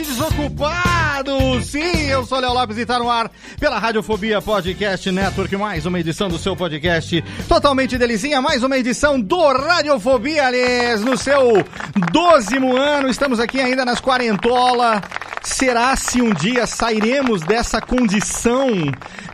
[0.00, 1.62] Ouvinte desocupado!
[1.62, 5.54] Sim, eu sou Léo Lopes e tá no ar pela Radiofobia Podcast Network.
[5.56, 8.40] Mais uma edição do seu podcast totalmente delicinha.
[8.40, 11.64] Mais uma edição do Radiofobia, aliás, no seu
[12.12, 13.08] dozimo ano.
[13.08, 15.02] Estamos aqui ainda nas quarentola.
[15.42, 18.68] Será se um dia sairemos dessa condição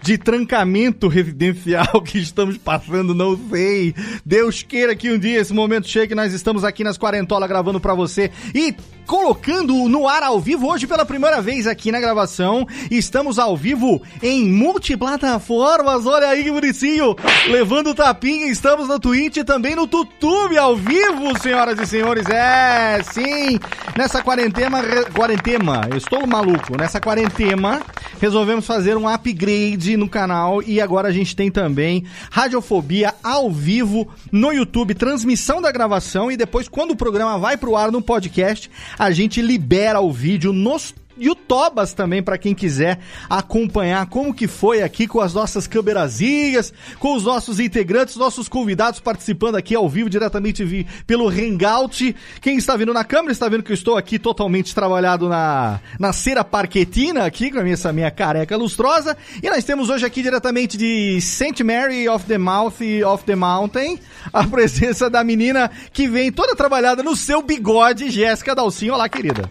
[0.02, 3.14] de trancamento residencial que estamos passando?
[3.14, 3.94] Não sei.
[4.24, 6.14] Deus queira que um dia esse momento chegue.
[6.14, 8.74] Nós estamos aqui nas quarentola gravando para você e
[9.06, 12.66] colocando no ar ao vivo hoje pela primeira vez aqui na gravação.
[12.90, 16.06] Estamos ao vivo em multiplataformas.
[16.06, 17.16] Olha aí que bonitinho.
[17.48, 22.26] Levando tapinha, estamos no Twitch e também no YouTube ao vivo, senhoras e senhores.
[22.28, 23.58] É, sim.
[23.96, 26.76] Nessa quarentena, re- quarentena, eu estou maluco.
[26.76, 27.80] Nessa quarentena,
[28.20, 34.08] resolvemos fazer um upgrade no canal e agora a gente tem também Radiofobia ao vivo
[34.30, 38.70] no YouTube, transmissão da gravação e depois quando o programa vai pro ar no podcast,
[38.98, 44.82] a gente libera o vídeo nos YouTubas também para quem quiser acompanhar como que foi
[44.82, 50.08] aqui com as nossas câmerazinhas, com os nossos integrantes, nossos convidados participando aqui ao vivo
[50.10, 52.14] diretamente vi- pelo Hangout.
[52.40, 56.12] Quem está vendo na câmera está vendo que eu estou aqui totalmente trabalhado na, na
[56.12, 59.16] cera parquetina aqui com essa minha careca lustrosa.
[59.42, 61.62] E nós temos hoje aqui diretamente de St.
[61.64, 63.98] Mary of the Mouth of the Mountain
[64.32, 68.94] a presença da menina que vem toda trabalhada no seu bigode, Jéssica Dalcinho.
[68.94, 69.48] Olá, querida.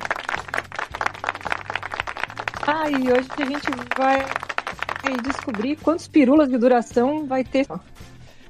[2.67, 3.67] Ah, e hoje a gente
[3.97, 4.25] vai
[5.21, 7.67] descobrir quantos pirulas de duração vai ter.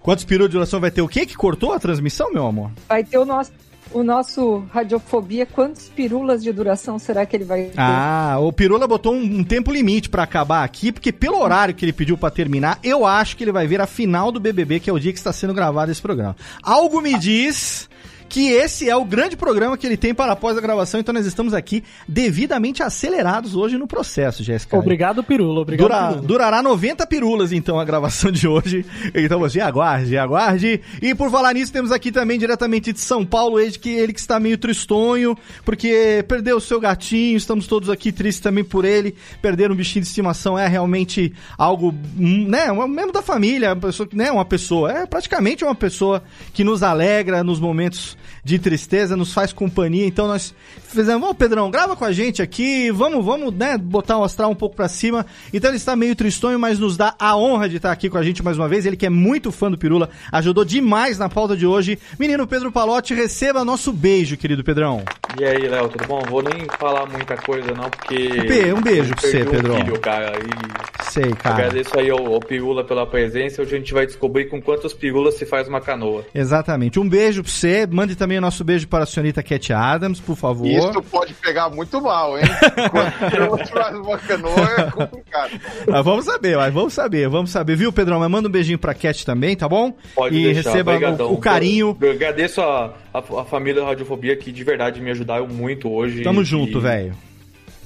[0.01, 1.25] Quantos períodos de duração vai ter o quê?
[1.25, 2.71] Que cortou a transmissão, meu amor?
[2.87, 3.51] Vai ter o nosso,
[3.91, 5.45] o nosso Radiofobia.
[5.45, 7.73] Quantos pirulas de duração será que ele vai ter?
[7.79, 11.83] Ah, o Pirula botou um, um tempo limite pra acabar aqui, porque pelo horário que
[11.83, 14.89] ele pediu pra terminar, eu acho que ele vai ver a final do BBB, que
[14.89, 16.37] é o dia que está sendo gravado esse programa.
[16.63, 17.89] Algo me diz
[18.27, 21.25] que esse é o grande programa que ele tem para após a gravação, então nós
[21.25, 24.77] estamos aqui devidamente acelerados hoje no processo, Jéssica.
[24.77, 25.61] Obrigado, Pirula.
[25.61, 26.21] Obrigado, Dura- Pirula.
[26.27, 28.85] durará 90 pirulas, então, a gravação de hoje.
[29.13, 30.81] Então você aguarde, aguarde.
[31.01, 34.19] E por falar nisso, temos aqui também diretamente de São Paulo, ele que, ele que
[34.19, 39.15] está meio tristonho, porque perdeu o seu gatinho, estamos todos aqui tristes também por ele.
[39.41, 43.81] Perder um bichinho de estimação é realmente algo, hum, né, um membro da família, uma
[43.81, 49.15] pessoa, né, uma pessoa, é praticamente uma pessoa que nos alegra nos momentos de tristeza,
[49.15, 50.05] nos faz companhia.
[50.05, 50.53] Então nós
[50.87, 54.55] fizemos, ô Pedrão, grava com a gente aqui, vamos, vamos, né, botar o astral um
[54.55, 55.25] pouco pra cima.
[55.53, 58.23] Então ele está meio tristonho, mas nos dá a honra de estar aqui com a
[58.23, 58.85] gente mais uma vez.
[58.85, 61.97] Ele que é muito fã do Pirula, ajudou demais na pauta de hoje.
[62.19, 65.03] Menino Pedro Palotti, receba nosso beijo, querido Pedrão.
[65.39, 66.21] E aí, Léo, tudo bom?
[66.29, 68.15] Vou nem falar muita coisa, não, porque.
[68.15, 69.75] Um be- um beijo pra você, um Pedro.
[69.75, 71.55] Filho, cara, e Sei, cara.
[71.55, 73.61] agradeço aí ao, ao Pirula pela presença.
[73.61, 76.25] Hoje a gente vai descobrir com quantas pirulas se faz uma canoa.
[76.33, 76.99] Exatamente.
[76.99, 77.85] Um beijo pra você.
[77.89, 80.67] Mande também o nosso beijo para a senhorita Cat Adams, por favor.
[80.67, 82.45] Isso pode pegar muito mal, hein?
[82.91, 85.59] Quando traz uma canoa é complicado.
[85.87, 88.19] Mas vamos saber, mas vamos saber, vamos saber, viu, Pedrão?
[88.19, 89.93] Mas manda um beijinho pra Cat também, tá bom?
[90.13, 91.97] Pode e deixar, receba o, o carinho.
[92.01, 95.89] Eu, eu agradeço a, a, a família da Radiofobia que de verdade me ajudaram muito
[95.91, 96.23] hoje.
[96.23, 97.15] Tamo E- junto, velho.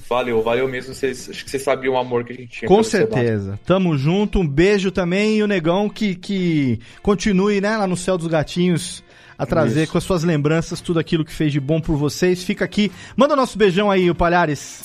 [0.08, 0.92] Valeu, valeu mesmo.
[0.92, 2.68] Vocês, acho que vocês sabiam o amor que a gente tinha.
[2.68, 3.60] Com certeza.
[3.64, 4.40] Tamo junto.
[4.40, 5.36] Um beijo também.
[5.36, 9.04] E o Negão que, que continue, né, lá no céu dos gatinhos,
[9.40, 12.42] a trazer com as suas lembranças tudo aquilo que fez de bom por vocês.
[12.42, 12.92] Fica aqui.
[13.16, 14.82] Manda o nosso beijão aí, o Palhares.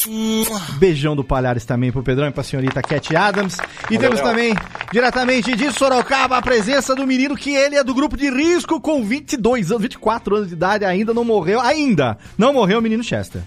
[0.77, 3.57] Beijão do Palhares também pro Pedrão e pra senhorita Cat Adams.
[3.91, 4.29] E temos Léo.
[4.29, 4.55] também,
[4.93, 9.03] diretamente de Sorocaba, a presença do menino que ele é do grupo de risco com
[9.03, 11.59] 22 anos, 24 anos de idade, ainda não morreu.
[11.59, 13.41] Ainda não morreu o menino Chester.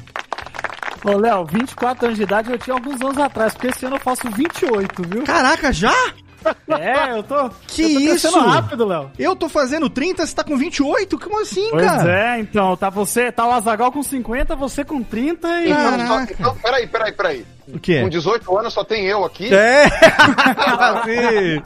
[1.02, 4.00] Ô, Léo, 24 anos de idade eu tinha alguns anos atrás, porque esse ano eu
[4.00, 5.22] faço 28, viu?
[5.22, 5.94] Caraca, já?
[6.68, 7.50] É, eu tô.
[7.66, 8.38] Que eu tô isso?
[8.40, 9.10] rápido, Léo.
[9.18, 11.18] Eu tô fazendo 30, você tá com 28?
[11.18, 12.36] Como assim, Pois cara?
[12.36, 15.70] é, então, tá você, tá o Azagal com 50, você com 30 e.
[15.70, 16.32] Então, Caraca.
[16.38, 17.46] então, peraí, peraí, peraí.
[17.74, 18.00] O quê?
[18.02, 19.52] Com 18 anos só tem eu aqui.
[19.54, 19.88] É!
[21.04, 21.62] Sim.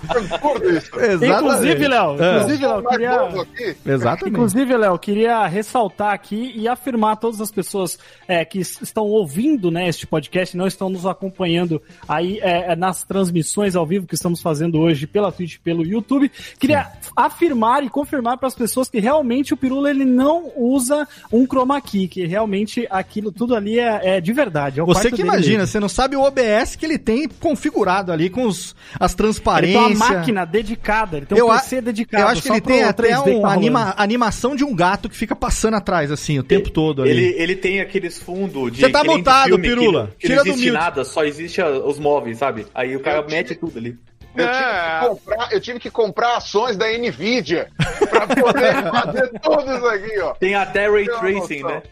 [1.26, 2.36] Inclusive, Léo, É.
[2.36, 3.20] inclusive, Léo, queria.
[3.20, 3.76] aqui.
[3.86, 4.28] Exatamente.
[4.34, 9.70] Inclusive, Léo, queria ressaltar aqui e afirmar a todas as pessoas é, que estão ouvindo
[9.70, 14.14] né, este podcast, não estão nos acompanhando aí é, é, nas transmissões ao vivo que
[14.14, 16.30] estamos fazendo hoje pela Twitch e pelo YouTube.
[16.58, 21.46] Queria afirmar e confirmar para as pessoas que realmente o Pirula ele não usa um
[21.46, 24.80] chroma key, que realmente aquilo tudo ali é, é de verdade.
[24.80, 25.66] É o Você que dele imagina, mesmo.
[25.66, 29.84] você não sabe o OBS que ele tem configurado ali com os, as Ele transparências.
[29.84, 32.22] tem uma máquina dedicada, ele tem um eu, a- PC dedicado.
[32.24, 35.08] eu acho que ele tem até 3D que uma tá anima, animação de um gato
[35.08, 37.10] que fica passando atrás, assim, o tempo todo ali.
[37.10, 38.80] Ele, ele tem aqueles fundos de.
[38.80, 40.08] Você tá mutado, Pirula.
[40.18, 40.78] Que, que Tira não do existe mute.
[40.82, 42.66] nada, só existe a- os móveis, sabe?
[42.74, 43.96] Aí o cara Eu mete tudo ali.
[44.34, 47.68] Eu, tive que comprar, eu tive que comprar ações da Nvidia
[48.08, 50.34] pra poder fazer tudo isso aqui, ó.
[50.34, 51.82] Tem até Ray Tracing, né?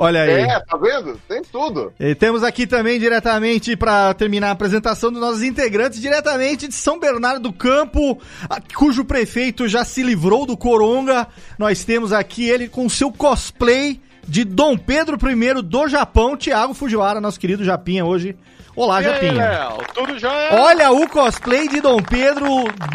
[0.00, 0.30] Olha aí.
[0.42, 1.20] É, tá vendo?
[1.28, 1.92] Tem tudo.
[1.98, 7.00] E temos aqui também diretamente para terminar a apresentação dos nossos integrantes, diretamente de São
[7.00, 8.16] Bernardo do Campo,
[8.48, 11.26] a- cujo prefeito já se livrou do Coronga.
[11.58, 17.20] Nós temos aqui ele com seu cosplay de Dom Pedro I do Japão, Thiago Fujiwara,
[17.20, 18.36] nosso querido Japinha hoje.
[18.78, 19.32] Olá, Japinha.
[19.48, 20.54] Léo, tudo é.
[20.60, 22.46] Olha o cosplay de Dom Pedro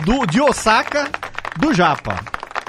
[0.06, 1.10] do, de Osaka
[1.60, 2.16] do Japa.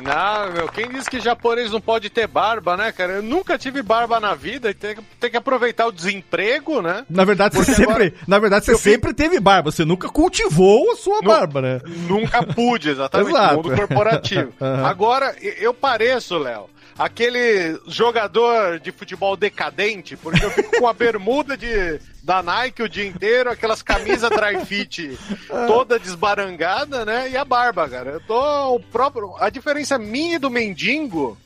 [0.02, 3.12] Não, meu, quem disse que japonês não pode ter barba, né, cara?
[3.14, 7.06] Eu nunca tive barba na vida e tem, que- tem que aproveitar o desemprego, né?
[7.08, 10.96] Na verdade, você sempre, agora- na verdade, você sempre teve barba, você nunca cultivou a
[10.96, 11.81] sua barba, né?
[12.08, 13.56] Nunca pude, exatamente, Exato.
[13.56, 14.52] no mundo corporativo.
[14.60, 14.84] Aham.
[14.84, 16.67] Agora, e- eu pareço, Léo,
[16.99, 22.88] aquele jogador de futebol decadente, porque eu fico com a bermuda de, da Nike o
[22.88, 25.19] dia inteiro, aquelas camisas dry fit
[25.67, 27.31] toda desbarangada, né?
[27.31, 28.11] E a barba, cara.
[28.12, 29.35] Eu tô o próprio.
[29.38, 31.37] A diferença minha do mendigo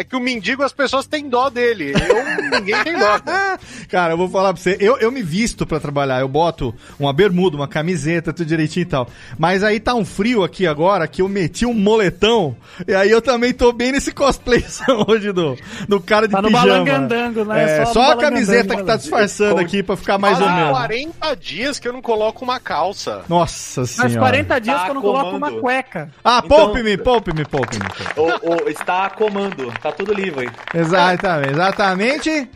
[0.00, 1.92] é que o mendigo as pessoas têm dó dele.
[1.92, 3.18] Eu, ninguém tem dó.
[3.20, 3.58] Cara.
[3.88, 7.12] Cara, eu vou falar pra você, eu, eu me visto pra trabalhar, eu boto uma
[7.12, 9.08] bermuda, uma camiseta, tudo direitinho e tal.
[9.38, 12.56] Mas aí tá um frio aqui agora que eu meti um moletão,
[12.86, 14.64] e aí eu também tô bem nesse cosplay
[15.08, 15.56] hoje do,
[15.88, 16.66] do cara de Tá no pijama.
[16.66, 17.80] balangandango, né?
[17.80, 20.56] É, Só só, no a camiseta que tá disfarçando aqui pra ficar mais ou Faz
[20.58, 20.76] menos.
[20.78, 23.22] 40 dias que eu não coloco uma calça.
[23.28, 24.10] Nossa senhora.
[24.10, 25.52] Faz 40 dias Tá que eu não coloco comando.
[25.54, 26.10] uma cueca.
[26.24, 27.84] Ah, Então- poupe-me, poupe-me, poupe-me.
[28.16, 30.50] Ou, ou está a comando, tá tudo livre.
[30.74, 32.48] Exatamente, exatamente.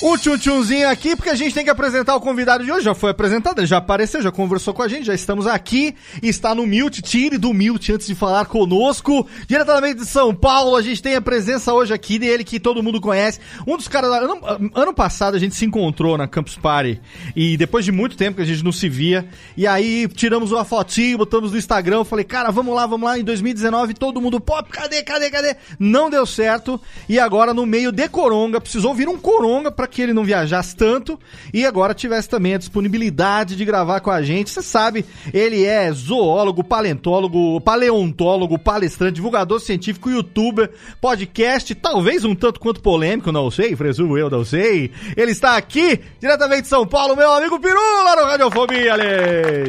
[0.00, 2.84] Um tchum-tchumzinho aqui, porque a gente tem que apresentar o convidado de hoje.
[2.84, 5.92] Já foi apresentado, ele já apareceu, já conversou com a gente, já estamos aqui.
[6.22, 9.26] Está no mute, tire do mute antes de falar conosco.
[9.48, 13.00] Diretamente de São Paulo, a gente tem a presença hoje aqui dele, que todo mundo
[13.00, 13.40] conhece.
[13.66, 14.08] Um dos caras.
[14.08, 14.40] Ano,
[14.72, 17.00] ano passado a gente se encontrou na Campus Party.
[17.34, 19.28] E depois de muito tempo que a gente não se via.
[19.56, 22.04] E aí tiramos uma fotinho, botamos no Instagram.
[22.04, 23.18] Falei, cara, vamos lá, vamos lá.
[23.18, 25.56] Em 2019, todo mundo, pô, cadê, cadê, cadê?
[25.76, 26.80] Não deu certo.
[27.08, 30.76] E agora, no meio de Coronga, precisou vir um Coronga pra que ele não viajasse
[30.76, 31.18] tanto.
[31.52, 34.50] E agora tivesse também a disponibilidade de gravar com a gente.
[34.50, 40.70] Você sabe, ele é zoólogo, paleontólogo, paleontólogo, palestrante, divulgador científico, youtuber,
[41.00, 44.90] podcast, talvez um tanto quanto polêmico, não sei, presumo eu, não sei.
[45.16, 49.68] Ele está aqui, diretamente de São Paulo, meu amigo Pirula no Radiofobia, Ale.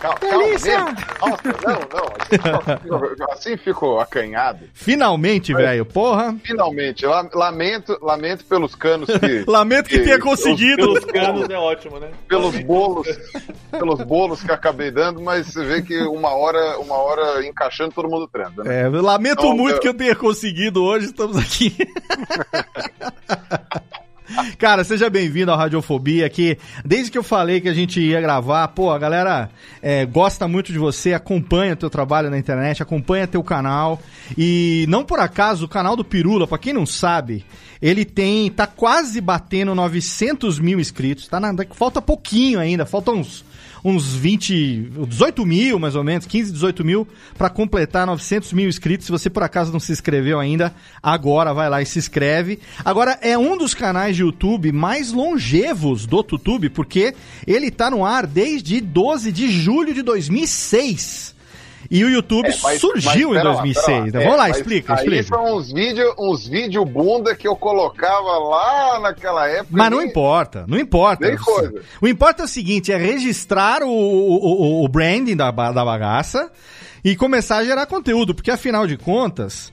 [0.00, 0.76] Calma, Delícia!
[0.84, 3.32] calma, Nossa, não, não.
[3.32, 4.60] Assim ficou acanhado.
[4.72, 6.36] Finalmente, velho, porra.
[6.44, 9.44] Finalmente, la- lamento, lamento pelos canos que.
[9.50, 10.76] Lamento que tenha conseguido.
[10.94, 12.10] Pelos canos é ótimo, né?
[12.28, 13.08] Pelos bolos,
[13.70, 18.08] pelos bolos que acabei dando, mas você vê que uma hora, uma hora encaixando todo
[18.08, 18.82] mundo transa, né?
[18.82, 21.76] É, eu lamento Não, muito eu- que eu tenha conseguido hoje, estamos aqui.
[24.58, 28.68] Cara, seja bem-vindo ao Radiofobia, que desde que eu falei que a gente ia gravar,
[28.68, 33.42] pô, a galera é, gosta muito de você, acompanha teu trabalho na internet, acompanha teu
[33.42, 34.00] canal,
[34.36, 37.44] e não por acaso, o canal do Pirula, pra quem não sabe,
[37.80, 43.44] ele tem, tá quase batendo 900 mil inscritos, tá na, falta pouquinho ainda, falta uns
[43.84, 47.06] uns 20, 18 mil mais ou menos, 15, 18 mil,
[47.36, 49.06] para completar 900 mil inscritos.
[49.06, 52.58] Se você por acaso não se inscreveu ainda, agora vai lá e se inscreve.
[52.84, 57.14] Agora, é um dos canais de YouTube mais longevos do YouTube, porque
[57.46, 61.37] ele tá no ar desde 12 de julho de 2006.
[61.90, 64.04] E o YouTube É, mas- surgiu mas em pera lá, 2006, pera lá.
[64.04, 64.10] né?
[64.20, 65.22] É, Vamos lá, mas explica, aí explica.
[65.24, 69.68] são uns vídeos uns vídeo bunda que eu colocava lá naquela época.
[69.70, 71.26] Mas não nem- importa, não importa.
[71.26, 71.80] Nem coisa.
[72.00, 76.50] O importa é o seguinte, é registrar o, o, o- branding da, da bagaça
[77.04, 79.72] e começar a gerar conteúdo, porque afinal de contas,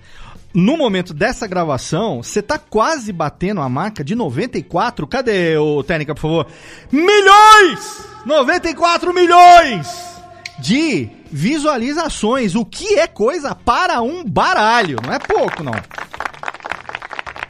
[0.54, 6.16] no momento dessa gravação, você tá quase batendo a marca de 94, cadê o técnica,
[6.16, 6.48] por favor?
[6.92, 8.06] Milhões!
[8.26, 9.88] 94 milhões
[10.60, 15.74] de visualizações, o que é coisa para um baralho, não é pouco não.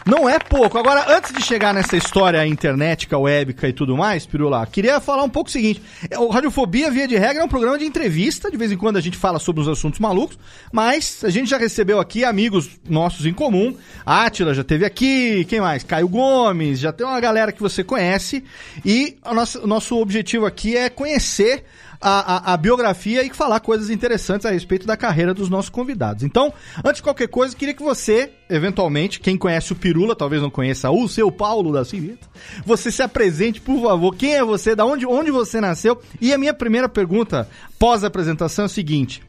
[0.05, 0.77] Não é pouco.
[0.77, 5.29] Agora, antes de chegar nessa história internetica, webica e tudo mais, Pirula, queria falar um
[5.29, 5.81] pouco o seguinte.
[6.19, 8.51] O Radiofobia, via de regra, é um programa de entrevista.
[8.51, 10.37] De vez em quando a gente fala sobre os assuntos malucos,
[10.71, 13.75] mas a gente já recebeu aqui amigos nossos em comum.
[14.05, 15.83] Átila já teve aqui, quem mais?
[15.83, 18.43] Caio Gomes, já tem uma galera que você conhece.
[18.85, 19.17] E
[19.63, 21.65] o nosso objetivo aqui é conhecer
[22.01, 26.23] a, a- a biografia e falar coisas interessantes a respeito da carreira dos nossos convidados.
[26.23, 30.49] Então, antes de qualquer coisa, queria que você, eventualmente, quem conhece o Pirula, talvez não
[30.49, 32.27] conheça o seu Paulo da Civita,
[32.65, 34.15] você se apresente, por favor.
[34.15, 34.75] Quem é você?
[34.75, 36.01] Da onde, onde você nasceu?
[36.21, 37.49] E a minha primeira pergunta,
[37.79, 39.21] pós-apresentação, é o seguinte: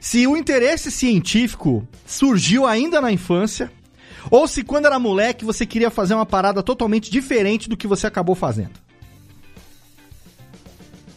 [0.00, 3.70] se o interesse científico surgiu ainda na infância,
[4.30, 8.06] ou se quando era moleque você queria fazer uma parada totalmente diferente do que você
[8.06, 8.70] acabou fazendo?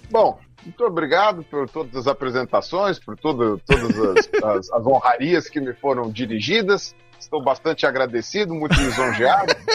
[0.10, 5.74] Bom, muito obrigado por todas as apresentações, por todas as, as- as honrarias que me
[5.74, 6.96] foram dirigidas.
[7.20, 9.56] Estou bastante agradecido, muito lisonjeado.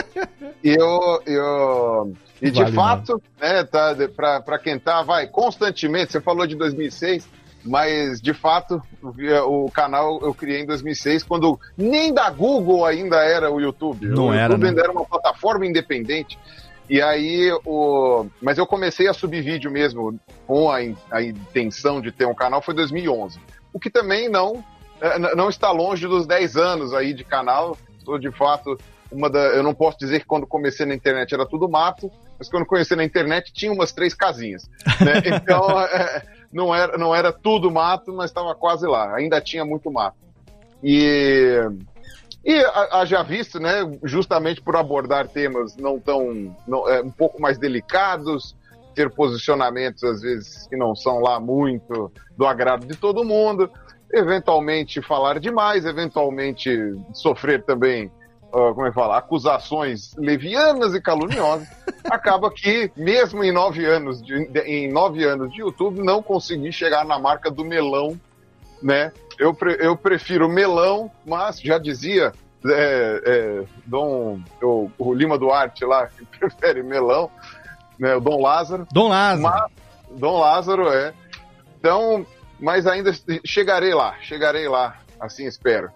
[0.62, 3.94] E eu, eu e de Vale, fato, né, tá,
[4.44, 6.12] para quem tá, vai constantemente.
[6.12, 7.26] Você falou de 2006,
[7.64, 13.25] mas de fato o, o canal eu criei em 2006 quando nem da Google ainda
[13.25, 14.06] era o YouTube.
[14.09, 14.68] Não o era, YouTube né?
[14.68, 16.38] ainda era uma plataforma independente.
[16.90, 18.26] E aí, o...
[18.42, 22.35] mas eu comecei a subir vídeo mesmo com a, in- a intenção de ter um
[22.35, 23.38] canal foi 2011.
[23.73, 24.64] O que também não
[25.00, 27.78] n- não está longe dos 10 anos aí de canal.
[28.04, 28.76] Sou de fato
[29.12, 29.38] uma da.
[29.38, 32.97] Eu não posso dizer que quando comecei na internet era tudo mato, mas quando comecei
[32.97, 34.68] na internet tinha umas três casinhas.
[35.00, 35.23] né?
[35.40, 39.14] Então eh, não, era, não era tudo mato, mas estava quase lá.
[39.14, 40.16] Ainda tinha muito mato.
[40.82, 41.56] E
[42.44, 42.54] e
[42.92, 43.70] haja visto, né,
[44.02, 48.56] justamente por abordar temas não tão, não, é, um pouco mais delicados,
[48.94, 53.70] ter posicionamentos às vezes que não são lá muito do agrado de todo mundo,
[54.12, 56.70] eventualmente falar demais, eventualmente
[57.12, 58.11] sofrer também,
[58.52, 61.68] ah, como é que fala, acusações levianas e caluniosas,
[62.11, 66.73] acaba que mesmo em nove anos de, de- em nove anos de YouTube não consegui
[66.73, 68.18] chegar na marca do melão
[68.82, 69.12] né?
[69.40, 72.30] Eu, pre- eu prefiro melão, mas já dizia
[72.66, 77.30] é, é, Dom, o, o Lima Duarte lá, que prefere melão,
[77.99, 78.14] né?
[78.16, 78.87] O Dom Lázaro.
[78.92, 79.42] Dom Lázaro.
[79.42, 81.14] Mas, Dom Lázaro, é.
[81.78, 82.26] Então,
[82.61, 85.90] mas ainda chegarei lá, chegarei lá, assim espero.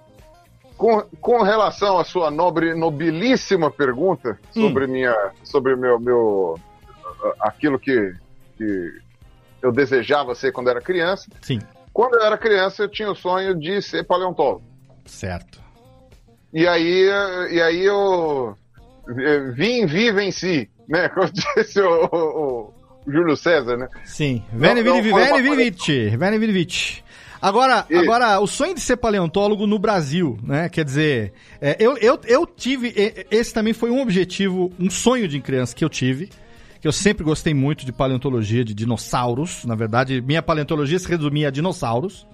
[0.78, 6.58] Com, com relação à sua nobre, nobilíssima pergunta sobre minha, sobre meu, meu,
[7.40, 8.14] aquilo que,
[8.56, 8.90] que
[9.62, 11.30] eu desejava ser quando era criança.
[11.42, 11.60] Sim.
[11.94, 14.64] Quando eu era criança, eu tinha o sonho de ser paleontólogo.
[15.06, 15.58] Certo.
[16.52, 17.08] E aí,
[17.52, 18.56] e aí eu
[19.08, 21.08] eh, vim, vi, venci, né?
[21.14, 22.74] Como disse o, o-
[23.06, 23.88] o Júlio César, né?
[24.04, 24.42] Sim.
[24.52, 26.16] Vene, vini, vene, vini.
[26.16, 26.66] Vene, vini.
[27.40, 30.68] Agora, agora, o sonho de ser paleontólogo no Brasil, né?
[30.70, 32.88] Quer dizer, é, eu, eu, eu tive.
[32.96, 36.30] e- Esse também foi um objetivo, um sonho de criança que eu tive.
[36.84, 39.64] Que eu sempre gostei muito de paleontologia, de dinossauros.
[39.64, 42.26] Na verdade, minha paleontologia se resumia a dinossauros.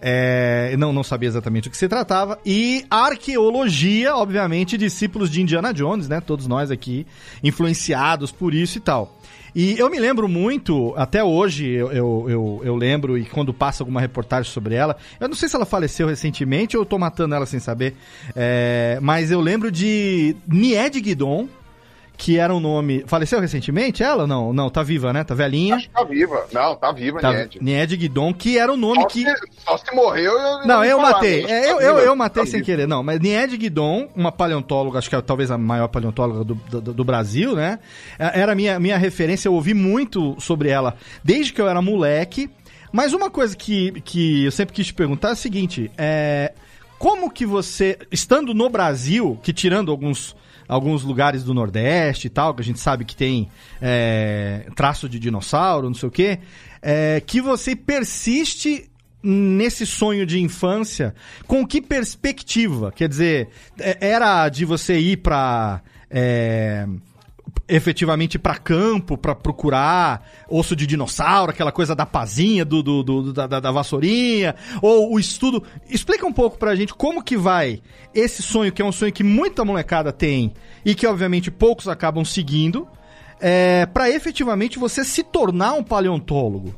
[0.00, 2.40] É, não, não sabia exatamente o que se tratava.
[2.42, 6.18] E arqueologia, obviamente, discípulos de Indiana Jones, né?
[6.18, 7.06] Todos nós aqui
[7.44, 9.20] influenciados por isso e tal.
[9.54, 13.82] E eu me lembro muito, até hoje eu, eu, eu, eu lembro, e quando passa
[13.82, 17.34] alguma reportagem sobre ela, eu não sei se ela faleceu recentemente ou eu tô matando
[17.34, 17.96] ela sem saber,
[18.34, 21.48] é, mas eu lembro de Nied Guidon,
[22.22, 23.02] que era um nome.
[23.06, 24.26] Faleceu recentemente ela?
[24.26, 25.24] Não, não, tá viva, né?
[25.24, 25.76] Tá velhinha.
[25.76, 26.46] Acho que tá viva.
[26.52, 27.58] Não, tá viva, Tá, Nied.
[27.62, 29.24] Nied Guidon, que era o nome Só que.
[29.24, 29.34] se,
[29.64, 31.42] só se morreu, eu Não, vou eu falar, matei.
[31.42, 32.66] mas É, tá eu, eu, viva, eu matei tá sem viva.
[32.66, 32.86] querer.
[32.86, 36.92] Não, mas Nied Guidon, uma paleontóloga, acho que é talvez a maior paleontóloga do, do,
[36.92, 37.78] do Brasil, né?
[38.18, 41.80] É- Era a minha, minha referência, eu ouvi muito sobre ela desde que eu era
[41.80, 42.50] moleque.
[42.92, 46.52] Mas uma coisa que, que eu sempre quis te perguntar é o seguinte: é,
[46.98, 50.36] como que você, estando no Brasil, que tirando alguns,
[50.70, 53.48] alguns lugares do Nordeste e tal, que a gente sabe que tem
[53.82, 56.38] é, traço de dinossauro, não sei o quê,
[56.80, 58.88] é, que você persiste
[59.22, 61.14] nesse sonho de infância,
[61.46, 62.90] com que perspectiva?
[62.92, 63.48] Quer dizer,
[63.78, 65.82] é- era de você ir pra.
[66.10, 66.86] é,
[67.70, 73.32] efetivamente para campo, para procurar osso de dinossauro, aquela coisa da pazinha, do, do, do-
[73.32, 75.62] da, da, vassourinha, ou o estudo.
[75.88, 77.80] Explica um pouco pra gente como que vai
[78.14, 80.52] esse sonho, que é um sonho que muita molecada tem
[80.84, 82.88] e que, obviamente, poucos acabam seguindo,
[83.40, 86.74] é, para efetivamente você se tornar um paleontólogo.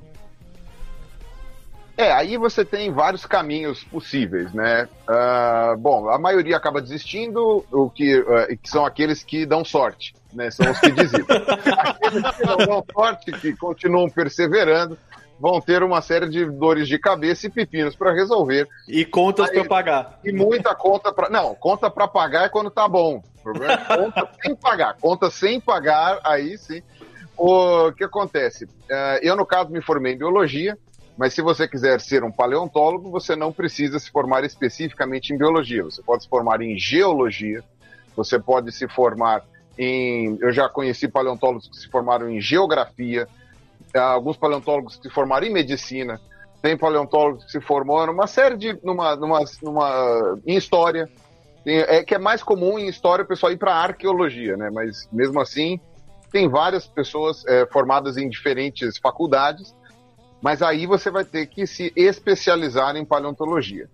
[1.97, 4.89] É, aí você tem vários caminhos possíveis, né?
[5.07, 10.15] Ah, bom, a maioria acaba desistindo, o que, ah, que são aqueles que dão sorte,
[10.33, 10.51] né?
[10.51, 11.37] São os que desistem.
[11.79, 14.99] aqueles que não dão sorte, que continuam perseverando,
[15.39, 18.69] vão ter uma série de dores de cabeça e pepinos para resolver.
[18.89, 20.21] E contas para pagar.
[20.25, 21.29] E muita conta para.
[21.29, 23.23] Não, conta para pagar é quando tá bom.
[23.39, 24.97] O problema é conta sem pagar.
[25.01, 26.83] Conta sem pagar, aí sim.
[27.37, 28.69] O que acontece?
[28.89, 30.79] Eh, eu, no caso, me formei em biologia,
[31.17, 35.83] mas se você quiser ser um paleontólogo, você não precisa se formar especificamente em biologia.
[35.83, 37.65] Você pode se formar em geologia,
[38.15, 39.43] você pode se formar
[39.83, 40.39] em.
[40.41, 43.27] Eu já conheci paleontólogos que se formaram em geografia,
[43.95, 46.21] ah, alguns paleontólogos que se formaram em medicina,
[46.63, 48.79] tem paleontólogos que se formaram numa série de.
[48.83, 51.09] numa, numa, numa, em história.
[51.65, 54.71] Tem- É que é mais comum em história o pessoal ir para arqueologia, né?
[54.73, 55.79] Mas mesmo assim,
[56.31, 59.75] tem várias pessoas eh, formadas em diferentes faculdades,
[60.41, 63.89] mas aí você vai ter que se especializar em paleontologia.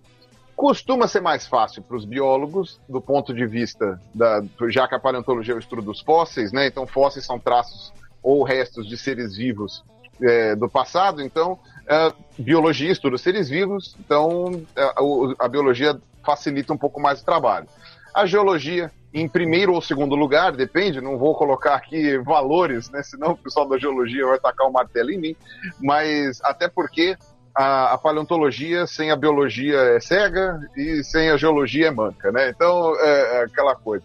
[0.59, 4.43] Costuma ser mais fácil para os biólogos, do ponto de vista da.
[4.71, 6.67] Já que a paleontologia é o estudo dos fósseis, né?
[6.67, 9.85] Então, fósseis são traços ou restos de seres vivos
[10.21, 11.57] eh, do passado, então
[11.89, 15.97] eh, biologia estuda seres vivos, então eh, o- a biologia
[16.27, 17.69] facilita um pouco mais o trabalho.
[18.13, 23.01] A geologia, em primeiro ou segundo lugar, depende, não vou colocar aqui valores, né?
[23.05, 25.37] Senão o pessoal da geologia vai tacar o martelo em mim,
[25.81, 27.17] mas até porque
[27.59, 32.51] a, a paleontologia sem a biologia é cega e sem a geologia é manca, né?
[32.51, 34.05] Então é, é aquela coisa.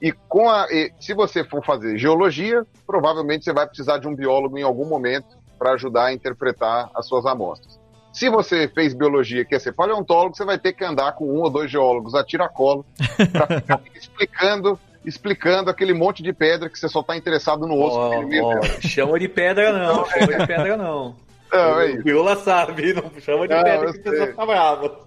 [0.00, 4.14] E com a, e se você for fazer geologia, provavelmente você vai precisar de um
[4.14, 7.80] biólogo em algum momento para ajudar a interpretar as suas amostras.
[8.12, 11.40] Se você fez biologia e quer ser paleontólogo, você vai ter que andar com um
[11.40, 12.84] ou dois geólogos a tiracolo
[13.32, 17.96] para ficar explicando, explicando aquele monte de pedra que você só está interessado no osso.
[17.96, 18.60] Ó, dela.
[18.82, 21.16] chama de pedra não, chama de pedra não.
[21.52, 25.00] Não, é o Viola sabe, não chama de Não, pedra que a pessoa fica brava.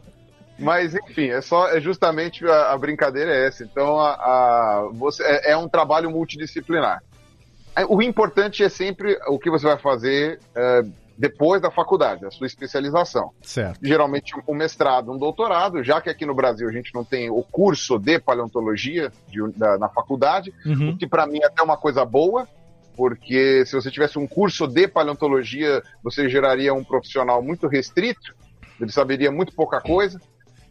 [0.57, 3.63] Mas enfim, é só é justamente a, a brincadeira é essa.
[3.63, 7.01] Então a, a- você é, é um trabalho multidisciplinar.
[7.75, 10.81] É, O importante é sempre o que você vai fazer é,
[11.17, 13.31] depois da faculdade, a sua especialização.
[13.41, 13.79] Certo.
[13.83, 17.41] Geralmente um mestrado, um doutorado, já que aqui no Brasil a gente não tem o
[17.43, 20.91] curso de paleontologia de- da- na faculdade, Uhum.
[20.91, 22.47] o que para mim é até uma coisa boa,
[22.95, 28.35] porque se você tivesse um curso de paleontologia, você geraria um profissional muito restrito,
[28.79, 30.19] ele saberia muito pouca coisa,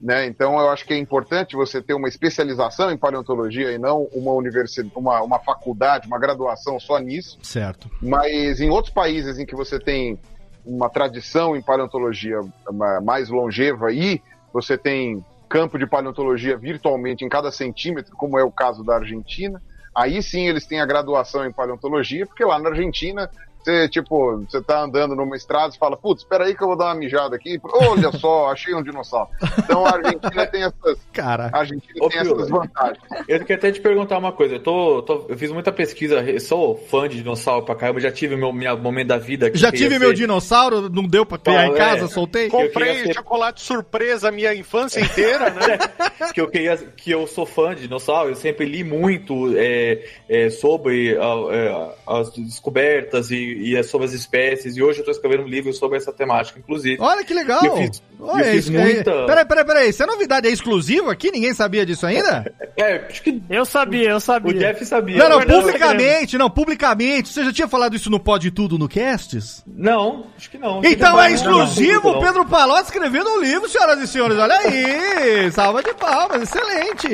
[0.00, 0.26] né?
[0.26, 4.32] Então eu acho que é importante você ter uma especialização em paleontologia e não uma
[4.32, 7.38] universidade, uma, uma faculdade, uma graduação só nisso.
[7.42, 7.90] Certo.
[8.02, 10.18] Mas em outros países em que você tem
[10.64, 12.40] uma tradição em paleontologia
[12.72, 14.20] ma- mais longeva e
[14.52, 19.62] você tem campo de paleontologia virtualmente em cada centímetro, como é o caso da Argentina,
[19.94, 23.30] aí sim eles têm a graduação em paleontologia, porque lá na Argentina
[23.64, 26.76] você, tipo, você tá andando numa estrada e fala, putz, espera aí que eu vou
[26.76, 27.58] dar uma mijada aqui.
[27.64, 29.30] Olha só, achei um dinossauro.
[29.58, 31.50] Então a Argentina tem essas, Cara.
[31.52, 32.98] a Argentina Ô, tem Pio, essas vantagens.
[33.28, 34.56] Eu queria até te perguntar uma coisa.
[34.56, 38.12] Eu, tô, tô- eu fiz muita pesquisa, eu sou fã de dinossauro pra caramba, já
[38.12, 39.50] tive meu minha momento da vida.
[39.50, 41.76] que Já tive meu ser- dinossauro, não deu pra criar Ah, em é.
[41.76, 42.46] casa, soltei?
[42.46, 45.78] Eu Comprei ser- chocolate surpresa a minha infância inteira, né?
[46.34, 50.50] que eu queria que eu sou fã de dinossauro, eu sempre li muito é, é,
[50.50, 55.44] sobre é, as descobertas e, e é sobre as espécies, e hoje eu tô escrevendo
[55.44, 56.96] um livro sobre essa temática, inclusive.
[57.00, 57.64] Olha que legal!
[57.64, 59.10] Eu fiz, Olha eu fiz isso, muita.
[59.10, 59.26] é...
[59.26, 59.88] Peraí, peraí, peraí.
[59.90, 60.48] Isso é novidade?
[60.48, 61.30] É exclusivo aqui?
[61.30, 62.52] Ninguém sabia disso ainda?
[62.76, 64.50] É, acho que Eu sabia, eu sabia.
[64.50, 65.16] o Jeff sabia.
[65.16, 67.28] não, não, publicamente, não, publicamente.
[67.28, 69.62] Você já tinha falado isso no Pode Tudo no Casts?
[69.64, 70.80] Não, acho que não.
[70.84, 72.20] Então é exclusivo, não, não.
[72.20, 74.36] Pedro Palocci escrevendo um livro, senhoras e senhores.
[74.38, 75.52] Olha aí!
[75.52, 77.06] Salva de palmas, excelente!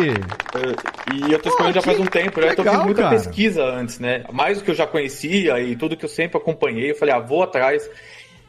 [0.54, 2.52] É, E eu tô escrevendo já faz um tempo, né?
[2.52, 3.16] Então eu legal, fiz muita cara.
[3.16, 4.24] pesquisa antes, né?
[4.32, 7.18] Mais do que eu já conhecia e tudo que eu sempre acompanhei, eu falei, ah,
[7.18, 7.88] vou atrás.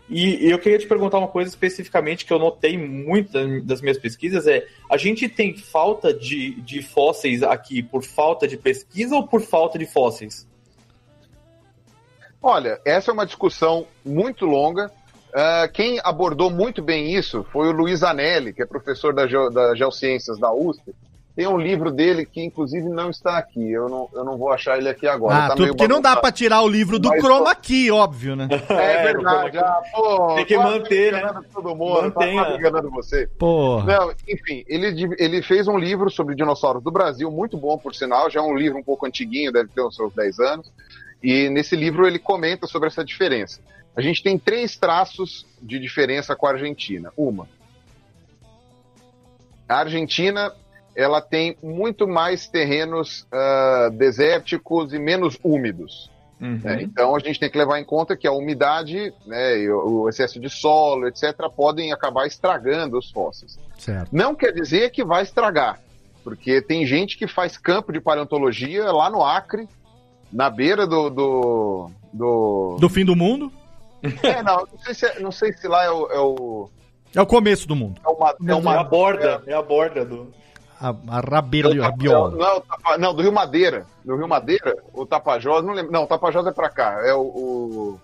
[0.10, 3.98] E eu queria te perguntar uma coisa especificamente que eu notei muito da- das minhas
[3.98, 9.26] pesquisas, é, a gente tem falta de, de fósseis aqui por falta de pesquisa ou
[9.26, 10.46] por falta de fósseis?
[12.42, 14.92] Olha, essa é uma discussão muito longa.
[15.34, 19.50] Ah, quem abordou muito bem isso foi o Luiz Anelli, que é professor da, Geo,
[19.50, 20.94] da Geociências da USP.
[21.42, 23.72] Tem um livro dele que, inclusive, não está aqui.
[23.72, 25.36] Eu não, eu não vou achar ele aqui agora.
[25.36, 27.90] Ah, tá tu, meio porque não dá pra tirar o livro do Mas, Chroma aqui,
[27.90, 28.48] óbvio, né?
[28.70, 29.58] É verdade.
[29.58, 31.18] Ah, pô, Tem que manter, né?
[31.18, 32.46] enganando Todo mundo, Mantenha.
[32.46, 33.26] tá enganando você.
[33.40, 33.86] Porra.
[33.86, 38.30] Não, enfim, ele, ele fez um livro sobre dinossauros do Brasil, muito bom, por sinal.
[38.30, 40.72] Já é um livro um pouco antiguinho, deve ter uns seus 10 anos.
[41.24, 43.62] E nesse livro ele comenta sobre essa diferença.
[43.96, 47.12] A gente tem três traços de diferença com a Argentina.
[47.18, 47.48] Uma,
[49.68, 50.54] a Argentina
[50.96, 56.10] ela tem muito mais terrenos ah, desérticos e menos úmidos.
[56.42, 56.60] Uhum.
[56.64, 56.82] né?
[56.82, 60.40] Então a gente tem que levar em conta que a umidade, né, e o excesso
[60.40, 63.60] de solo, etc., podem acabar estragando os fósseis.
[63.78, 64.10] Certo.
[64.12, 65.80] Não quer dizer que vai estragar,
[66.24, 69.70] porque tem gente que faz campo de paleontologia lá no Acre,
[70.34, 71.10] na beira do.
[71.12, 72.78] do, do...
[72.80, 73.52] Do fim do mundo?
[74.24, 76.08] É, não, não sei, se, é- não sei se lá é o.
[76.12, 76.70] É, o,
[77.16, 78.02] É o começo do mundo.
[78.04, 80.34] é uma, é uma É a borda, é a borda do.
[80.82, 82.32] A, a rabeira de Não, rabiola.
[82.36, 83.86] não, o Tapa- não, do Rio Madeira.
[84.04, 85.92] Do Rio Madeira, o Tapajós, não lembro.
[85.92, 87.00] Não, o Tapajós é pra cá.
[87.06, 87.22] É o.
[87.22, 88.00] o-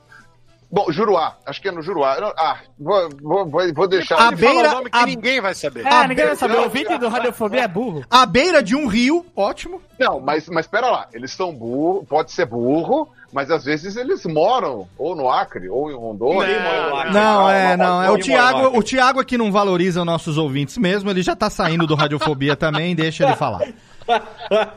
[0.69, 2.19] Bom, Juruá, acho que é no Juruá.
[2.19, 4.15] Não- Ah, vou, vou, vou, deixar.
[4.19, 5.85] A Ele fala beira- o nome que a- ninguém vai saber.
[5.85, 6.53] É, ninguém vai saber.
[6.55, 8.03] não, O ouvinte do Radiofobia é burro.
[8.09, 9.81] À beira de um rio, ótimo.
[9.97, 14.25] Não, mas, mas pera lá, eles são burro, pode ser burro, mas às vezes eles
[14.25, 16.57] moram ou no Acre, ou em Rondônia.
[16.99, 17.13] Acre.
[17.13, 18.03] Não, é, não.
[18.03, 18.77] É o Acre.
[18.77, 21.09] o Thiago é que não valoriza nossos ouvintes mesmo.
[21.09, 23.61] Ele já tá saindo do Radiofobia também, deixa ele falar.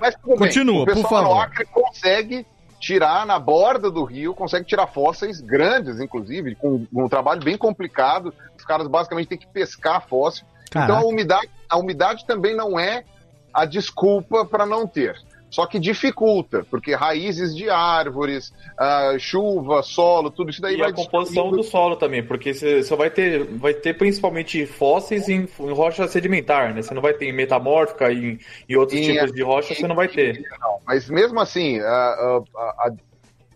[0.00, 1.35] Mas bem, Continua, o pessoal por favor.
[1.35, 2.46] no Acre consegue
[2.81, 7.57] tirar na borda do rio, consegue tirar fósseis grandes, inclusive, com, com um trabalho bem
[7.57, 8.35] complicado.
[8.57, 10.47] Os caras basicamente têm que pescar fóssil.
[10.71, 11.05] Então Caraca.
[11.05, 13.05] a umidade, a umidade também não é
[13.53, 15.21] a desculpa para não ter.
[15.51, 20.91] Só que dificulta, porque raízes de árvores, ah, chuva, solo, tudo isso daí E vai
[20.91, 21.57] a composição destruindo.
[21.57, 26.07] do solo também, porque você só vai ter, vai ter principalmente fósseis em, em rocha
[26.07, 26.83] sedimentar, né?
[26.83, 29.89] Você não vai ter em metamórfica e em, em outros Sim, tipos de rocha, você
[29.89, 30.41] não vai ter.
[30.61, 32.93] Não, mas mesmo assim, a- a- a- a-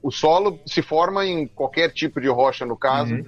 [0.03, 3.15] o solo se forma em qualquer tipo de rocha, no caso.
[3.15, 3.25] Uhum.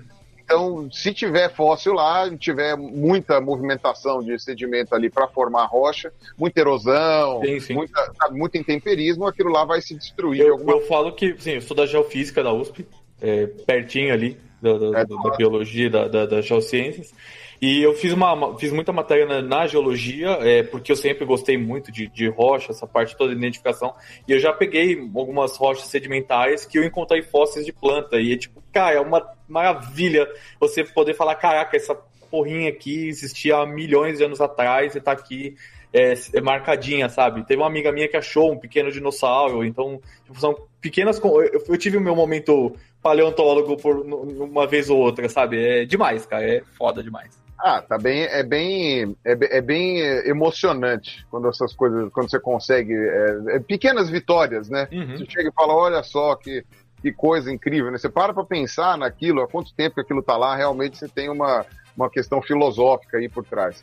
[0.46, 6.60] Então, se tiver fóssil lá, tiver muita movimentação de sedimento ali para formar rocha, muita
[6.60, 7.74] erosão, Sim, sim.
[7.74, 10.40] Muita, muito intemperismo, aquilo lá vai se destruir.
[10.42, 10.72] de Eu, alguma...
[10.72, 12.86] eu falo que, sim, eu sou da geofísica da USP,
[13.20, 17.12] é, pertinho ali da, da, É, da- da biologia, da, da, das geociências.
[17.60, 21.56] E eu fiz, uma- fiz muita matéria na, na geologia, é, porque eu sempre gostei
[21.56, 23.94] muito de, de rocha, essa parte toda de identificação.
[24.28, 28.20] E eu já peguei algumas rochas sedimentares que eu encontrei fósseis de planta.
[28.20, 30.28] E é tipo, cara, é uma maravilha
[30.60, 31.94] você poder falar: caraca, essa
[32.30, 35.56] porrinha aqui existia há milhões de anos atrás e tá aqui
[35.94, 37.42] é, é marcadinha, sabe?
[37.46, 41.18] Teve uma amiga minha que achou um pequeno dinossauro, então tipo, são pequenas.
[41.24, 45.58] Eu, eu tive o meu momento paleontólogo por uma vez ou outra, sabe?
[45.58, 47.40] É demais, cara, é foda demais.
[47.58, 52.92] Ah, tá bem, é bem, é, é bem emocionante quando essas coisas, quando você consegue,
[52.92, 54.86] é, é pequenas vitórias, né?
[54.92, 55.16] Uhum.
[55.16, 56.62] Você chega e fala, olha só que,
[57.06, 57.98] que coisa incrível, né?
[57.98, 61.28] Você para pra pensar naquilo, há quanto tempo que aquilo tá lá, realmente você tem
[61.28, 61.64] uma,
[61.96, 63.80] uma questão filosófica aí por trás.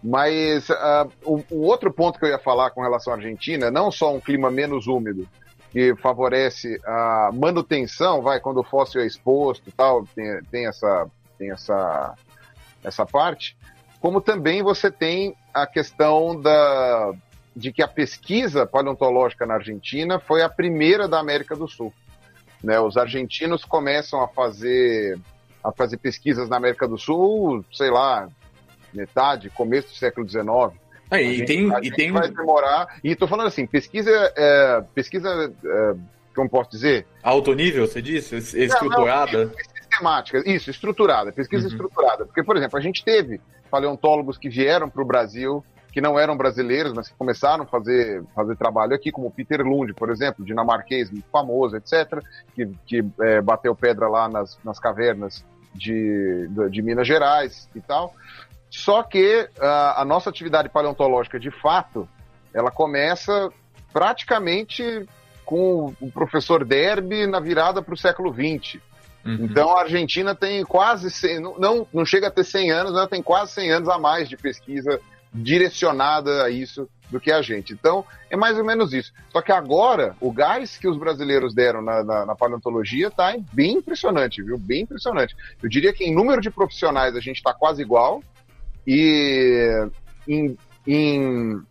[0.00, 3.90] Mas ah, o, o outro ponto que eu ia falar com relação à Argentina, não
[3.90, 5.28] só um clima menos úmido,
[5.72, 11.50] que favorece a manutenção, vai, quando o fóssil é exposto tal, tem, tem essa, tem
[11.50, 12.14] essa,
[12.84, 13.56] essa parte,
[13.98, 17.12] como também você tem a questão da,
[17.56, 21.92] de que a pesquisa paleontológica na Argentina foi a primeira da América do Sul.
[22.62, 22.78] Né?
[22.80, 25.18] Os argentinos começam a fazer,
[25.62, 28.28] a fazer pesquisas na América do Sul, sei lá,
[28.94, 30.44] metade, começo do século XIX.
[31.10, 32.86] Ah, A e gente- tem, e tem vai demorar.
[33.02, 35.94] E tô falando assim, pesquisa, é, pesquisa, é,
[36.34, 38.36] como posso dizer, alto nível, você disse?
[38.36, 39.46] Es- Estruturada?
[39.46, 41.72] não, sistemática, isso, estruturada, pesquisa Uhum.
[41.72, 42.24] estruturada.
[42.24, 46.36] Porque, por exemplo, a gente teve paleontólogos que vieram para o Brasil, que não eram
[46.36, 51.10] brasileiros, mas que começaram a fazer, fazer trabalho aqui, como Peter Lund, por exemplo, dinamarquês,
[51.10, 52.22] muito famoso, etc.,
[52.54, 58.14] que, que é, bateu pedra lá nas, nas cavernas de, de, Minas Gerais e tal.
[58.70, 62.08] Só que ah, a nossa atividade paleontológica, de fato,
[62.54, 63.50] ela começa
[63.92, 65.06] praticamente
[65.44, 68.80] com o professor Derby na virada para o século XX.
[69.24, 69.44] Uhum.
[69.44, 73.06] Então a Argentina tem quase 100, não- não, não chega a ter 100 anos, ela
[73.06, 74.98] tem quase 100 anos a mais de pesquisa
[75.32, 77.72] direcionada a isso do que a gente.
[77.72, 79.12] Então é mais ou menos isso.
[79.30, 83.74] Só que agora o gás que os brasileiros deram na, na, na paleontologia está bem
[83.74, 84.58] impressionante, viu?
[84.58, 85.36] Bem impressionante.
[85.62, 88.22] Eu diria que em número de profissionais a gente está quase igual
[88.86, 89.88] e
[90.26, 91.62] em, em,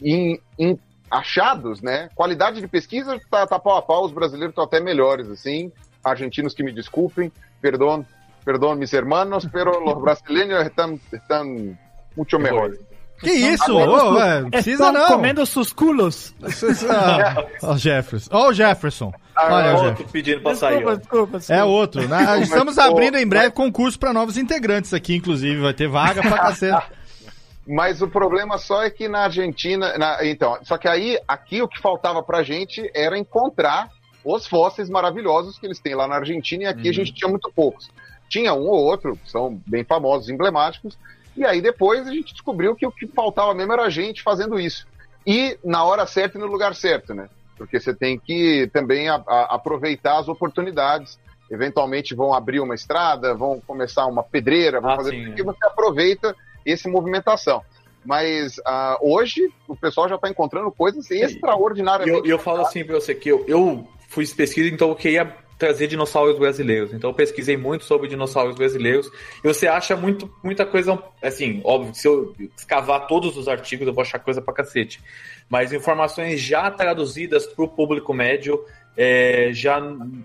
[0.00, 0.78] em, em
[1.10, 2.08] achados, né?
[2.14, 5.72] Qualidade de pesquisa tá, tá pau a pau, os brasileiros estão até melhores, assim.
[6.02, 8.06] Argentinos que me desculpem, perdão,
[8.44, 11.78] perdão, mis hermanos, pero los brasileños están, están
[12.16, 12.76] mucho mejor.
[13.20, 13.64] Que isso?
[13.66, 15.06] comendo Ô, su- ué, precisa Estão não.
[15.08, 16.34] comendo sus culos.
[17.62, 18.30] Ó, o Jefferson.
[18.32, 19.12] Ó, o Jefferson.
[19.36, 20.12] Olha, o Outro Jefferson.
[20.12, 20.76] pedindo pra sair.
[20.76, 21.60] Desculpa, desculpa, desculpa.
[21.60, 22.08] É outro.
[22.08, 22.08] né?
[22.24, 25.60] Mas, Estamos abrindo em breve concurso para novos integrantes aqui, inclusive.
[25.60, 26.86] Vai ter vaga pra cacete.
[27.68, 29.96] Mas o problema só é que na Argentina.
[29.98, 33.90] na- então, só que aí, aqui o que faltava pra gente era encontrar
[34.24, 37.50] os fósseis maravilhosos que eles têm lá na Argentina, e aqui a gente tinha muito
[37.54, 37.90] poucos.
[38.28, 40.98] Tinha um ou outro, que são bem famosos, emblemáticos,
[41.36, 44.58] e aí depois a gente descobriu que o que faltava mesmo era a gente fazendo
[44.58, 44.86] isso.
[45.26, 47.28] E na hora certa e no lugar certo, né?
[47.56, 51.18] Porque você tem que também a- a- aproveitar as oportunidades.
[51.50, 55.42] Eventualmente vão abrir uma estrada, vão começar uma pedreira, vão Ah, fazer sim, tudo que
[55.42, 56.34] você aproveita
[56.66, 57.62] essa movimentação.
[58.04, 62.18] Mas ah, hoje o pessoal já está encontrando coisas E extraordinariamente.
[62.20, 65.36] eu, e eu falo assim pra você que eu, eu fiz pesquisa, então eu queria
[65.60, 66.92] trazer dinossauros brasileiros.
[66.92, 69.08] Então eu pesquisei muito sobre dinossauros brasileiros.
[69.44, 73.92] E você acha muito, muita coisa, assim, óbvio, se eu escavar todos os artigos, eu
[73.92, 75.00] vou achar coisa pra cacete.
[75.48, 78.64] Mas informações já traduzidas pro público médio
[78.96, 79.80] é, já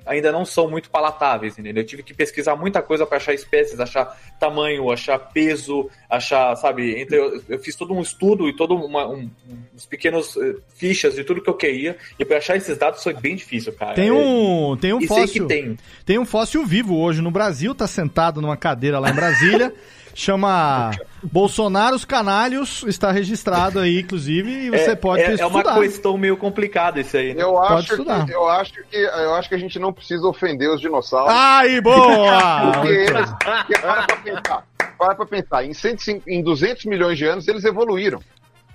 [0.05, 1.83] ainda não são muito palatáveis, entendeu?
[1.83, 6.99] Eu tive que pesquisar muita coisa para achar espécies, achar tamanho, achar peso, achar, sabe?
[6.99, 9.29] Entre, eu, eu fiz todo um estudo e todo uma, um,
[9.73, 13.13] uns pequenos eh, fichas de tudo que eu queria e para achar esses dados foi
[13.13, 13.93] bem difícil, cara.
[13.93, 15.47] Tem um, tem um fóssil.
[15.47, 15.77] tem.
[16.05, 19.73] Tem um fóssil vivo hoje no Brasil, tá sentado numa cadeira lá em Brasília.
[20.17, 25.59] Chama Bolsonaro os Canalhos, está registrado aí, inclusive, e você é, pode é, é uma
[25.59, 25.79] estudar.
[25.81, 27.33] questão meio complicada isso aí.
[27.33, 27.43] né?
[27.43, 28.25] Eu Pode acho, estudar.
[28.25, 31.33] que, eu, acho que, eu acho que a gente não precisa ofender os dinossauros.
[31.35, 32.71] Ai, boa!
[32.73, 34.63] Porque eles, porque para pra pensar,
[34.97, 38.21] para pra pensar, em, 105, em 200 milhões de anos eles evoluíram.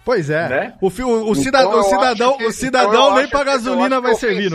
[0.05, 0.47] Pois é.
[0.49, 0.75] Né?
[0.79, 1.35] O, o, o Então, o
[1.85, 4.53] cidadão, que- o cidadão então, nem pra gasolina vai é servir.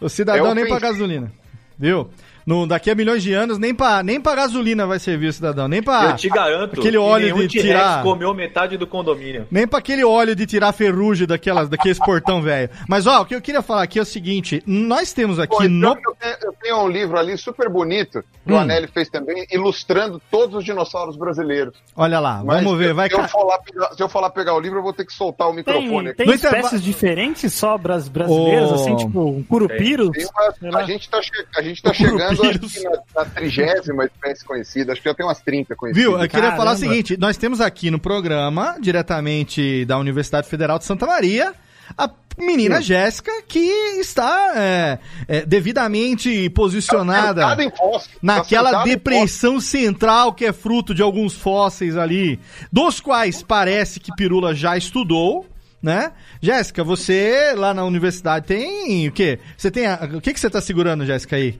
[0.00, 1.30] o cidadão É nem pra gasolina.
[1.78, 2.10] Viu?
[2.48, 5.68] No, daqui a milhões de anos, nem pra, nem pra gasolina vai servir o cidadão.
[5.68, 6.04] Nem pra.
[6.12, 9.46] eu te garanto aquele que óleo nenhum de T-Rex tirar- comeu metade do condomínio.
[9.50, 12.70] Nem pra aquele óleo de tirar ferrugem daquelas, daqueles portão velho.
[12.88, 15.62] Mas, ó, o que eu queria falar aqui é o seguinte: nós temos aqui Pô,
[15.62, 16.00] então no.
[16.10, 18.56] eu, tenho, eu tenho um livro ali super bonito, que Hum.
[18.56, 21.74] o Anelli fez também, ilustrando todos os dinossauros brasileiros.
[21.94, 24.08] Olha lá, Mas vamos ver, se, vai se, eu ca- for lá pegar, se eu
[24.14, 26.24] lá pegar o livro, eu vou ter que soltar o microfone Tem, aqui.
[26.24, 28.74] tem espécies diferentes só bras- brasileiras, Ô.
[28.76, 30.10] assim, tipo um curupiro?
[30.12, 30.24] Tem
[30.62, 32.72] uma- a gente tá, che- a gente tá chegando acho Curupirus.
[32.72, 36.10] que na, na trigésima espécie conhecida, acho que já tem umas 30 conhecidas.
[36.10, 36.20] Viu?
[36.20, 40.84] Eu queria falar o seguinte: nós temos aqui no programa, diretamente da Universidade Federal de
[40.84, 41.54] Santa Maria,
[41.96, 43.58] a menina Jéssica, que
[43.98, 47.42] está é, é, devidamente posicionada
[47.76, 52.38] fóssil, tá naquela depressão central que é fruto de alguns fósseis ali,
[52.72, 55.46] dos quais parece que Pirula já estudou.
[55.80, 56.10] Né?
[56.42, 59.38] Jéssica, você lá na universidade tem o quê?
[59.56, 61.56] Você tem a- o que que você tá segurando, Jéssica aí?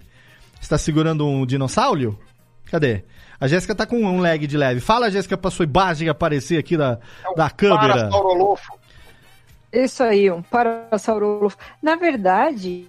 [0.61, 2.19] Você tá segurando um dinossauro?
[2.71, 3.05] Cadê?
[3.41, 4.81] A Jéssica tá com um lag de leve.
[4.81, 6.99] Fala, Jéssica, pra sua imagem aparecer aqui da,
[7.37, 7.95] da câmera.
[7.95, 8.73] Parasaurolofo.
[9.73, 11.57] Isso aí, um parasaurolofo.
[11.83, 12.87] Na verdade,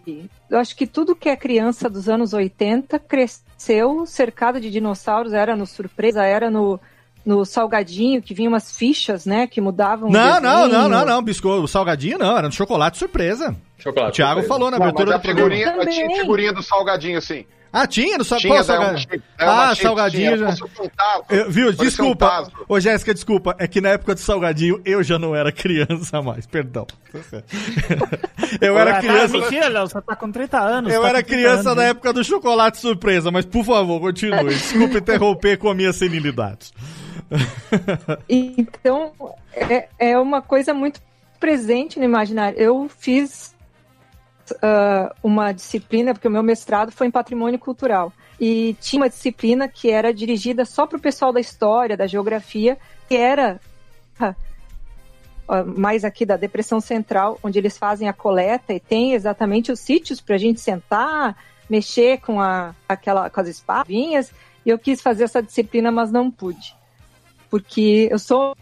[0.50, 5.56] eu acho que tudo que é criança dos anos 80 cresceu cercado de dinossauros, era
[5.56, 6.80] no Surpresa, era no,
[7.26, 11.22] no Salgadinho, que vinha umas fichas, né, que mudavam o Não, não, não, não, não.
[11.22, 13.56] Biscoito, o salgadinho não, era no chocolate surpresa.
[13.78, 14.12] Chocolate.
[14.12, 14.48] O Thiago surpresa.
[14.48, 15.50] falou na Não, abertura mas do a programa.
[15.52, 16.08] figurinha, Também.
[16.08, 17.46] tinha figurinha do salgadinho, sim.
[17.72, 18.40] Ah, tinha no sal...
[18.40, 20.66] Tinha, Qual né, salga- é, uma Ah, salgadinho tinha, já.
[20.66, 21.66] um tazo, Eu- viu?
[21.66, 22.28] parecia um Desculpa.
[22.28, 22.52] tazo.
[22.68, 23.56] Ô, Jéssica, desculpa.
[23.60, 26.48] É que na época do salgadinho eu já não era criança mais.
[26.48, 26.88] Perdão.
[28.62, 29.34] eu era Ah, criança.
[29.34, 30.94] Tá, mentira, Léo, você tá com 30 anos.
[30.94, 31.90] Eu tá era com 30 criança anos, na né?
[31.90, 34.50] época do chocolate surpresa, mas por favor, continue.
[34.56, 36.72] Desculpa interromper com a minha senilidade.
[38.28, 39.12] Então,
[39.54, 41.02] é, é uma coisa muito
[41.40, 42.58] presente no imaginário.
[42.60, 43.54] Eu fiz
[44.62, 48.12] ah, uma disciplina, porque o meu mestrado foi em patrimônio cultural.
[48.40, 52.78] E tinha uma disciplina que era dirigida só para o pessoal da história, da geografia,
[53.08, 53.60] que era
[54.20, 54.36] ah,
[55.64, 60.22] mais aqui da Depressão Central, onde eles fazem a coleta e tem exatamente os sítios
[60.22, 61.36] para a gente sentar,
[61.70, 64.32] mexer com, a, aquela, com as espavinhas.
[64.66, 66.80] E eu quis fazer essa disciplina, mas não pude
[67.50, 68.56] porque eu sou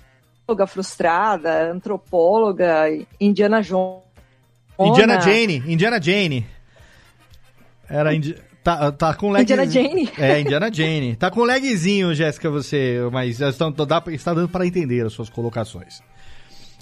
[0.68, 2.86] frustrada, antropóloga,
[3.20, 4.07] Indiana Jones.
[4.80, 6.46] Indiana Jane, Indiana Jane.
[7.90, 8.36] Era Indi...
[8.64, 9.42] tá, tá com lag.
[9.44, 10.10] Indiana Jane.
[10.18, 11.16] É, Indiana Jane.
[11.16, 15.14] Tá com lagzinho, Jéssica, você, mas já estão, dá, pra- está dando para entender as
[15.14, 16.02] suas colocações.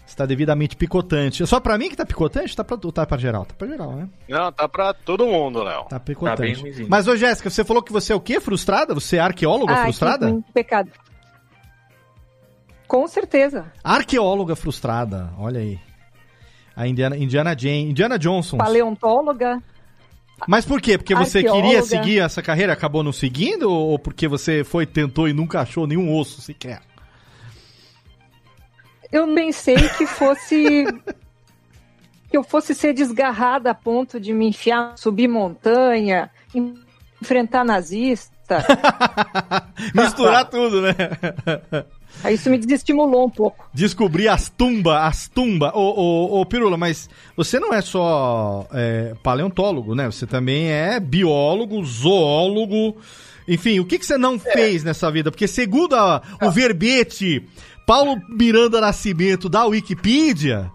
[0.08, 1.42] Está devidamente picotante.
[1.44, 2.56] É só pra mim que tá picotante?
[2.56, 3.44] Tá pra, tá pra geral?
[3.46, 4.10] Tá pra geral, né?
[4.30, 5.84] Não, tá pra todo mundo, Léo.
[5.84, 6.62] Tá Tá bem picotante.
[6.62, 6.88] ruimzinho.
[6.90, 8.40] mas, ô Jéssica, você falou que você é o quê?
[8.40, 8.94] Frustrada?
[8.94, 10.32] Você é arqueóloga Ah, frustrada?
[10.32, 10.92] que pecado.
[12.88, 13.66] Com certeza.
[13.84, 15.80] Arqueóloga frustrada, olha aí.
[16.76, 18.58] A Indiana, Indiana Jane, Indiana Johnson.
[18.58, 19.62] Paleontóloga.
[20.48, 20.98] Mas por quê?
[20.98, 21.68] Porque você Arqueóloga.
[21.68, 23.72] queria seguir essa carreira, acabou não seguindo?
[23.72, 26.82] Ou porque você foi, tentou e nunca achou nenhum osso sequer?
[29.16, 30.84] eu pensei que fosse
[32.30, 36.30] que eu fosse ser desgarrada a ponto de me enfiar, subir montanha,
[37.22, 38.35] enfrentar nazista.
[39.94, 40.96] Misturar tudo, né?
[42.24, 43.70] Aí isso me desestimulou um pouco.
[43.74, 45.72] Descobrir as tumbas, as tumbas.
[45.74, 50.06] Ô, ô, ô, Pirula, mas você não é só é, paleontólogo, né?
[50.06, 52.96] Você também é biólogo, zoólogo.
[53.48, 55.30] Enfim, o que, que você não fez nessa vida?
[55.30, 57.44] Porque segundo a- o verbete
[57.86, 60.72] Paulo Miranda Nascimento da Wikipedia,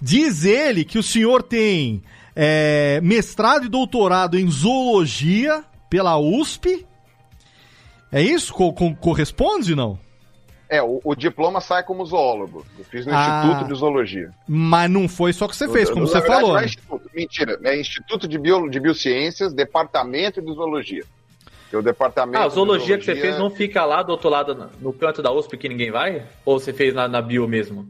[0.00, 2.02] diz ele que o senhor tem
[2.34, 6.84] é, mestrado e doutorado em zoologia pela USP.
[8.12, 8.52] É isso?
[8.52, 9.98] Co- co- corresponde, não?
[10.68, 12.64] É, o, o diploma sai como zoólogo.
[12.78, 13.42] Eu fiz no Ah.
[13.44, 14.30] Instituto de Zoologia.
[14.48, 16.52] Mas não foi só que você fez, como Na você verdade, falou.
[16.52, 16.66] não é né?
[16.66, 17.60] instituto, mentira.
[17.62, 21.04] É Instituto de, Bio, de Biociências, Departamento de Zoologia.
[21.68, 24.02] Que é o departamento Ah, a de zoologia que você zoologia- fez não fica lá
[24.02, 26.22] do outro lado, no- canto da USP que ninguém vai?
[26.44, 27.86] Ou você fez na, na bio mesmo?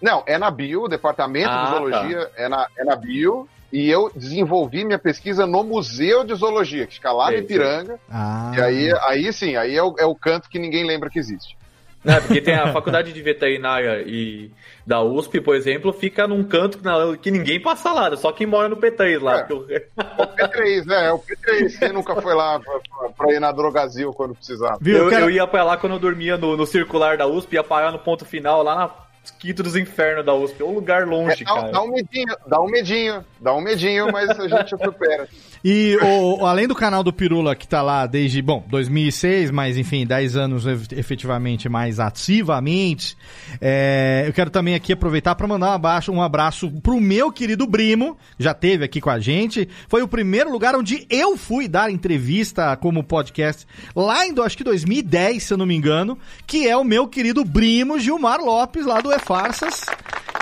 [0.00, 3.46] Não, é na Bio, o departamento Ah, de zoologia é, na, é na Bio.
[3.72, 7.98] E eu desenvolvi minha pesquisa no Museu de Zoologia, que fica lá no Ipiranga.
[8.10, 8.52] Ah.
[8.56, 11.56] E aí, aí sim, aí é o, é o canto que ninguém lembra que existe.
[12.04, 12.18] Né?
[12.18, 14.50] Porque tem a faculdade de veterinária e
[14.86, 18.46] da USP, por exemplo, fica num canto que, na- que ninguém passa lá, só quem
[18.46, 19.40] mora no P3 lá.
[19.40, 19.42] É.
[19.42, 21.06] porque o- P3, né?
[21.08, 21.78] É o P3.
[21.78, 22.80] Quem nunca foi lá pra,
[23.10, 24.78] pra- ir na Drogazil quando precisava?
[24.80, 24.96] Viu?
[24.96, 27.52] eu, Eu quero- eu ia pra lá quando eu dormia no, no circular da USP,
[27.54, 28.90] ia parar no ponto final, lá na
[29.38, 30.60] quinto dos infernos da USP.
[30.60, 31.72] É um lugar longe, É, dá, cara.
[31.72, 35.28] dá um medinho, dá um medinho, dá um medinho, mas a gente supera.
[35.62, 40.06] E o, além do canal do Pirula, que tá lá desde, bom, 2006, mas enfim,
[40.06, 43.16] 10 anos efetivamente mais ativamente,
[43.60, 47.66] é, eu quero também aqui aproveitar para mandar um abraço, um abraço pro meu querido
[47.66, 49.68] Brimo, já teve aqui com a gente.
[49.88, 54.64] Foi o primeiro lugar onde eu fui dar entrevista como podcast, lá em, acho que
[54.64, 59.00] 2010, se eu não me engano, que é o meu querido Brimo Gilmar Lopes, lá
[59.00, 59.84] do E Farsas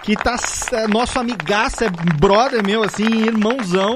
[0.08, 0.36] que tá
[0.72, 3.94] é, nosso amigaço, é brother meu, assim, irmãozão,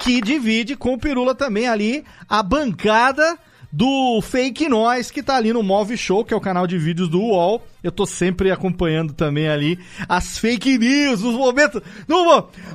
[0.00, 3.38] que divide com o Pirula também ali a bancada
[3.70, 7.08] do Fake Nós, que tá ali no Move Show, que é o canal de vídeos
[7.08, 7.64] do UOL.
[7.84, 11.82] Eu tô sempre acompanhando também ali as fake news, nos momentos.
[12.08, 12.24] No,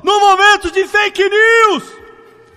[0.02, 1.82] no momento de fake news!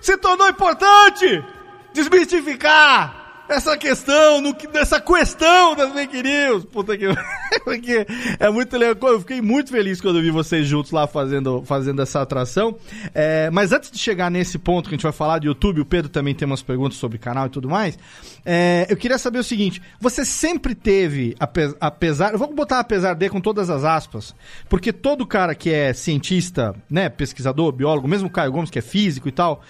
[0.00, 1.44] Se tornou importante
[1.92, 3.19] desmistificar
[3.50, 6.64] essa questão, no, dessa questão das fake news.
[6.64, 7.06] Puta que.
[7.64, 8.06] Porque
[8.38, 9.12] é muito legal.
[9.12, 12.76] Eu fiquei muito feliz quando eu vi vocês juntos lá fazendo, fazendo essa atração.
[13.14, 15.84] É, mas antes de chegar nesse ponto que a gente vai falar de YouTube, o
[15.84, 17.98] Pedro também tem umas perguntas sobre canal e tudo mais.
[18.44, 22.32] é, eu queria saber o seguinte: você sempre teve, ape- apesar.
[22.32, 24.34] Eu vou botar apesar de com todas as aspas,
[24.68, 28.82] porque todo cara que é cientista, né, pesquisador, biólogo, mesmo o Caio Gomes, que é
[28.82, 29.62] físico e tal,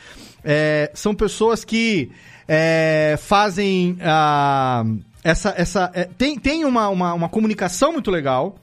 [0.44, 2.10] é, são pessoas que
[2.52, 4.84] é, fazem ah,
[5.22, 5.54] essa.
[5.56, 8.56] essa é, tem tem uma, uma, uma comunicação muito legal.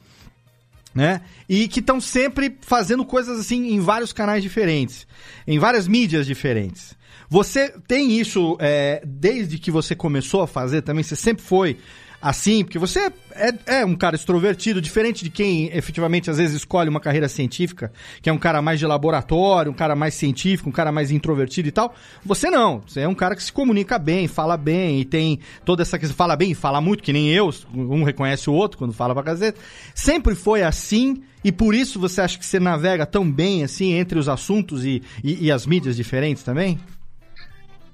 [0.93, 1.21] Né?
[1.47, 5.06] E que estão sempre fazendo coisas assim em vários canais diferentes,
[5.45, 6.95] em várias mídias diferentes.
[7.30, 11.04] Você tem isso é, desde que você começou a fazer também?
[11.04, 11.78] Você sempre foi
[12.21, 12.63] assim?
[12.63, 16.99] Porque você é, é um cara extrovertido, diferente de quem efetivamente às vezes escolhe uma
[16.99, 20.91] carreira científica, que é um cara mais de laboratório, um cara mais científico, um cara
[20.91, 21.93] mais introvertido e tal.
[22.25, 22.82] Você não.
[22.86, 26.15] Você é um cara que se comunica bem, fala bem e tem toda essa questão.
[26.15, 27.53] Fala bem fala muito, que nem eu.
[27.73, 29.60] Um reconhece o outro quando fala pra gazeta.
[29.93, 31.21] Sempre foi assim.
[31.43, 35.01] E por isso você acha que você navega tão bem assim entre os assuntos e,
[35.23, 36.80] e, e as mídias diferentes também?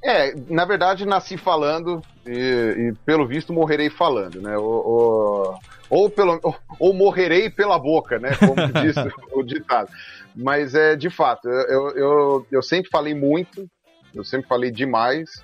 [0.04, 4.58] É, na verdade, nasci falando e, e, pelo visto, morrerei falando, né?
[4.58, 8.32] Ou, ou, ou pelo, ou, ou morrerei pela boca, né?
[8.36, 8.96] Como diz
[9.32, 9.90] o ditado.
[10.36, 13.66] Mas, é, de fato, eu, eu, eu sempre falei muito,
[14.14, 15.42] eu sempre falei demais,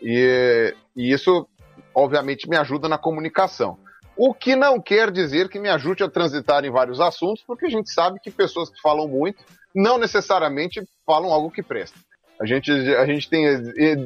[0.00, 1.48] e, e isso,
[1.92, 3.78] obviamente, me ajuda na comunicação.
[4.16, 7.70] O que não quer dizer que me ajude a transitar em vários assuntos, porque a
[7.70, 9.42] gente sabe que pessoas que falam muito
[9.74, 11.98] não necessariamente falam algo que presta.
[12.42, 13.46] A gente, a gente tem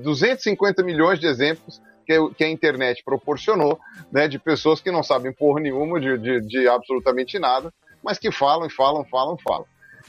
[0.03, 3.81] 250 milhões de exemplos que, que a internet proporcionou,
[4.13, 7.73] né, de pessoas que não sabem porra nenhuma de, de, de absolutamente nada,
[8.05, 9.65] mas que falam, falam, falam, falam,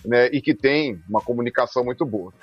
[0.06, 2.34] né, e que tem uma comunicação muito boa.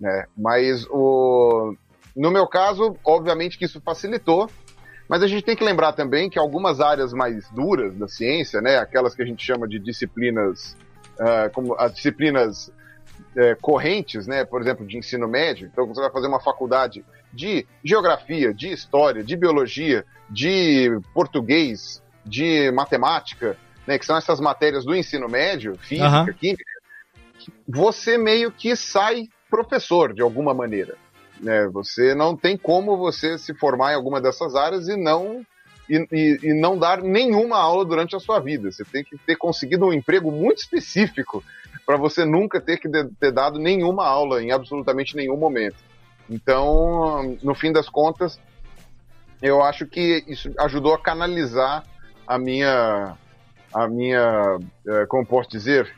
[0.00, 0.26] Né.
[0.36, 1.72] Mas o,
[2.16, 4.50] no meu caso, obviamente que isso facilitou,
[5.08, 8.76] mas a gente tem que lembrar também que algumas áreas mais duras da ciência, né,
[8.76, 10.76] aquelas que a gente chama de disciplinas,
[11.14, 12.72] uh, como as disciplinas
[13.36, 15.68] é, correntes, né, por exemplo, de ensino médio.
[15.70, 22.70] Então, você vai fazer uma faculdade de geografia, de história, de biologia, de português, de
[22.72, 26.32] matemática, né, que são essas matérias do ensino médio, física, uhum.
[26.34, 26.64] química.
[27.66, 30.96] Você meio que sai professor de alguma maneira.
[31.40, 31.66] Né?
[31.68, 35.44] Você não tem como você se formar em alguma dessas áreas e não
[35.88, 38.70] e, e, e não dar nenhuma aula durante a sua vida.
[38.70, 41.42] Você tem que ter conseguido um emprego muito específico
[41.86, 45.76] para você nunca ter que de- ter dado nenhuma aula em absolutamente nenhum momento.
[46.28, 48.38] Então, no fim das contas,
[49.40, 51.84] eu acho que isso ajudou a canalizar
[52.26, 53.14] a minha,
[53.72, 55.90] a minha, eh, como posso dizer,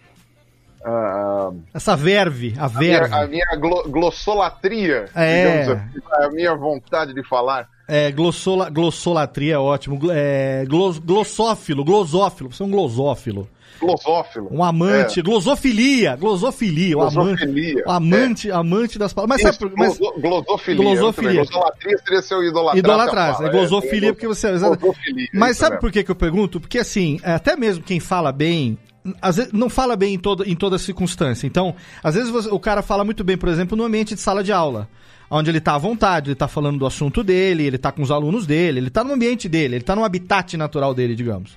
[0.83, 3.15] Ah, Essa verve, a a minha, verve.
[3.15, 5.63] a minha glo- glossolatria, É.
[5.63, 7.69] digamos assim, a minha vontade de falar.
[7.93, 9.99] É, glossola, glossolatria é ótimo.
[10.13, 12.53] É, glos, glossófilo, glosófilo.
[12.53, 13.49] Você é um glosófilo.
[13.81, 14.49] Glosófilo.
[14.51, 17.15] Um amante, glosofilia, glosofilia, o amante,
[17.47, 19.43] Glosofilia, o amante, amante das palavras.
[19.43, 20.83] Mas Isso, sabe, por- mas gloso- glosofilia.
[20.85, 21.33] Glosofilia.
[21.45, 22.77] Glosolatria seria seu idolatrar.
[22.79, 25.81] idolatrar, eu é falo, glosofilia porque você Glosofilia, Mas sabe mesmo.
[25.81, 26.61] por que, que eu pergunto?
[26.61, 28.77] Porque assim, até mesmo quem fala bem,
[29.23, 31.47] às vezes não fala bem em toda, em toda circunstância.
[31.47, 31.75] Então,
[32.05, 34.53] às vezes você- o cara fala muito bem, por exemplo, no ambiente de sala de
[34.53, 34.89] aula.
[35.31, 38.11] Onde ele tá à vontade, ele tá falando do assunto dele, ele tá com os
[38.11, 41.57] alunos dele, ele tá no ambiente dele, ele tá no habitat natural dele, digamos.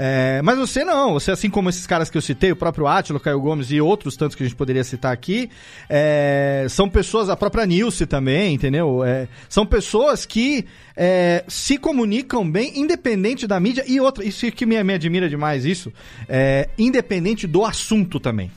[0.00, 3.18] É, mas você não, você assim como esses caras que eu citei, o próprio Átilo,
[3.18, 5.50] Caio Gomes e outros tantos que a gente poderia citar aqui,
[5.90, 9.02] é, são pessoas, a própria Nilce também, entendeu?
[9.02, 10.64] É, são pessoas que
[10.96, 15.64] é, se comunicam bem, independente da mídia, e outra, isso que me, me admira demais,
[15.64, 15.92] isso,
[16.28, 18.52] é, independente do assunto também.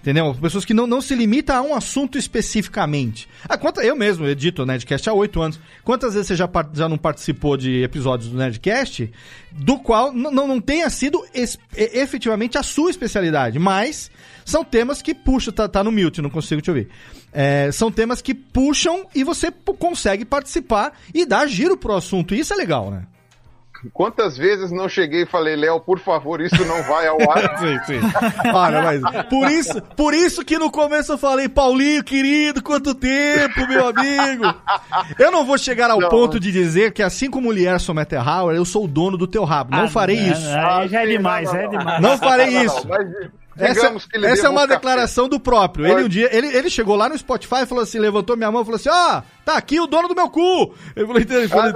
[0.00, 0.34] Entendeu?
[0.40, 3.28] Pessoas que não, não se limitam a um assunto especificamente.
[3.48, 5.58] Ah, quanta, eu mesmo edito o Nerdcast há oito anos.
[5.84, 9.10] Quantas vezes você já, já não participou de episódios do Nerdcast
[9.50, 14.10] do qual não, não tenha sido es- efetivamente a sua especialidade, mas
[14.44, 16.88] são temas que puxam, tá, tá no mute, não consigo te ouvir.
[17.32, 22.34] É, são temas que puxam e você consegue participar e dar giro pro assunto.
[22.34, 23.02] Isso é legal, né?
[23.92, 27.58] Quantas vezes não cheguei e falei, Léo, por favor, isso não vai ao ar?
[27.60, 28.00] sim, sim.
[28.52, 33.66] Olha, mas por isso, por isso que no começo eu falei, Paulinho, querido, quanto tempo,
[33.68, 34.44] meu amigo.
[35.18, 36.08] Eu não vou chegar ao Não.
[36.08, 39.44] ponto de dizer que assim como o Lierson Metterhauer, eu sou o dono do teu
[39.44, 39.70] rabo.
[39.76, 40.48] Não Ah, farei não, isso.
[40.50, 42.00] não, já é sim, demais, não, não, é demais.
[42.02, 42.88] Não farei Não, não, isso.
[42.88, 43.08] mas
[43.56, 43.92] Essa,
[44.24, 44.74] essa é uma um café.
[44.74, 45.86] declaração do próprio.
[45.86, 48.62] Ele um dia, ele, ele chegou lá no Spotify e falou assim, levantou minha mão
[48.62, 50.74] e falou assim, ó, tá aqui o dono do meu cu.
[50.96, 51.40] Eu falei, entendeu?
[51.42, 51.72] Ele falou,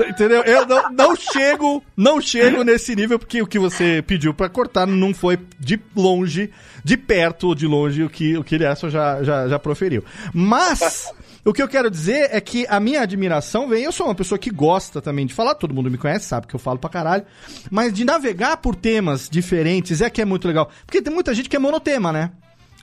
[0.00, 0.42] Entendeu?
[0.42, 4.86] Eu não, não chego, não chego nesse nível, porque o que você pediu pra cortar
[4.86, 6.50] não foi de longe,
[6.82, 10.04] de perto ou de longe o que o que Eliasson já, já, já proferiu.
[10.32, 11.12] Mas
[11.44, 13.84] o que eu quero dizer é que a minha admiração vem.
[13.84, 16.54] Eu sou uma pessoa que gosta também de falar, todo mundo me conhece, sabe que
[16.54, 17.24] eu falo pra caralho.
[17.70, 20.70] Mas de navegar por temas diferentes é que é muito legal.
[20.86, 22.32] Porque tem muita gente que é monotema, né?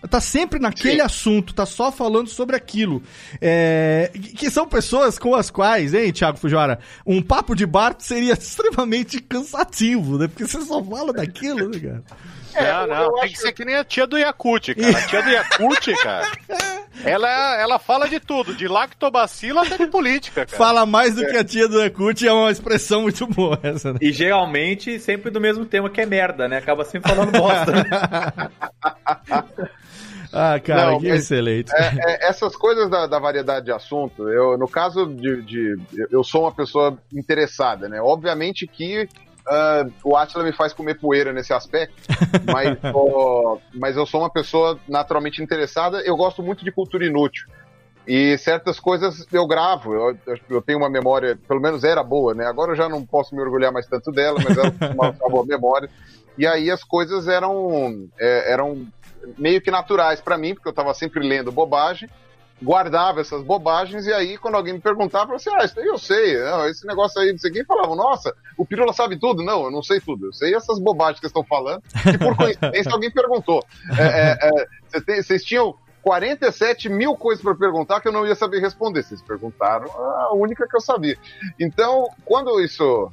[0.10, 3.04] Tá sempre naquele assunto, tá só falando sobre aquilo.
[3.40, 8.34] É, que são pessoas com as quais, hein, Thiago Fujora, um papo de bar seria
[8.40, 10.28] extremamente cansativo, né?
[10.28, 12.04] Porque você só fala daquilo, né, cara?
[12.88, 14.98] não, não, tem que ser que nem a tia do Yakut, cara.
[14.98, 16.32] A tia do Yakut, cara,
[17.04, 20.58] ela, ela fala de tudo, de lactobacila até de política, cara.
[20.58, 24.00] Fala mais do que a tia do Ekut é uma expressão muito boa essa, né?
[24.02, 26.58] E geralmente sempre do mesmo tema que é merda, né?
[26.58, 28.52] Acaba sempre falando bosta.
[30.34, 31.72] Ah, cara, Não, que excelente.
[31.76, 35.76] É, é, essas coisas da, da variedade de assunto, eu, no caso de, de-
[36.10, 38.02] Eu sou uma pessoa interessada, né?
[38.02, 39.10] Obviamente que
[39.48, 41.96] ah, o Atila me faz comer poeira nesse aspecto,
[42.46, 46.00] mas, ó, mas eu sou uma pessoa naturalmente interessada.
[46.02, 47.46] Eu gosto muito de cultura inútil.
[48.08, 50.18] E certas coisas eu gravo, eu,
[50.50, 52.46] eu tenho uma memória, pelo menos era boa, né?
[52.46, 55.46] Agora eu já não posso me orgulhar mais tanto dela, mas era uma, uma boa
[55.46, 55.88] memória.
[56.38, 58.88] E aí as coisas eram, é, eram
[59.38, 62.10] meio que naturais pra mim, porque eu tava sempre lendo bobagem,
[62.62, 65.86] guardava essas bobagens, e aí quando alguém me perguntava, eu falava assim, ah, isso aí
[65.88, 69.44] eu sei, não, esse negócio aí, não sei quem, falava, nossa, o Pirula sabe tudo.
[69.44, 71.82] Não, eu não sei tudo, eu sei essas bobagens que estão falando,
[72.14, 73.66] e por coincidência alguém perguntou.
[73.98, 74.68] É, é,
[75.18, 79.04] é, vocês tinham 47 mil coisas para perguntar que eu não ia saber responder.
[79.04, 81.18] Vocês perguntaram a única que eu sabia.
[81.60, 83.12] Então, quando isso.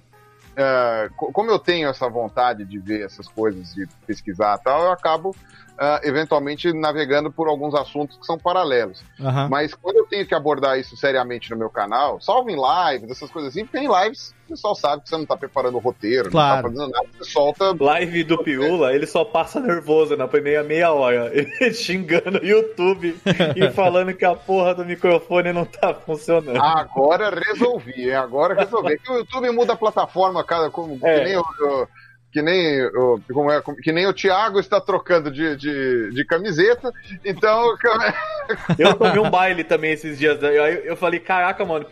[1.17, 4.91] co- como eu tenho essa vontade de ver essas coisas, de pesquisar e tal, eu
[4.93, 5.35] acabo
[5.79, 9.03] ah, eventualmente navegando por alguns assuntos que são paralelos.
[9.21, 9.49] Aham.
[9.49, 13.31] Mas quando eu tenho que abordar isso seriamente no meu canal, salvo em lives, essas
[13.31, 16.31] coisas assim, porque em lives o pessoal sabe que você não tá preparando o roteiro,
[16.31, 16.57] Claro.
[16.57, 17.77] não tá fazendo nada, você solta.
[17.79, 21.31] Live do Piula, ele só passa nervoso na primeira meia hora.
[21.37, 23.21] Ele xingando o YouTube
[23.57, 26.61] e falando que a porra do microfone não tá funcionando.
[26.63, 28.15] Agora resolvi, hein?
[28.15, 28.95] agora resolvi.
[28.95, 31.19] É que o YouTube muda a plataforma, cara, como, É.
[31.19, 31.41] que nem o.
[31.43, 31.89] o-
[32.33, 36.93] que nem, o, como é, que nem o Thiago está trocando de, de, de camiseta,
[37.25, 37.75] então
[38.79, 40.43] Eu tomei um baile também esses dias.
[40.43, 41.87] Aí eu, eu falei, caraca, mano,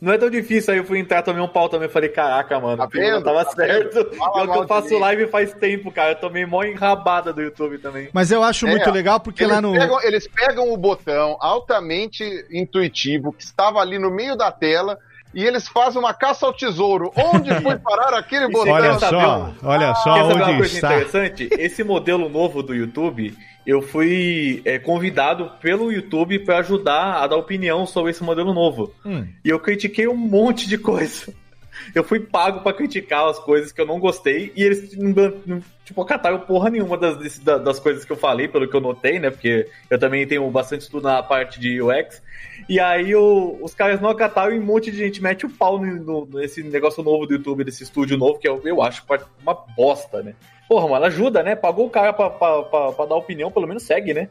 [0.00, 0.72] não é tão difícil.
[0.72, 1.86] Aí eu fui entrar, tomei um pau também.
[1.86, 3.22] Eu falei, caraca, mano, Tá vendo?
[3.22, 4.16] tava Tá certo.
[4.16, 5.00] Fala mal eu de faço mim.
[5.00, 6.12] live faz tempo, cara.
[6.12, 8.08] Eu tomei mó enrabada do YouTube também.
[8.12, 9.72] Mas eu acho É, muito legal porque lá no.
[9.72, 14.98] pegam, eles pegam o botão altamente intuitivo que estava ali no meio da tela
[15.34, 17.12] e eles fazem uma caça ao tesouro.
[17.16, 18.72] Onde foi parar aquele botão?
[18.72, 20.88] Olha só, um- olha só Quer saber uma onde coisa está.
[20.96, 21.48] interessante?
[21.52, 27.36] Esse modelo novo do YouTube, eu fui é, convidado pelo YouTube para ajudar a dar
[27.36, 28.92] opinião sobre esse modelo novo.
[29.04, 29.26] Hum.
[29.44, 31.32] E eu critiquei um monte de coisa.
[31.94, 36.00] Eu fui pago pra criticar as coisas que eu não gostei e eles não, tipo,
[36.02, 39.30] acataram porra nenhuma das, das coisas que eu falei, pelo que eu notei, né?
[39.30, 42.22] Porque eu também tenho bastante estudo na parte de UX.
[42.68, 46.26] E aí os caras não acataram e um monte de gente mete o pau no-
[46.26, 49.02] no- nesse negócio novo do YouTube, desse estúdio novo, que eu, eu acho
[49.42, 50.34] uma bosta, né?
[50.68, 51.56] Porra, mano, ajuda, né?
[51.56, 54.28] Pagou o cara pra, pra, pra, pra dar opinião, pelo menos segue, né?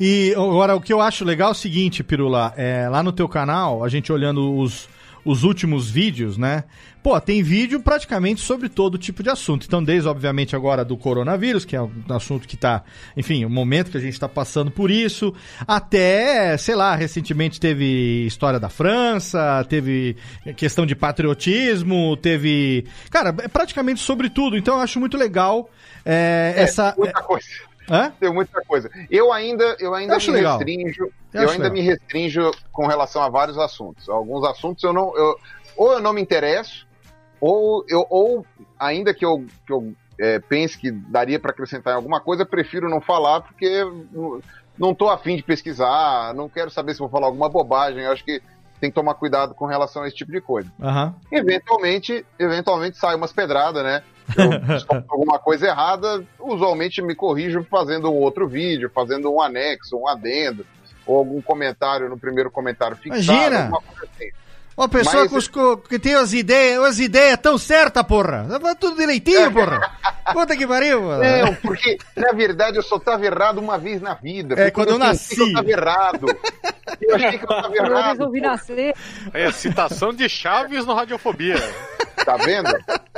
[0.00, 3.28] E agora, o que eu acho legal é o seguinte, Pirula, é, lá no teu
[3.28, 4.88] canal, a gente olhando os,
[5.24, 6.64] os últimos vídeos, né?
[7.02, 9.64] Pô, tem vídeo praticamente sobre todo tipo de assunto.
[9.66, 12.82] Então, desde, obviamente, agora do coronavírus, que é um assunto que tá,
[13.16, 15.32] enfim, o momento que a gente tá passando por isso,
[15.66, 20.16] até, sei lá, recentemente teve história da França, teve
[20.56, 22.84] questão de patriotismo, teve.
[23.10, 24.56] Cara, é praticamente sobre tudo.
[24.56, 25.70] Então, eu acho muito legal
[26.04, 26.94] é, É, essa.
[26.98, 27.46] muita coisa.
[27.90, 28.12] Hã?
[28.20, 28.90] Tem muita coisa.
[29.10, 30.58] Eu ainda, eu ainda Eu me legal.
[30.58, 31.12] restringo.
[31.32, 31.72] Eu Eu, ainda legal.
[31.72, 34.08] me restringo com relação a vários assuntos.
[34.08, 35.16] Alguns assuntos eu não.
[35.16, 35.36] Eu,
[35.76, 36.86] ou eu não me interesso,
[37.40, 38.44] ou eu, ou
[38.78, 42.46] ainda que eu, que eu é, pense que daria para acrescentar em alguma coisa, eu
[42.46, 43.84] prefiro não falar, porque
[44.76, 48.02] não- tô afim de pesquisar, não quero saber se vou falar alguma bobagem.
[48.02, 48.42] Eu acho que
[48.80, 50.70] tem que tomar cuidado com relação a esse tipo de coisa.
[50.80, 51.14] Aham.
[51.32, 54.02] Eventualmente, eventualmente sai umas pedradas, né?
[54.36, 60.08] Eu alguma coisa errada, usualmente me corrijo fazendo um outro vídeo, fazendo um anexo, um
[60.08, 60.66] adendo,
[61.06, 63.22] ou algum comentário no primeiro comentário fixado.
[63.24, 63.60] Imagina!
[63.62, 64.30] alguma coisa assim.
[64.76, 65.50] Uma pessoa Mas- os
[65.88, 68.46] que tem as ideias, as ideias tão certas, porra.
[68.60, 69.90] Tá tudo direitinho, porra.
[70.32, 71.20] Puta que pariu, mano.
[71.24, 74.54] Não, porque na verdade eu só tava errado uma vez na vida.
[74.56, 75.40] É, quando eu que nasci.
[75.40, 76.26] Eu tava errado.
[77.00, 78.18] Eu achei que eu tava Eu errado.
[78.18, 78.94] resolvi nascer.
[79.34, 81.56] É, citação de Chaves no Radiofobia.
[82.28, 82.68] Tá vendo?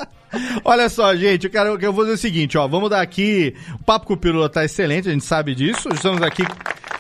[0.65, 3.57] Olha só, gente, eu quero que eu vou fazer o seguinte, ó, vamos dar aqui,
[3.75, 6.45] o papo com o Pirula tá excelente, a gente sabe disso, estamos aqui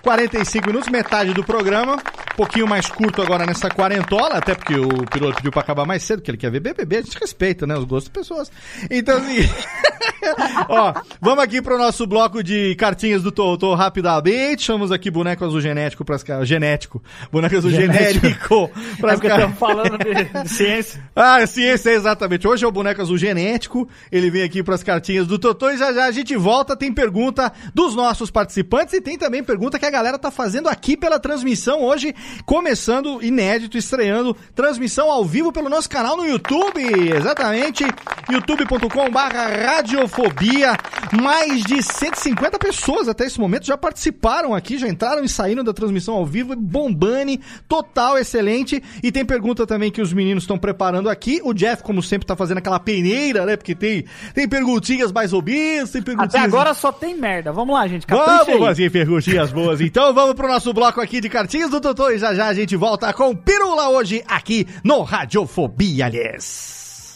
[0.03, 4.89] 45 minutos, metade do programa, um pouquinho mais curto agora nessa quarentola, até porque o
[5.11, 7.77] Pirula pediu pra acabar mais cedo, que ele quer ver BBB, a gente respeita, né,
[7.77, 8.51] os gostos das pessoas.
[8.91, 9.39] Então, assim,
[10.69, 15.61] ó, vamos aqui pro nosso bloco de cartinhas do Totô rapidamente, chamamos aqui boneco azul
[15.61, 18.21] genético pras genético, boneco azul Genético.
[18.27, 21.03] genérico É pras porque ca- estamos falando de, ciência.
[21.15, 22.47] ah, ciência, exatamente.
[22.49, 23.89] Hoje é o boneco azul genético.
[24.11, 26.77] Ele vem aqui para as cartinhas do Totô e já já a gente volta.
[26.77, 30.97] Tem pergunta dos nossos participantes e tem também pergunta que a galera tá fazendo aqui
[30.97, 32.14] pela transmissão hoje,
[32.45, 36.80] começando inédito, estreando transmissão ao vivo pelo nosso canal no YouTube.
[37.14, 37.84] Exatamente,
[38.30, 40.76] youtube.com/barra radiofobia.
[41.20, 45.72] Mais de 150 pessoas até esse momento já participaram aqui, já entraram e saíram da
[45.72, 46.55] transmissão ao vivo.
[46.55, 48.82] Bombani, total, excelente.
[49.03, 51.41] E tem pergunta também que os meninos estão preparando aqui.
[51.43, 53.57] O Jeff, como sempre, tá fazendo aquela peneira, né?
[53.57, 56.34] Porque tem, tem perguntinhas mais obesas, tem perguntinhas.
[56.34, 57.53] Até agora só tem merda.
[57.53, 58.07] Vamos lá, gente.
[58.09, 59.80] Vamos fazer perguntinhas boas.
[59.81, 62.76] Então vamos pro nosso bloco aqui de cartinhas do Totô e já já a gente
[62.76, 67.14] volta com Pirula hoje aqui no Radiofobia, aliás.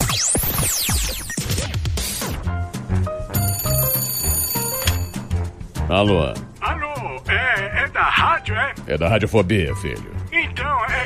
[5.88, 8.74] Alô, Alô, é, é da rádio, é?
[8.86, 10.23] é da Radiofobia, filho.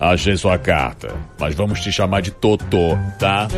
[0.00, 3.48] Achei sua carta, mas vamos te chamar de Totô, tá?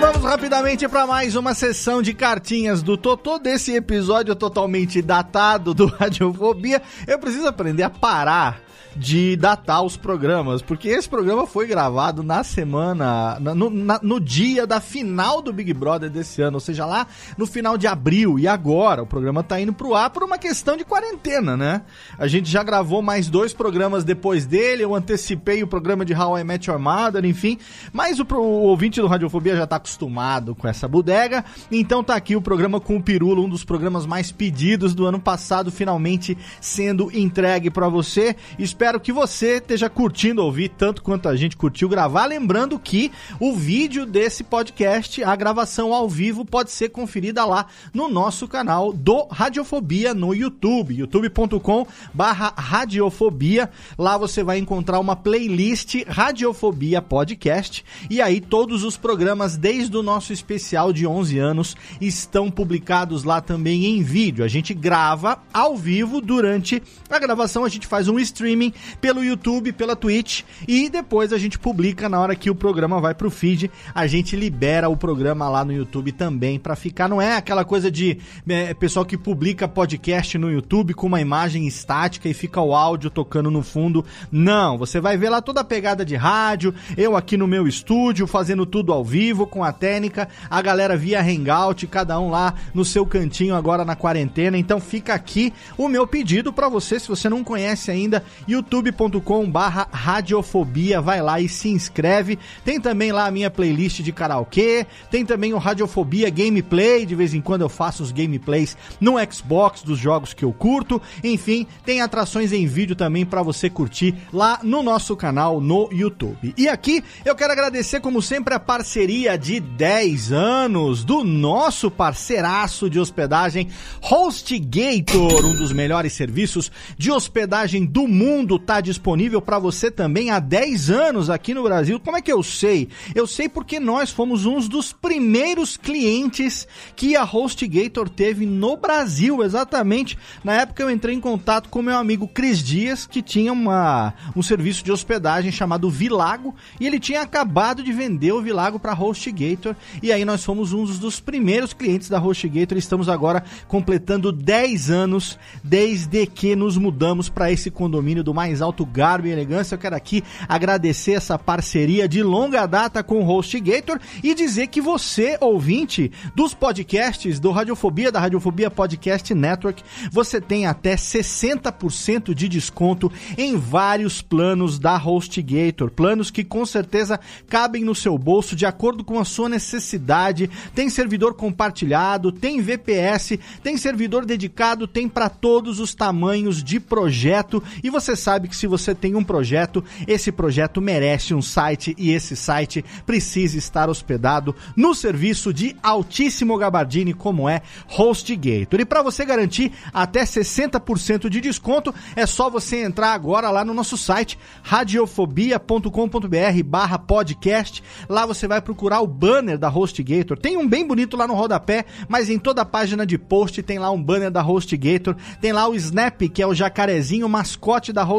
[0.00, 5.84] Vamos rapidamente para mais uma sessão de cartinhas do Totô desse episódio totalmente datado do
[5.94, 6.80] Radiofobia.
[7.06, 8.62] Eu preciso aprender a parar
[8.96, 14.20] de datar os programas, porque esse programa foi gravado na semana, na- no, na- no
[14.20, 18.38] dia da final do Big Brother desse ano, ou seja, lá no final de abril.
[18.38, 21.82] E agora o programa tá indo pro ar por uma questão de quarentena, né?
[22.18, 26.38] A gente já gravou mais dois programas depois dele, eu antecipei o programa de How
[26.38, 27.58] I Met Your Mother, enfim.
[27.92, 31.44] Mas o, o ouvinte do Radiofobia já tá acostumado acostumado com essa bodega.
[31.70, 35.20] Então tá aqui o programa com o Pirula, um dos programas mais pedidos do ano
[35.20, 38.34] passado, finalmente sendo entregue para você.
[38.58, 42.26] Espero que você esteja curtindo ouvir tanto quanto a gente curtiu gravar.
[42.26, 43.10] Lembrando que
[43.40, 48.92] o vídeo desse podcast, a gravação ao vivo, pode ser conferida lá no nosso canal
[48.92, 53.70] do Radiofobia no YouTube, youtube.com barra radiofobia.
[53.96, 60.02] Lá você vai encontrar uma playlist Radiofobia Podcast e aí todos os programas desde o
[60.02, 64.44] nosso especial de 11 anos estão publicados lá também em vídeo.
[64.44, 69.72] A gente grava ao vivo durante a gravação, a gente faz um streaming pelo YouTube,
[69.72, 73.70] pela Twitch e depois a gente publica na hora que o programa vai pro feed,
[73.94, 77.90] a gente libera o programa lá no YouTube também para ficar, não é aquela coisa
[77.90, 78.18] de
[78.48, 83.10] é, pessoal que publica podcast no YouTube com uma imagem estática e fica o áudio
[83.10, 84.04] tocando no fundo.
[84.30, 88.26] Não, você vai ver lá toda a pegada de rádio, eu aqui no meu estúdio
[88.26, 92.84] fazendo tudo ao vivo com a técnica, a galera via Hangout, cada um lá no
[92.84, 94.56] seu cantinho agora na quarentena.
[94.56, 98.24] Então fica aqui o meu pedido para você, se você não conhece ainda,
[98.64, 102.38] youtube.com/barra radiofobia, vai lá e se inscreve.
[102.64, 107.34] Tem também lá a minha playlist de karaokê, tem também o Radiofobia Gameplay, de vez
[107.34, 111.00] em quando eu faço os gameplays no Xbox dos jogos que eu curto.
[111.22, 116.54] Enfim, tem atrações em vídeo também para você curtir lá no nosso canal no YouTube.
[116.56, 122.88] E aqui eu quero agradecer, como sempre, a parceria de 10 anos do nosso parceiraço
[122.88, 123.68] de hospedagem,
[124.00, 130.38] HostGator, um dos melhores serviços de hospedagem do mundo, tá disponível para você também há
[130.38, 132.00] 10 anos aqui no Brasil.
[132.00, 132.88] Como é que eu sei?
[133.14, 139.42] Eu sei porque nós fomos uns dos primeiros clientes que a HostGator teve no Brasil,
[139.42, 140.18] exatamente.
[140.42, 144.42] Na época eu entrei em contato com meu amigo Cris Dias, que tinha uma, um
[144.42, 149.74] serviço de hospedagem chamado Vilago, e ele tinha acabado de vender o Vilago para HostGator,
[150.02, 155.38] e aí nós fomos uns dos primeiros clientes da HostGator, estamos agora completando 10 anos
[155.62, 159.74] desde que nos mudamos para esse condomínio do mais alto garbo e elegância.
[159.74, 164.80] Eu quero aqui agradecer essa parceria de longa data com o HostGator e dizer que
[164.80, 172.48] você, ouvinte dos podcasts do Radiofobia, da Radiofobia Podcast Network, você tem até 60% de
[172.48, 175.90] desconto em vários planos da HostGator.
[175.90, 180.50] Planos que com certeza cabem no seu bolso de acordo com a sua necessidade.
[180.74, 187.62] Tem servidor compartilhado, tem VPS, tem servidor dedicado, tem para todos os tamanhos de projeto.
[187.82, 192.10] E você sabe que se você tem um projeto, esse projeto merece um site e
[192.10, 198.80] esse site precisa estar hospedado no serviço de altíssimo gabardine como é HostGator.
[198.80, 203.74] E para você garantir até 60% de desconto, é só você entrar agora lá no
[203.74, 207.82] nosso site radiofobia.com.br/barra podcast.
[208.08, 210.38] Lá você vai procurar o banner da HostGator.
[210.38, 213.78] Tem um bem bonito lá no rodapé, mas em toda a página de post tem
[213.78, 215.14] lá um banner da HostGator.
[215.40, 218.13] Tem lá o Snap, que é o jacarezinho, mascote da HostGator.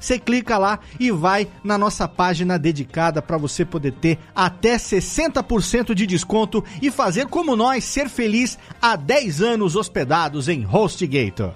[0.00, 5.94] Você clica lá e vai na nossa página dedicada para você poder ter até 60%
[5.94, 11.52] de desconto e fazer como nós ser feliz há 10 anos hospedados em HostGator.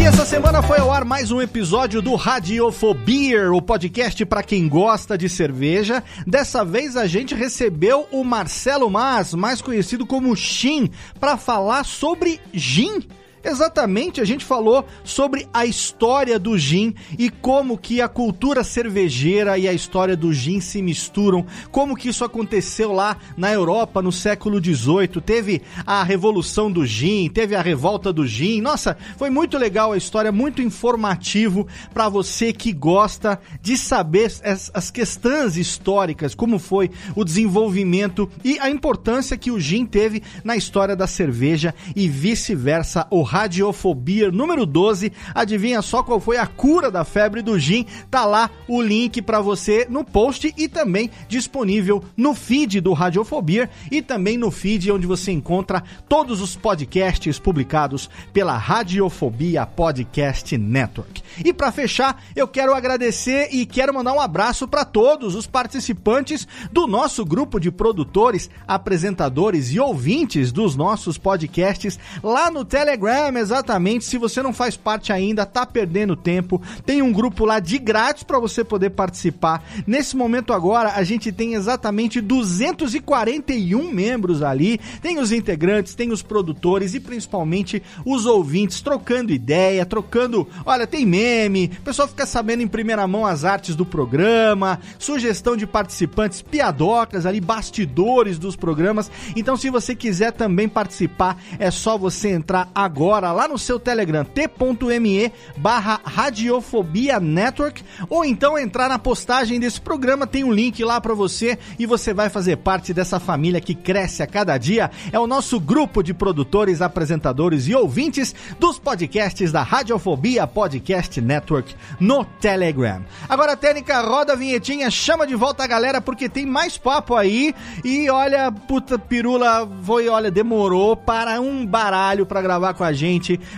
[0.00, 4.66] E essa semana foi ao ar mais um episódio do Radiofobia, o podcast para quem
[4.66, 6.02] gosta de cerveja.
[6.26, 10.88] Dessa vez a gente recebeu o Marcelo Mas, mais conhecido como Shin,
[11.20, 13.02] para falar sobre gin.
[13.42, 19.56] Exatamente, a gente falou sobre a história do gin e como que a cultura cervejeira
[19.56, 24.12] e a história do gin se misturam, como que isso aconteceu lá na Europa no
[24.12, 29.56] século XVIII, teve a revolução do gin, teve a revolta do gin, nossa, foi muito
[29.56, 36.34] legal a história, muito informativo para você que gosta de saber as, as questões históricas,
[36.34, 41.74] como foi o desenvolvimento e a importância que o gin teve na história da cerveja
[41.96, 45.12] e vice-versa, Radiofobia número 12.
[45.32, 47.86] Adivinha só qual foi a cura da febre do gin?
[48.10, 53.70] Tá lá o link para você no post e também disponível no feed do Radiofobia
[53.88, 61.22] e também no feed onde você encontra todos os podcasts publicados pela Radiofobia Podcast Network.
[61.44, 66.48] E para fechar, eu quero agradecer e quero mandar um abraço para todos os participantes
[66.72, 74.04] do nosso grupo de produtores, apresentadores e ouvintes dos nossos podcasts lá no Telegram Exatamente.
[74.04, 76.60] Se você não faz parte ainda, tá perdendo tempo.
[76.86, 79.62] Tem um grupo lá de grátis para você poder participar.
[79.86, 84.80] Nesse momento agora, a gente tem exatamente 241 membros ali.
[85.02, 90.46] Tem os integrantes, tem os produtores e principalmente os ouvintes trocando ideia, trocando.
[90.64, 95.56] Olha, tem meme, o pessoal fica sabendo em primeira mão as artes do programa, sugestão
[95.56, 99.10] de participantes, piadocas ali, bastidores dos programas.
[99.34, 104.24] Então, se você quiser também participar, é só você entrar agora lá no seu Telegram,
[104.24, 111.00] t.me barra Radiofobia Network, ou então entrar na postagem desse programa, tem um link lá
[111.00, 114.90] para você e você vai fazer parte dessa família que cresce a cada dia.
[115.12, 121.74] É o nosso grupo de produtores, apresentadores e ouvintes dos podcasts da Radiofobia Podcast Network
[121.98, 123.04] no Telegram.
[123.28, 127.54] Agora, técnica, roda a vinhetinha, chama de volta a galera porque tem mais papo aí.
[127.84, 132.99] E olha, puta pirula, foi, olha, demorou para um baralho para gravar com a gente,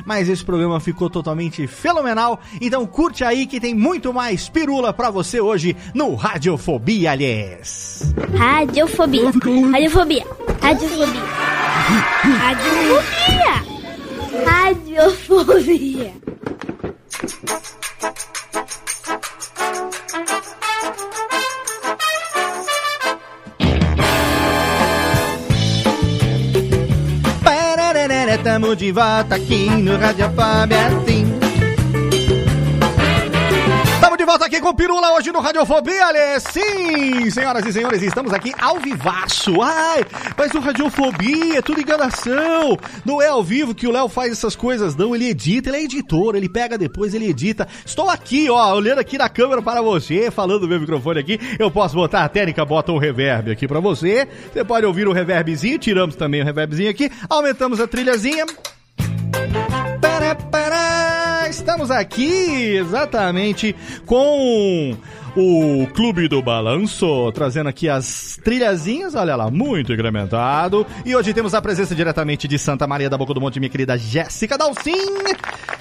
[0.04, 2.40] mas esse programa ficou totalmente fenomenal.
[2.60, 8.14] Então curte aí que tem muito mais pirula para você hoje no Radiofobia, aliás.
[8.36, 9.24] Radiofobia.
[9.70, 10.26] Radiofobia.
[10.60, 11.22] Radiofobia.
[12.38, 13.62] Radiofobia.
[14.44, 16.12] Radiofobia.
[28.42, 30.90] Tamo de volta aqui no Radiofobia,
[34.12, 36.38] Estamos de volta aqui com o Pirula hoje no Radiofobia, Ale.
[36.40, 39.62] Sim, senhoras e senhores, estamos aqui ao vivaço.
[39.62, 40.04] Ai,
[40.36, 42.76] mas o Radiofobia é tudo enganação.
[43.06, 45.14] Não é ao vivo que o Léo faz essas coisas, não.
[45.14, 47.66] Ele edita, ele é editor, ele pega depois, ele edita.
[47.86, 51.40] Estou aqui, ó, olhando aqui na câmera para você, falando do meu microfone aqui.
[51.58, 54.28] Eu posso botar a técnica, bota um reverb aqui para você.
[54.52, 58.44] Você pode ouvir o reverbzinho, tiramos também o reverbzinho aqui, aumentamos a trilhazinha.
[60.02, 63.76] Para, para, estamos aqui exatamente
[64.06, 64.96] com
[65.36, 70.86] o Clube do Balanço, trazendo aqui as trilhazinhas, olha lá, muito incrementado.
[71.04, 73.98] E hoje temos a presença diretamente de Santa Maria da Boca do Monte, minha querida
[73.98, 75.12] Jéssica Dalcin.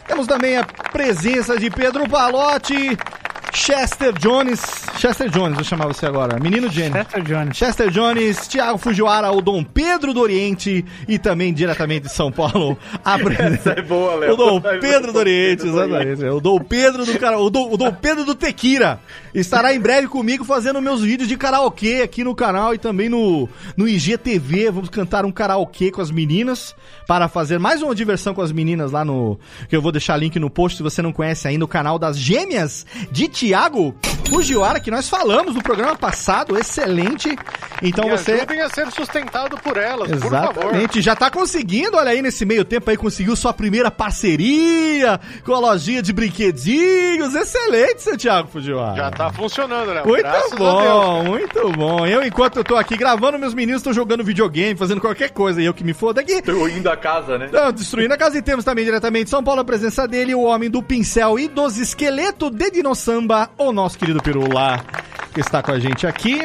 [0.06, 2.98] Temos também a presença de Pedro Palotti.
[3.54, 4.62] Chester Jones,
[4.98, 6.94] Chester Jones, eu chamava você agora, menino Jenny.
[6.94, 7.58] Chester Jones.
[7.58, 12.78] Chester Jones, Thiago Fujiwara, o Dom Pedro do Oriente e também diretamente de São Paulo,
[13.04, 13.72] a presença.
[13.72, 14.34] é boa, Léo.
[14.34, 15.20] O Dom Essa é Pedro do.
[15.20, 16.24] Oriente, exatamente.
[16.26, 19.00] O Dom Pedro do cara, o Dom, o Dom Pedro do Tequira
[19.34, 23.48] estará em breve comigo fazendo meus vídeos de karaokê aqui no canal e também no,
[23.76, 24.72] no IGTV.
[24.72, 26.74] Vamos cantar um karaokê com as meninas
[27.08, 29.38] para fazer mais uma diversão com as meninas lá no.
[29.70, 32.18] Que eu vou deixar link no post se você não conhece ainda o canal das
[32.18, 33.96] Gêmeas de Tiago
[34.30, 36.58] Fujiwara, que nós falamos no programa passado.
[36.58, 37.36] Excelente.
[37.82, 38.34] Então Me você.
[38.34, 40.64] ajudem a ser sustentado por elas, por favor.
[40.64, 45.56] Exatamente, já tá conseguindo, olha aí, nesse meio tempo aí, conseguiu sua primeira parceria com
[45.56, 47.34] a lojinha de brinquedinhos.
[47.34, 48.96] Excelente, seu Thiago Fujiwara.
[48.96, 50.04] Já tá funcionando, né?
[50.06, 52.06] Muito Graças bom, muito bom.
[52.06, 55.66] Eu, enquanto eu tô aqui gravando, meus meninos estão jogando videogame, fazendo qualquer coisa, e
[55.66, 56.44] eu que me foda aqui.
[56.44, 57.50] Tô indo a casa, né?
[57.52, 60.70] Não, destruindo a casa e temos também diretamente São Paulo a presença dele, o homem
[60.70, 62.70] do pincel e dos esqueletos de
[63.58, 64.84] O nosso querido Pirula,
[65.34, 66.42] que está com a gente aqui,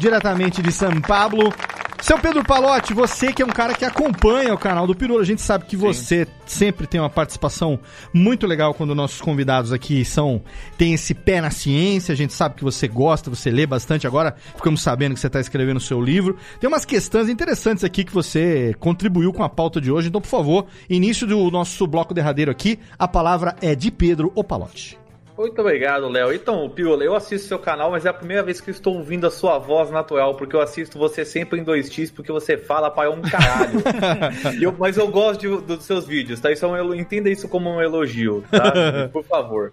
[0.00, 1.52] diretamente de São Paulo.
[2.00, 5.24] Seu Pedro Palotti, você que é um cara que acompanha o canal do Pirula, a
[5.24, 7.78] gente sabe que você sempre tem uma participação
[8.10, 10.42] muito legal quando nossos convidados aqui são
[10.78, 14.34] tem esse pé na ciência, a gente sabe que você gosta, você lê bastante agora,
[14.56, 16.38] ficamos sabendo que você está escrevendo o seu livro.
[16.58, 20.28] Tem umas questões interessantes aqui que você contribuiu com a pauta de hoje, então por
[20.28, 24.99] favor, início do nosso bloco derradeiro aqui, a palavra é de Pedro Opalotti.
[25.40, 26.34] Muito obrigado, Léo.
[26.34, 29.26] Então, Piola, eu assisto seu canal, mas é a primeira vez que eu estou ouvindo
[29.26, 33.10] a sua voz natural, porque eu assisto você sempre em 2x, porque você fala para
[33.10, 33.80] um caralho.
[34.60, 36.52] Eu- mas eu gosto de- dos seus vídeos, tá?
[36.52, 38.70] Isso é um entenda isso como um elogio, tá?
[39.10, 39.72] Por favor.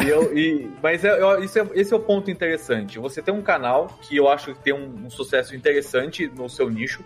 [0.00, 3.00] E eu- e- mas é- eu- isso é- esse é o ponto interessante.
[3.00, 6.70] Você tem um canal que eu acho que tem um, um sucesso interessante no seu
[6.70, 7.02] nicho.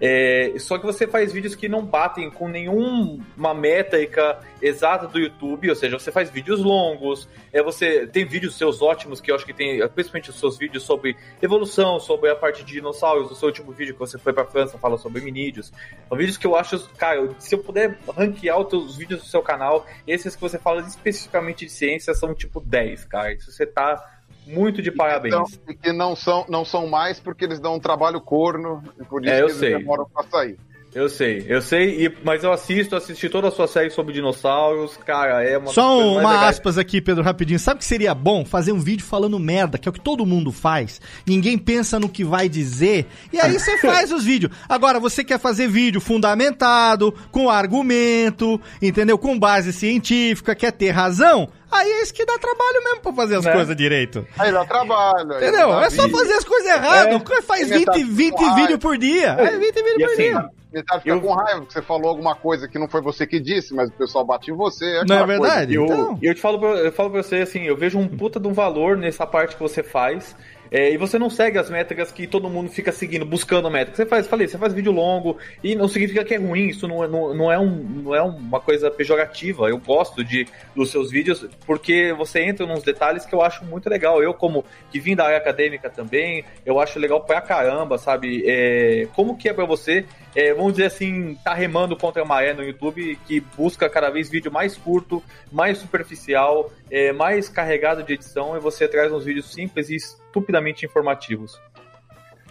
[0.00, 5.70] É, só que você faz vídeos que não batem com nenhuma métrica exata do YouTube,
[5.70, 9.46] ou seja, você faz vídeos longos, é, você tem vídeos seus ótimos que eu acho
[9.46, 13.48] que tem, principalmente os seus vídeos sobre evolução, sobre a parte de dinossauros, o seu
[13.48, 15.72] último vídeo que você foi pra França fala sobre minídeos.
[16.08, 19.42] São vídeos que eu acho, cara, se eu puder ranquear os teus vídeos do seu
[19.42, 23.32] canal, esses que você fala especificamente de ciência são tipo 10, cara.
[23.32, 24.15] Isso você tá
[24.46, 25.34] muito de parabéns.
[25.68, 29.24] E que não são, não são mais porque eles dão um trabalho corno, e por
[29.24, 29.76] isso É, eu eles sei.
[29.78, 30.56] demoram pra sair.
[30.94, 34.96] Eu sei, eu sei, e- mas eu assisto, assisti toda a sua série sobre dinossauros,
[35.04, 36.48] cara, é uma Só um- uma legais.
[36.56, 37.58] aspas aqui, Pedro, rapidinho.
[37.58, 38.46] Sabe o que seria bom?
[38.46, 40.98] Fazer um vídeo falando merda, que é o que todo mundo faz.
[41.26, 43.04] Ninguém pensa no que vai dizer.
[43.30, 43.76] E aí você
[44.06, 44.50] faz os vídeos.
[44.66, 49.18] Agora, você quer fazer vídeo fundamentado, com argumento, entendeu?
[49.18, 51.46] Com base científica, quer ter razão?
[51.70, 53.52] Aí é isso que dá trabalho mesmo pra fazer as Né?
[53.52, 54.26] coisas direito.
[54.38, 55.32] Aí dá trabalho.
[55.32, 55.68] aí Entendeu?
[55.70, 57.14] dá É só fazer as coisas erradas.
[57.14, 57.42] É.
[57.42, 58.56] Faz Tem 20, metade 20 com raiva.
[58.60, 59.26] vídeos por dia.
[59.38, 60.44] É 20 vídeos por assim, dia.
[60.72, 63.72] Metade fica com raiva porque você falou alguma coisa que não foi você que disse,
[63.74, 64.84] mas o pessoal bate em você.
[64.84, 65.42] Não é aquela coisa.
[65.42, 65.74] verdade?
[65.74, 68.38] Eu, Então- eu te falo pra, eu falo pra você assim, eu vejo um puta
[68.38, 70.36] de um valor nessa parte que você faz.
[70.70, 73.96] É, e você não segue as métricas que todo mundo fica seguindo, buscando métricas.
[73.96, 77.04] Você faz, falei, você faz vídeo longo e não significa que é ruim, isso não,
[77.04, 77.70] é- não, não, é, um,
[78.04, 79.68] não é uma coisa pejorativa.
[79.68, 83.88] Eu gosto de dos seus vídeos porque você entra nos detalhes que eu acho muito
[83.88, 84.22] legal.
[84.22, 88.42] Eu, como que vim da área acadêmica também, eu acho legal pra caramba, sabe?
[88.46, 90.04] É, como que é pra você,
[90.36, 94.28] é, vamos dizer assim, tá remando contra a maré no YouTube, que busca cada vez
[94.28, 99.50] vídeo mais curto, mais superficial, é, mais carregado de edição, e você traz uns vídeos
[99.50, 101.58] simples e estupidamente informativos.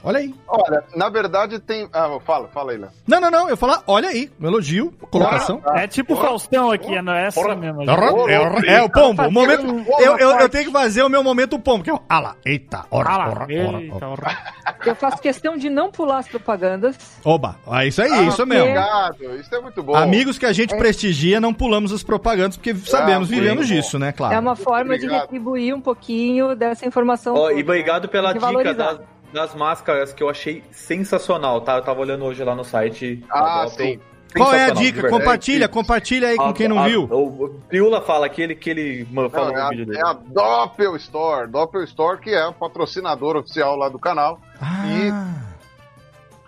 [0.06, 0.34] Olha aí.
[0.48, 1.90] Olha, na verdade tem.
[1.92, 2.90] Ah, fala, fala aí, Léo.
[3.08, 3.50] Não, não, não.
[3.50, 4.32] Eu falar, olha aí.
[4.40, 5.62] Um elogio, colocação.
[5.74, 7.84] É tipo o Faustão aqui, não é assim mesmo.
[7.84, 7.90] gente.
[8.30, 9.24] É, é, é o pombo.
[9.24, 9.66] O momento,
[10.00, 12.00] eu, eu, eu tenho que fazer o meu momento pombo, que é o.
[12.08, 14.08] Ah lá, eita, ora, Ah lá, ora, eita, ora.
[14.10, 14.38] ora.
[14.86, 16.96] Eu faço questão de não pular as propagandas.
[17.24, 18.64] Oba, é isso aí, Ah, isso mesmo.
[18.66, 19.96] Obrigado, isso é muito bom.
[19.96, 23.74] Amigos que a gente prestigia, não pulamos as propagandas, porque sabemos, muito vivemos bom.
[23.76, 24.12] disso, né?
[24.12, 24.36] Claro.
[24.36, 25.22] É uma forma de Obrigado.
[25.24, 27.34] retribuir um pouquinho dessa informação.
[27.34, 29.00] Toda, e obrigado pela dica valorizar.
[29.36, 31.76] Das, máscaras que eu achei sensacional, tá?
[31.78, 33.24] Eu tava olhando hoje lá no site.
[33.30, 34.00] Ah, sim.
[34.36, 35.08] Qual é a dica?
[35.10, 37.04] Compartilha, compartilha aí com A- quem não a- viu.
[37.06, 39.86] O, o Piula fala que ele, que ele mano, falou Não, é, no a, vídeo
[39.86, 39.98] dele.
[40.00, 41.48] é a Doppel Store.
[41.50, 44.40] Doppel Store, que é o patrocinador oficial lá do canal.
[44.62, 45.36] Ah,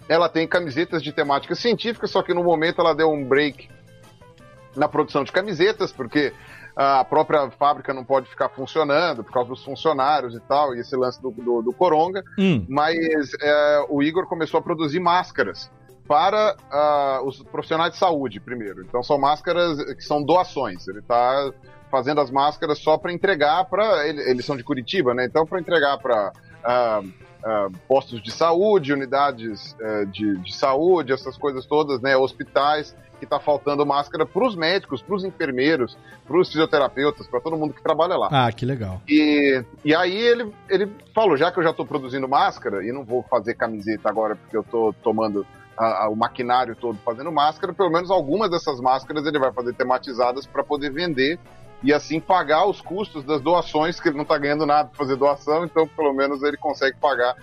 [0.10, 3.70] Ela tem camisetas de temática científica, só que no momento ela deu um break
[4.76, 6.34] na produção de camisetas, porque
[6.78, 10.96] a própria fábrica não pode ficar funcionando por causa dos funcionários e tal, e esse
[10.96, 12.24] lance do, do, do Coronga.
[12.38, 12.64] hum.
[12.70, 15.72] Mas é, o Igor começou a produzir máscaras
[16.08, 18.84] para ah, os profissionais de saúde, primeiro.
[18.84, 20.88] Então são máscaras que são doações.
[20.88, 21.52] Ele está
[21.90, 24.08] fazendo as máscaras só para entregar para.
[24.08, 25.26] Eles são de Curitiba, né?
[25.26, 26.32] Então, para entregar para
[27.88, 32.16] postos de saúde, unidades eh, de, de saúde, essas coisas todas, né?
[32.18, 37.40] Hospitais, que está faltando máscara para os médicos, para os enfermeiros, para os fisioterapeutas, para
[37.42, 38.28] todo mundo que trabalha lá.
[38.32, 39.02] Ah, que legal.
[39.08, 43.04] E, e aí ele, ele falou, já que eu já estou produzindo máscara e não
[43.04, 45.46] vou fazer camiseta agora porque eu estou tomando
[45.76, 49.74] a- a- o maquinário todo fazendo máscara, pelo menos algumas dessas máscaras ele vai fazer
[49.74, 51.40] tematizadas para poder vender
[51.84, 55.16] e assim pagar os custos das doações, que ele não está ganhando nada para fazer
[55.16, 57.36] doação, então pelo menos ele consegue pagar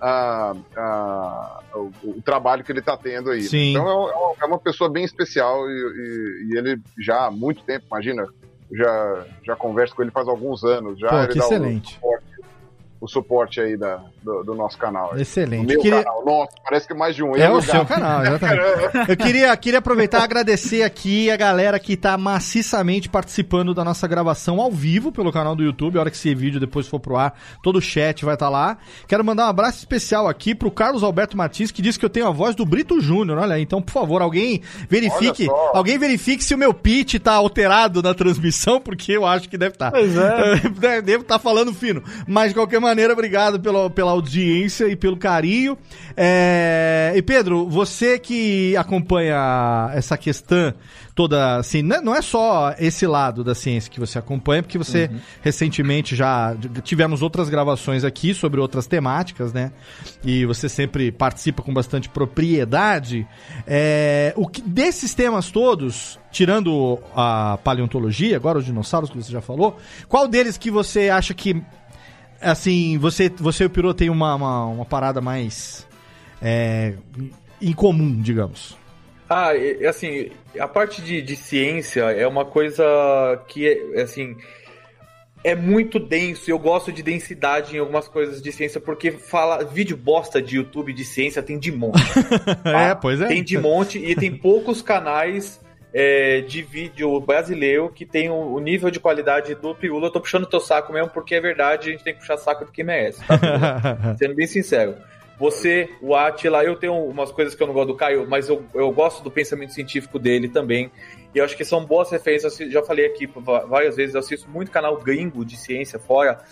[0.00, 3.42] ah, ah, o, o trabalho que ele está tendo aí.
[3.42, 3.72] Sim.
[3.72, 7.62] Então é uma- é uma pessoa bem especial e, e- e ele já há muito
[7.64, 8.26] tempo, imagina,
[8.72, 10.98] já, já converso com ele faz alguns anos.
[10.98, 11.94] Já Pô, ele dá excelente.
[11.94, 12.24] suporte,
[13.00, 15.14] o suporte aí da, do, do nosso canal.
[15.14, 15.66] O Excelente.
[15.66, 17.34] meu Queria- canal, nossa, parece que é mais de um.
[17.34, 18.60] É o seu canal, exatamente.
[19.08, 24.06] Eu queria, queria aproveitar e agradecer aqui a galera que tá maciçamente participando da nossa
[24.06, 25.96] gravação ao vivo pelo canal do YouTube.
[25.96, 27.32] A hora que esse vídeo depois for pro ar,
[27.62, 28.76] todo o chat vai estar lá.
[29.08, 32.26] Quero mandar um abraço especial aqui pro Carlos Alberto Martins, que disse que eu tenho
[32.26, 33.38] a voz do Brito Júnior.
[33.38, 38.02] Olha aí, então, por favor, alguém verifique, alguém verifique se o meu pitch tá alterado
[38.02, 39.90] na transmissão, porque eu acho que deve estar.
[39.90, 41.00] Pois é.
[41.00, 42.02] Devo estar falando fino.
[42.26, 45.76] Mas, de qualquer maneira, obrigado pela, pela audiência e pelo carinho.
[46.16, 50.74] É, E, Pedro, você que acompanha essa questão
[51.14, 55.10] toda, assim, né, não é só esse lado da ciência que você acompanha, porque você
[55.42, 59.70] recentemente já tivemos outras gravações aqui sobre outras temáticas, né?
[60.24, 63.26] E você sempre participa com bastante propriedade.
[63.66, 69.42] É, o que, desses temas todos, tirando a paleontologia, agora os dinossauros que você já
[69.42, 69.76] falou,
[70.08, 71.62] qual deles que você acha que
[72.40, 75.86] assim, você, você e o Pirô tem uma, uma, uma parada mais
[76.40, 76.94] é,
[77.60, 78.76] incomum, digamos.
[79.28, 82.84] Ah, e- assim, a parte de, de ciência é uma coisa
[83.46, 84.36] que, é, assim,
[85.42, 89.96] é muito denso eu gosto de densidade em algumas coisas de ciência, porque fala, vídeo
[89.96, 92.02] bosta de YouTube de ciência tem de monte.
[92.64, 93.28] é, pois é.
[93.28, 95.60] Tem de monte e tem poucos canais
[95.92, 100.06] é, de vídeo brasileiro que tem o, o nível de qualidade do Pirula.
[100.06, 102.64] Eu tô puxando teu saco mesmo, porque é verdade, a gente tem que puxar saco
[102.64, 104.14] de quem merece, tá?
[104.18, 104.96] Sendo bem sincero.
[105.38, 108.62] Você, o Atila, eu tenho umas coisas que eu não gosto do Caio, mas eu,
[108.74, 110.90] eu gosto do pensamento científico dele também.
[111.34, 112.60] E eu acho que são boas referências.
[112.60, 113.26] Eu Já falei aqui
[113.66, 116.44] várias vezes, eu assisto muito canal gringo de ciência fora,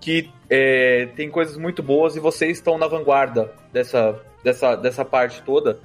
[0.00, 5.42] que é, tem coisas muito boas e vocês estão na vanguarda dessa, dessa, dessa parte
[5.42, 5.78] toda.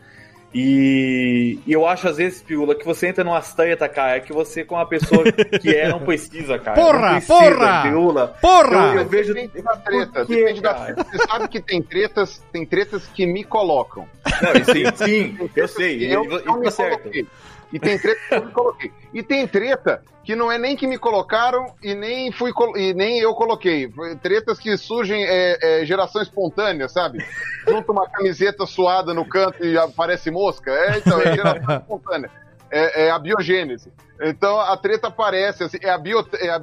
[0.57, 4.63] E, e eu acho, às vezes, Piula, que você entra numa treta, cara, que você
[4.63, 5.21] com uma pessoa
[5.61, 6.81] que é, não precisa, cara.
[6.81, 7.81] Porra, precisa, porra!
[7.81, 8.27] Piula.
[8.41, 8.93] Porra!
[8.93, 9.33] Eu, eu vejo.
[9.33, 10.25] Depende da treta.
[10.25, 10.95] Quê, depende da.
[10.95, 14.07] Você sabe que tem tretas, tem tretas que me colocam.
[14.41, 15.97] Não, sim, sim, eu sei.
[15.97, 16.99] E eu e, e me tá certo.
[16.99, 17.27] coloquei.
[17.75, 18.91] E tem treta que eu me coloquei.
[19.13, 23.19] E tem treta que não é nem que me colocaram e nem fui e nem
[23.19, 23.91] eu coloquei.
[24.21, 27.19] Tretas que surgem é, é, geração espontânea, sabe?
[27.67, 30.71] Junta uma camiseta suada no canto e aparece mosca.
[30.71, 32.31] É, então, é geração espontânea.
[32.71, 33.91] É, é a biogênese.
[34.21, 36.57] Então a treta aparece, assim, é a, bio, é a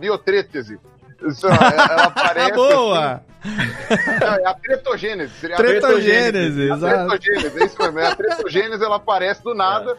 [1.46, 2.52] é, ela aparece.
[2.52, 3.22] Boa!
[3.44, 5.32] assim, não, é a tretogênese.
[5.34, 7.08] Seria a Tretogênese, a exato.
[7.08, 7.98] tretogênese, é isso mesmo.
[7.98, 9.96] É a tretogênese, ela aparece do nada.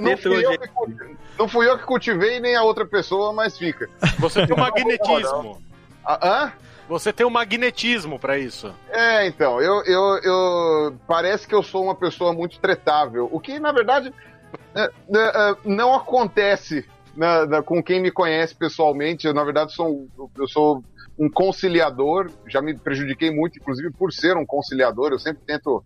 [0.00, 3.88] Não fui, eu que, não fui eu que cultivei, nem a outra pessoa, mas fica.
[4.18, 5.62] Você tem um magnetismo.
[6.04, 6.52] Ah, hã?
[6.88, 8.72] Você tem um magnetismo pra isso.
[8.90, 10.96] É, então, eu, eu, eu.
[11.06, 13.28] Parece que eu sou uma pessoa muito tretável.
[13.32, 14.14] O que, na verdade,
[14.74, 16.84] é, é, é, não acontece
[17.16, 19.26] na- na- com quem me conhece pessoalmente.
[19.26, 20.06] Eu, na verdade, sou,
[20.38, 20.82] eu sou
[21.18, 22.30] um conciliador.
[22.46, 25.10] Já me prejudiquei muito, inclusive, por ser um conciliador.
[25.10, 25.82] Eu sempre tento.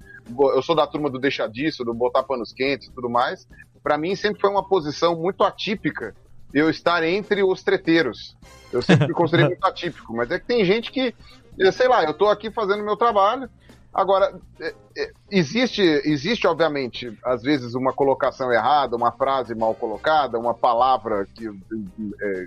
[0.55, 3.49] Eu sou da turma do deixar disso, do botar panos quentes e tudo mais.
[3.83, 6.15] Pra mim, sempre foi uma posição muito atípica
[6.53, 8.37] eu estar entre os treteiros.
[8.73, 11.15] Eu sempre me considerei muito atípico, mas é que tem gente que,
[11.59, 13.49] eh, sei lá, eu tô aqui fazendo meu trabalho.
[13.93, 20.39] Agora, é, é, existe, existe, obviamente, às vezes uma colocação errada, uma frase mal colocada,
[20.39, 22.47] uma palavra que é,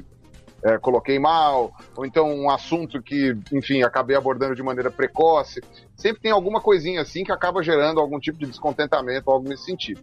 [0.63, 5.61] é, coloquei mal, ou então um assunto que, enfim, acabei abordando de maneira precoce.
[5.97, 10.01] Sempre tem alguma coisinha assim que acaba gerando algum tipo de descontentamento, algo nesse sentido.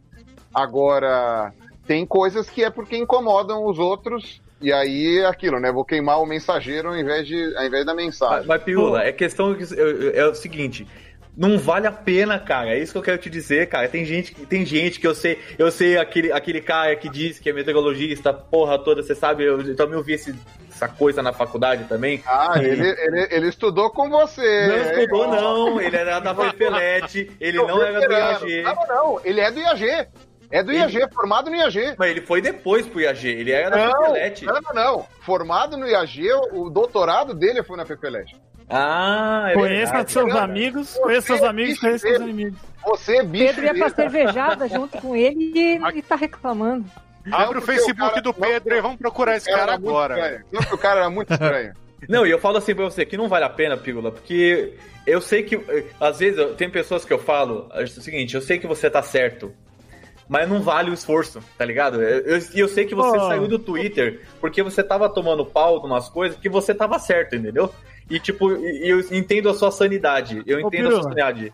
[0.55, 1.53] Agora,
[1.86, 5.72] tem coisas que é porque incomodam os outros, e aí é aquilo, né?
[5.72, 8.38] Vou queimar o mensageiro ao invés, de, ao invés da mensagem.
[8.38, 10.86] Mas, mas, Piula, é questão que- é, é o seguinte.
[11.36, 12.70] Não vale a pena, cara.
[12.70, 13.88] É isso que eu quero te dizer, cara.
[13.88, 17.38] Tem gente, que- tem gente que eu sei, eu sei aquele, aquele cara que diz
[17.38, 20.34] que é meteorologista, porra toda, você sabe, eu, eu também ouvi esse-
[20.70, 22.22] essa coisa na faculdade também.
[22.26, 24.66] Ah, ele, ele, ele estudou com você.
[24.66, 25.80] Não estudou, não.
[25.80, 28.12] Ele era da Felete, ele Tô não era do.
[28.12, 28.62] IAG.
[28.62, 30.09] Não, não, ele é do IAG.
[30.51, 31.94] É do IAG, formado no IAG.
[31.96, 34.44] Mas ele foi depois pro IAG, ele era da Não, Felete.
[34.44, 35.07] não, não, não.
[35.20, 38.36] Formado no IAG, o doutorado dele foi na FEFELET.
[38.68, 40.12] Ah, é Conheça verdade.
[40.12, 42.59] seus amigos, conheça seus amigos, conheça seus inimigos.
[42.84, 46.84] Você é bicho Pedro ia pra cervejada junto com ele e, e tá reclamando.
[47.32, 50.44] Abre o Facebook o cara- do Pedro e vamos procurar esse cara cara agora.
[50.72, 51.74] o cara era muito estranho.
[52.09, 54.72] Não, e eu falo assim pra você que não vale a pena, Pílula, porque
[55.07, 58.34] eu sei que, eh, às vezes, eu- tem pessoas que eu falo, é o seguinte,
[58.34, 59.53] eu sei que você tá certo,
[60.31, 62.01] mas não vale o esforço, tá ligado?
[62.01, 63.26] Eu- eu- E eu, sei que você Pô.
[63.26, 67.35] saiu do Twitter porque você tava tomando pau de umas coisas que você tava certo,
[67.35, 67.68] entendeu?
[68.09, 71.53] E, tipo, e- e eu entendo a sua sanidade, eu Ô, entendo a sua sanidade.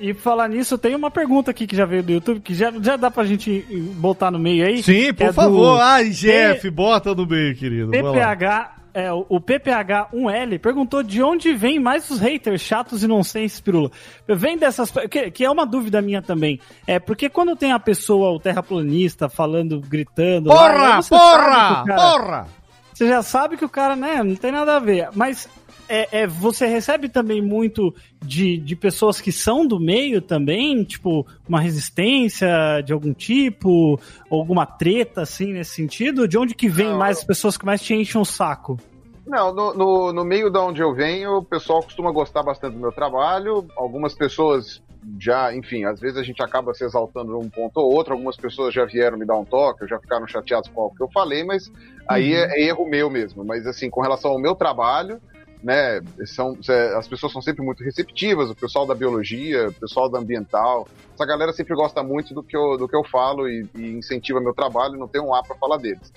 [0.00, 2.96] E falar nisso, tem uma pergunta aqui que já veio do YouTube, que já, já
[2.96, 3.64] dá pra gente
[3.96, 4.80] botar no meio aí.
[4.82, 5.80] Sim, por É do favor.
[5.80, 7.90] Ai, Jeff, bota no meio, querido.
[7.90, 13.62] PPH, é, o o PPH1L perguntou de onde vem mais os haters chatos e nonsense,
[13.62, 13.90] Pirula.
[14.26, 14.90] Vem dessas.
[15.10, 16.60] Que, que é uma dúvida minha também.
[16.86, 20.48] É porque quando tem a pessoa, o terraplanista, falando, gritando.
[20.48, 22.48] lá, Porra, sabe porra, cara- porra!
[22.94, 25.08] Você já sabe que o cara, né, não tem nada a ver.
[25.14, 25.48] Mas
[25.88, 31.26] é, é, você recebe também muito de, de pessoas que são do meio também, tipo,
[31.48, 32.48] uma resistência
[32.84, 33.98] de algum tipo,
[34.30, 36.28] alguma treta, assim, nesse sentido?
[36.28, 36.98] De onde que vem Não.
[36.98, 38.78] mais as pessoas que mais te enchem o saco?
[39.26, 42.80] Não, no, no, no meio de onde eu venho, o pessoal costuma gostar bastante do
[42.80, 43.66] meu trabalho.
[43.76, 44.82] Algumas pessoas
[45.20, 48.14] já, enfim, às vezes a gente acaba se exaltando num ponto ou outro.
[48.14, 51.10] Algumas pessoas já vieram me dar um toque, já ficaram chateadas com algo que eu
[51.12, 51.70] falei, mas
[52.08, 52.38] aí Uhum.
[52.38, 53.44] é, é erro meu mesmo.
[53.44, 55.20] Mas assim, com relação ao meu trabalho,
[55.62, 56.56] né, são,
[56.96, 60.88] as pessoas são sempre muito receptivas, o pessoal da biologia, o pessoal da ambiental.
[61.14, 64.40] Essa galera sempre gosta muito do que eu, do que eu falo e, e incentiva
[64.40, 66.12] meu trabalho, não tem um A para falar deles.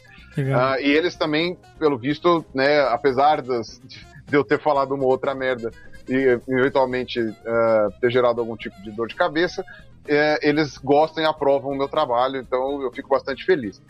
[0.54, 3.82] Ah, e eles também, pelo visto, né, apesar das,
[4.28, 5.72] de eu ter falado uma outra merda
[6.08, 9.64] e eventualmente ah, ter gerado algum tipo de dor de cabeça,
[10.08, 13.82] eh, eles gostam e aprovam o meu trabalho, então eu fico bastante feliz.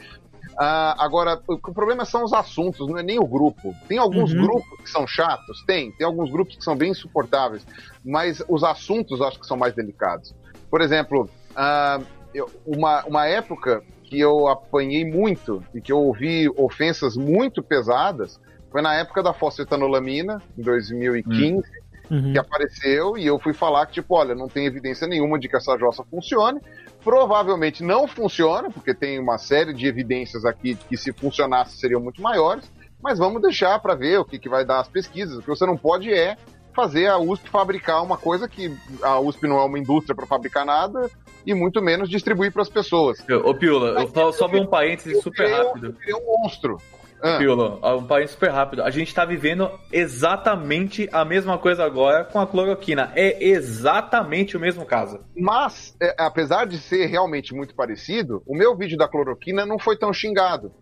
[0.57, 3.73] Ah, agora, o o problema são os assuntos, não é nem o grupo.
[3.87, 4.41] Tem alguns Uhum.
[4.41, 7.65] grupos que são chatos, tem, tem alguns grupos que são bem insuportáveis,
[8.03, 10.33] mas os assuntos acho que são mais delicados.
[10.69, 11.99] Por exemplo, ah,
[12.33, 18.39] eu- uma, uma época que eu apanhei muito e que eu ouvi ofensas muito pesadas
[18.69, 21.63] foi na época da fosfetanolamina, em 2015,
[22.09, 22.33] Uhum.
[22.33, 25.55] que apareceu e eu fui falar que, tipo, olha, não tem evidência nenhuma de que
[25.55, 26.59] essa jossa funcione.
[27.03, 32.21] Provavelmente não funciona, porque tem uma série de evidências aqui que se funcionasse seriam muito
[32.21, 32.71] maiores,
[33.01, 35.37] mas vamos deixar para ver o que, que vai dar as pesquisas.
[35.37, 36.37] O que você não pode é
[36.73, 40.65] fazer a USP fabricar uma coisa que a USP não é uma indústria para fabricar
[40.65, 41.09] nada,
[41.45, 43.17] e muito menos distribuir para as pessoas.
[43.43, 45.87] Ô, Piula, eu só um parênteses super rápido.
[45.87, 46.77] eu virei um monstro.
[47.21, 47.37] Ah.
[47.37, 48.81] Piula, um parênteses super rápido.
[48.81, 53.11] A gente tá vivendo exatamente a mesma coisa agora com a cloroquina.
[53.15, 55.19] É exatamente o mesmo caso.
[55.37, 59.97] Mas, é, apesar de ser realmente muito parecido, o meu vídeo da cloroquina não foi
[59.97, 60.73] tão xingado.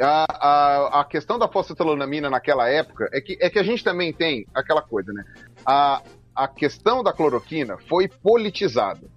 [0.00, 4.12] A, a, a questão da fosfetanolamina naquela época é que, é que a gente também
[4.12, 5.24] tem aquela coisa, né?
[5.64, 6.02] A,
[6.34, 9.08] a questão da cloroquina foi politizada.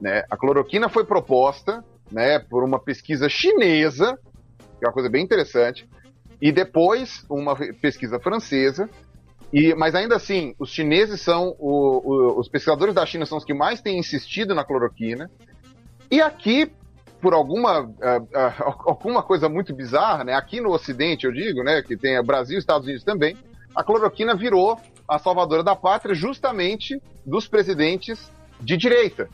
[0.00, 0.24] Né?
[0.30, 4.18] A cloroquina foi proposta né, por uma pesquisa chinesa,
[4.78, 5.88] que é uma coisa bem interessante,
[6.40, 8.88] e depois uma pesquisa francesa,
[9.52, 13.44] e, mas ainda assim, os chineses são, o- o- os pesquisadores da China são os
[13.44, 15.30] que mais têm insistido na cloroquina,
[16.10, 16.70] e aqui,
[17.20, 18.54] por alguma, ah, ah,
[18.86, 22.58] alguma coisa muito bizarra, né, aqui no Ocidente, eu digo, né, que tem Brasil e
[22.58, 23.36] Estados Unidos também,
[23.74, 29.28] a cloroquina virou a salvadora da pátria justamente dos presidentes de direita,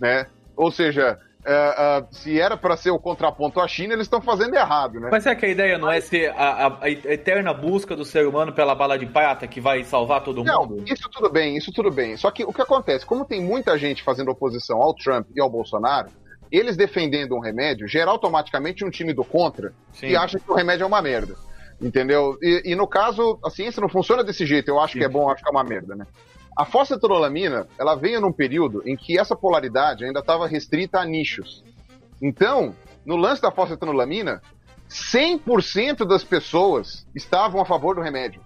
[0.00, 0.26] né?
[0.56, 4.54] Ou seja, ah, ah, se era para ser o contraponto à China, eles estão fazendo
[4.54, 5.08] errado, né?
[5.10, 8.26] Mas será que a ideia não é ser a, a- a eterna busca do ser
[8.26, 10.84] humano pela bala de prata que vai salvar todo Não, mundo?
[10.86, 12.16] isso tudo bem, isso tudo bem.
[12.16, 15.50] Só que o que acontece, como tem muita gente fazendo oposição ao Trump e ao
[15.50, 16.08] Bolsonaro,
[16.50, 20.08] eles defendendo um remédio gera automaticamente um time do contra Sim.
[20.08, 21.34] que acha que o remédio é uma merda.
[21.82, 22.38] Entendeu?
[22.40, 24.68] E, e no caso, a ciência não funciona desse jeito.
[24.68, 26.06] Eu acho que é bom, acho que é uma merda, né?
[26.56, 31.64] A fosfetanolamina, ela veio num período em que essa polaridade ainda estava restrita a nichos.
[32.22, 32.74] Então,
[33.04, 34.40] no lance da fosfetanolamina,
[34.88, 38.40] 100% das pessoas estavam a favor do remédio.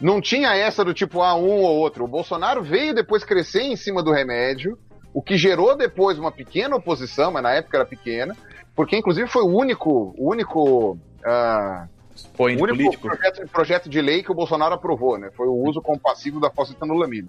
[0.00, 2.04] Não tinha essa do tipo, ah, um ou outro.
[2.04, 4.78] O Bolsonaro veio depois crescer em cima do remédio,
[5.12, 8.34] o que gerou depois uma pequena oposição, mas na época era pequena,
[8.74, 10.98] porque inclusive foi o único, o único,
[12.26, 13.08] ah, o único político.
[13.08, 15.30] projeto, projeto de lei que o Bolsonaro aprovou, né?
[15.36, 17.28] Foi o uso compassivo da fosfetanolamina.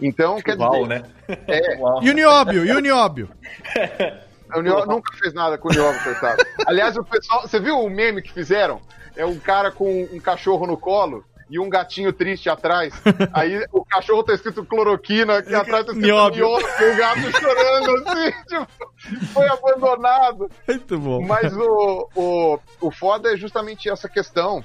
[0.00, 1.02] Então, quer Uau, dizer, né?
[1.46, 3.28] é, E o nióbio, e o nióbio.
[4.56, 6.42] o Nió- nunca fez nada com o Nióbio, coitado.
[6.66, 7.42] Aliás, o pessoal.
[7.42, 8.80] Você viu o meme que fizeram?
[9.16, 12.94] É um cara com um cachorro no colo e um gatinho triste atrás.
[13.34, 16.46] Aí o cachorro tá escrito cloroquina, e atrás tá escrito Nióbio.
[16.46, 20.48] e o gato chorando assim, tipo, foi abandonado.
[20.66, 21.20] Muito bom.
[21.26, 24.64] Mas o, o, o foda é justamente essa questão.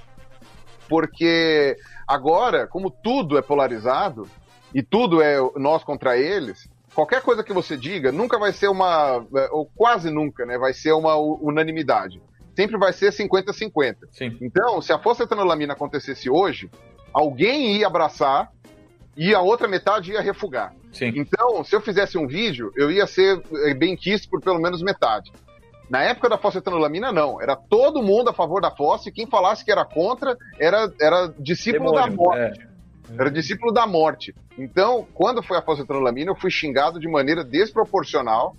[0.88, 1.76] Porque
[2.08, 4.30] agora, como tudo é polarizado,
[4.72, 9.26] e tudo é nós contra eles, qualquer coisa que você diga nunca vai ser uma.
[9.52, 10.58] ou quase nunca, né?
[10.58, 12.22] Vai ser uma unanimidade.
[12.56, 13.96] Sempre vai ser 50-50.
[14.42, 16.70] Então, se a fosfetanolamina acontecesse hoje,
[17.14, 18.52] alguém ia abraçar
[19.16, 20.74] e a outra metade ia refugar.
[21.20, 24.82] Então, se eu fizesse um vídeo, eu ia ser eh, bem quisto por pelo menos
[24.82, 25.32] metade.
[25.90, 27.42] Na época da fosfetanolamina, não.
[27.42, 31.34] Era todo mundo a favor da fósforo e quem falasse que era contra era, era
[31.38, 32.68] discípulo da Demônio, morte.
[33.18, 34.34] Era discípulo da morte.
[34.58, 38.56] Então, quando foi a fosfetanolamina, eu fui xingado de maneira desproporcional,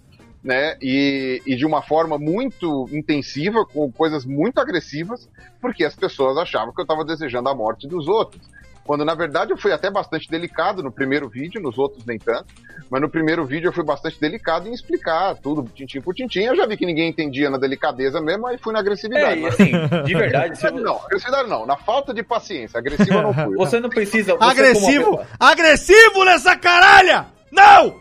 [0.47, 0.76] né?
[0.80, 5.28] E, e de uma forma muito intensiva, com coisas muito agressivas,
[5.61, 8.40] porque as pessoas achavam que eu estava desejando a morte dos outros.
[8.84, 12.47] Quando na verdade eu fui até bastante delicado no primeiro vídeo, nos outros nem tanto.
[12.88, 16.42] Mas no primeiro vídeo eu fui bastante delicado em explicar tudo, tintim por tintim.
[16.42, 19.40] Eu já vi que ninguém entendia na delicadeza mesmo, aí fui na agressividade.
[19.40, 19.72] É, Mas- assim,
[20.05, 21.66] de verdade, eu- Não, agressividade não.
[21.66, 22.78] Na falta de paciência.
[22.78, 23.57] Agressivo eu não fui.
[23.57, 24.36] Você não precisa.
[24.36, 25.20] você Agressivo!
[25.40, 27.34] Agressivo nessa caralha!
[27.51, 28.01] Não!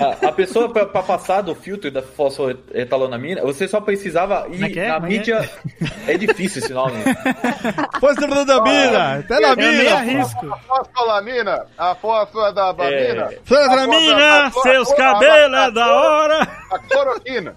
[0.00, 4.84] A, a pessoa, pra, pra passar do filtro da fosfoetalonamina, você só precisava ir é
[4.84, 4.88] é?
[4.88, 5.50] na é que mídia.
[6.06, 6.94] É difícil esse nome.
[8.00, 9.18] Fosfetanolamina!
[9.18, 10.50] Até na mina!
[10.50, 13.30] A fosfolamina, a fosfolamina.
[13.44, 16.48] Fosfetanolamina, seus cabelos é da hora!
[16.70, 17.56] A cloroquina.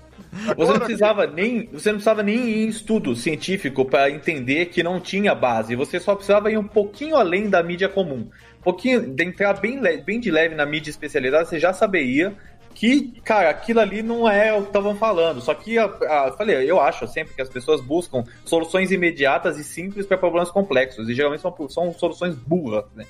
[0.58, 4.82] Você não precisava nem, você não precisava nem ir em estudo científico para entender que
[4.82, 5.76] não tinha base.
[5.76, 8.28] Você só precisava ir um pouquinho além da mídia comum.
[8.64, 12.34] Pouquinho, de entrar bem, bem de leve na mídia especializada, você já saberia
[12.74, 15.42] que, cara, aquilo ali não é o que estavam falando.
[15.42, 19.58] Só que, a, a- eu falei, eu acho sempre que as pessoas buscam soluções imediatas
[19.60, 21.08] e simples para problemas complexos.
[21.10, 23.06] E geralmente são, são soluções burras, né?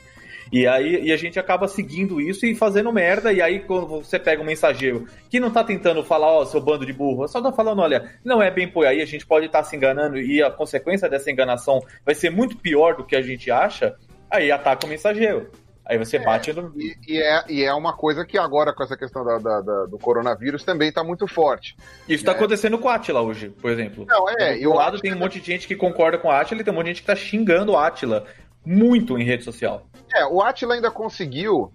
[0.52, 3.32] E aí e a gente acaba seguindo isso e fazendo merda.
[3.32, 6.86] E aí, quando você pega um mensageiro que não tá tentando falar, ó, seu bando
[6.86, 9.64] de burro, só tá falando, olha, não é bem por aí, a gente pode estar
[9.64, 13.50] se enganando e a consequência dessa enganação vai ser muito pior do que a gente
[13.50, 13.96] acha,
[14.34, 15.50] aí ataca o mensageiro.
[15.86, 16.72] Aí você bate no.
[16.78, 19.86] E, e é, e é uma coisa que agora, com essa questão da- da- da-
[19.86, 21.76] do coronavírus, também está muito forte.
[22.08, 24.06] Isso tá acontecendo com o Atila hoje, por exemplo.
[24.08, 26.62] Não, é, Do eu lado tem um monte de gente que concorda com o Atila
[26.62, 28.26] e tem um monte de gente que tá xingando o Atila
[28.66, 29.86] muito em rede social.
[30.16, 31.70] É, o Atila ainda conseguiu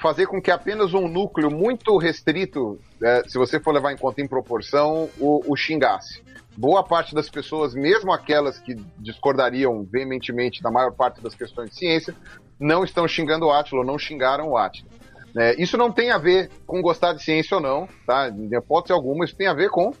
[0.00, 4.20] fazer com que apenas um núcleo muito restrito, é, se você for levar em conta
[4.20, 6.20] em proporção, o, o xingasse.
[6.56, 11.76] Boa parte das pessoas, mesmo aquelas que discordariam veementemente da maior parte das questões de
[11.76, 12.14] ciência,
[12.60, 14.90] não estão xingando o Atila, não xingaram o Atila.
[15.34, 15.54] né?
[15.56, 18.28] Isso não tem a ver com gostar de ciência ou não, tá?
[18.28, 19.92] De hipótese alguma, isso tem a ver com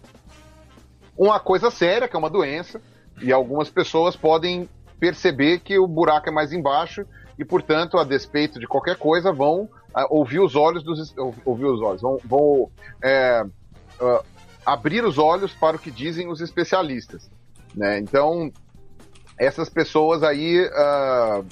[1.16, 2.80] uma coisa séria, que é uma doença,
[3.20, 4.68] e algumas pessoas podem
[4.98, 7.04] perceber que o buraco é mais embaixo
[7.38, 11.14] e, portanto, a despeito de qualquer coisa, vão ah, ouvir os olhos dos
[11.44, 12.70] ouvir os olhos, vão, vão
[13.02, 13.44] é,
[14.00, 14.22] ah,
[14.64, 17.30] abrir os olhos para o que dizem os especialistas,
[17.74, 17.98] né?
[17.98, 18.50] Então,
[19.38, 21.42] essas pessoas aí, ah,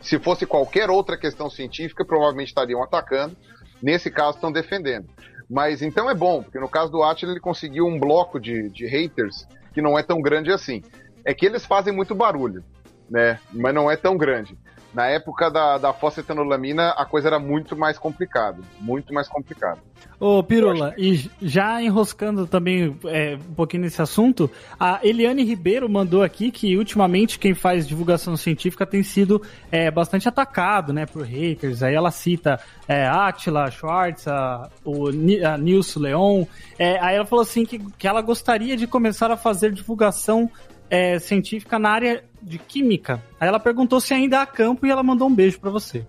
[0.00, 3.36] se fosse qualquer outra questão científica, provavelmente estariam atacando.
[3.82, 5.08] Nesse caso, estão defendendo.
[5.48, 8.86] Mas então é bom, porque no caso do Atila ele conseguiu um bloco de, de
[8.86, 10.82] haters que não é tão grande assim.
[11.24, 12.64] É que eles fazem muito barulho,
[13.10, 13.38] né?
[13.52, 14.56] Mas não é tão grande.
[14.94, 18.58] Na época da, da fosfetanolamina, a coisa era muito mais complicada.
[18.80, 19.80] Muito mais complicada.
[20.20, 24.48] Ô, Pirula, e já enroscando também é, um pouquinho nesse assunto,
[24.78, 29.42] a Eliane Ribeiro mandou aqui que ultimamente quem faz divulgação científica tem sido
[29.72, 31.82] é, bastante atacado, né, por haters.
[31.82, 36.44] Aí ela cita é, Atila, Schwartz, a, o a Nilson Leon.
[36.78, 40.48] É, aí ela falou assim que, que ela gostaria de começar a fazer divulgação
[40.94, 43.20] é, científica na área de química.
[43.40, 46.06] Aí ela perguntou se ainda há campo e ela mandou um beijo pra você.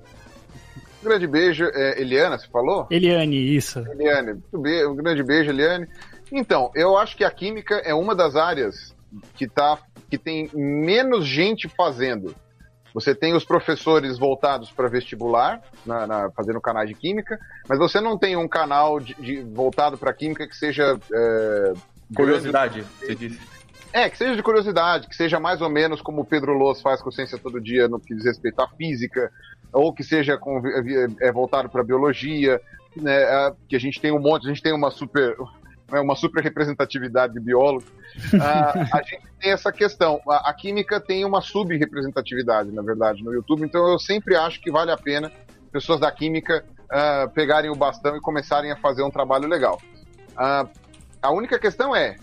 [1.01, 2.87] Um grande beijo, é, Eliana, você falou?
[2.91, 3.79] Eliane, isso.
[3.79, 5.87] Eliane, muito bem, um grande beijo, Eliane.
[6.31, 8.93] Então, eu acho que a química é uma das áreas
[9.35, 9.77] que, tá,
[10.09, 12.35] que tem menos gente fazendo.
[12.93, 17.37] Você tem os professores voltados para vestibular, na, na- fazendo canais de química,
[17.67, 20.97] mas você não tem um canal de, de- voltado para química que seja.
[21.13, 21.73] é,
[22.15, 23.39] Curiosidade, você disse.
[23.95, 27.01] É, que seja de curiosidade, que seja mais ou menos como o Pedro Loss faz
[27.01, 29.31] com Ciência Todo Dia no que diz respeito à física,
[29.71, 30.61] ou que seja com-
[31.21, 32.59] é, voltado para biologia,
[32.97, 35.37] né, é, que a gente tem um monte, a gente tem uma super,
[35.89, 37.85] né, uma super representatividade de biólogos.
[38.33, 40.19] Ah, a gente tem essa questão.
[40.27, 44.69] A, a química tem uma sub-representatividade, na verdade, no YouTube, então eu sempre acho que
[44.69, 45.31] vale a pena
[45.71, 49.81] pessoas da química ah, pegarem o bastão e começarem a fazer um trabalho legal.
[50.35, 50.67] Ah,
[51.21, 52.17] a única questão é,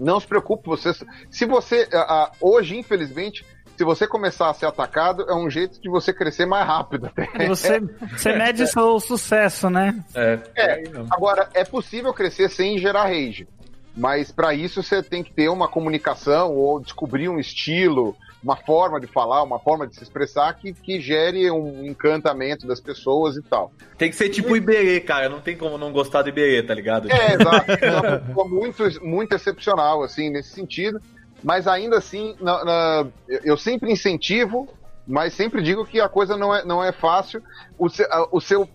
[0.00, 0.92] não se preocupe, você,
[1.30, 3.44] se você ah, hoje, infelizmente,
[3.76, 7.06] se você começar a ser atacado, é um jeito de você crescer mais rápido.
[7.06, 7.46] até.
[7.46, 10.04] Você, você mede seu sucesso, né?
[10.14, 13.48] É, agora, é possível crescer sem gerar rage.
[13.96, 18.98] Mas para isso você tem que ter uma comunicação ou descobrir um estilo, uma forma
[19.00, 23.42] de falar, uma forma de se expressar que, que gere um encantamento das pessoas e
[23.42, 23.70] tal.
[23.98, 25.28] Tem que ser tipo Iberê, cara.
[25.28, 27.10] Não tem como não gostar do Iberê, tá ligado?
[27.10, 27.70] É, exato.
[27.70, 31.00] É muito, muito excepcional, assim, nesse sentido.
[31.42, 34.68] Mas ainda assim, na- na- eu- eu sempre incentivo,
[35.06, 37.42] mas sempre digo que a coisa não é, não é fácil.
[37.78, 38.68] O, se- a- o seu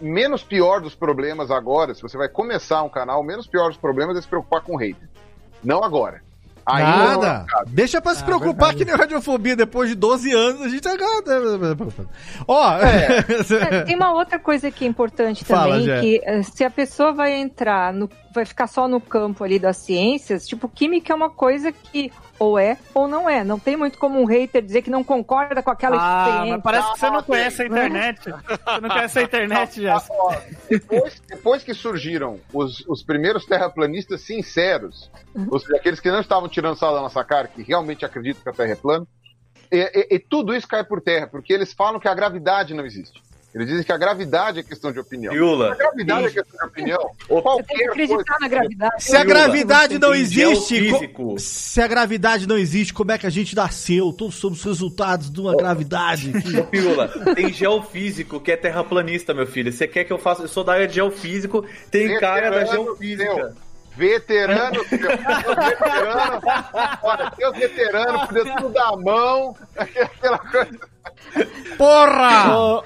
[0.00, 3.76] menos pior dos problemas agora, se você vai começar um canal, o menos pior dos
[3.76, 5.08] problemas é se preocupar com hater.
[5.62, 6.22] Não agora.
[6.78, 7.46] É Nada.
[7.68, 9.56] Deixa pra se preocupar que nem radiofobia.
[9.56, 11.76] Depois de 12 anos, a gente agora.
[12.46, 16.70] Ó, É, tem uma outra coisa que é importante Fala, também, que eh, se a
[16.70, 21.16] pessoa vai entrar, no, vai ficar só no campo ali das ciências, tipo, química é
[21.16, 23.44] uma coisa que ou é ou não é.
[23.44, 26.54] Não tem muito como um hater dizer que não concorda com aquela Ah, experiência.
[26.54, 28.20] mas parece que você não conhece a internet.
[28.24, 30.02] Você não conhece a internet, já.
[30.68, 35.10] Depois, depois que surgiram os, os primeiros terraplanistas sinceros,
[35.50, 38.52] os, aqueles que não estavam tirando sal da nossa cara, que realmente acreditam que a
[38.52, 39.06] Terra é plana,
[39.70, 42.84] e, e- e tudo isso cai por terra, porque eles falam que a gravidade não
[42.84, 43.22] existe.
[43.52, 45.32] Eles dizem que a gravidade é questão de opinião.
[45.34, 45.72] Viula.
[45.72, 47.10] A gravidade é questão de opinião.
[47.28, 48.40] Você tem que acreditar coisa.
[48.40, 49.02] na gravidade.
[49.04, 53.30] Se a gravidade não existe, co- se a gravidade não existe, como é que a
[53.30, 54.12] gente nasceu?
[54.12, 56.32] Todos somos resultados de uma gravidade.
[56.60, 59.72] Ô, Pirula, tem geofísico que é terraplanista, meu filho.
[59.72, 60.42] Você quer que eu faça?
[60.42, 63.34] Eu sou da área de geofísico, tem cara da Veterano geofísica.
[63.34, 63.70] seu.
[63.96, 64.98] Veterano, seu.
[64.98, 66.40] veterano,
[67.02, 70.78] olha, seus veteranos, tudo da mão, aquela coisa.
[71.76, 72.56] Porra!
[72.56, 72.84] Ô,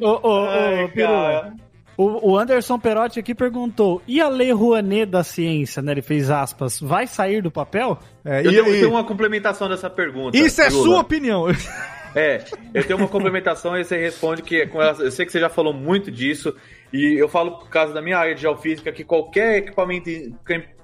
[0.00, 1.52] ô, ô, ô, Pirula.
[1.96, 5.92] O, o Anderson Perotti aqui perguntou: e a Lei Rouanet da ciência, né?
[5.92, 7.98] Ele fez aspas, vai sair do papel?
[8.24, 10.36] É, Eu e- tenho, e- tenho uma complementação dessa pergunta.
[10.36, 11.46] Isso é sua opinião.
[12.12, 12.42] É,
[12.74, 15.48] eu tenho uma complementação e você responde que com ela, eu sei que você já
[15.48, 16.52] falou muito disso
[16.92, 20.10] e eu falo por causa da minha área de geofísica que qualquer equipamento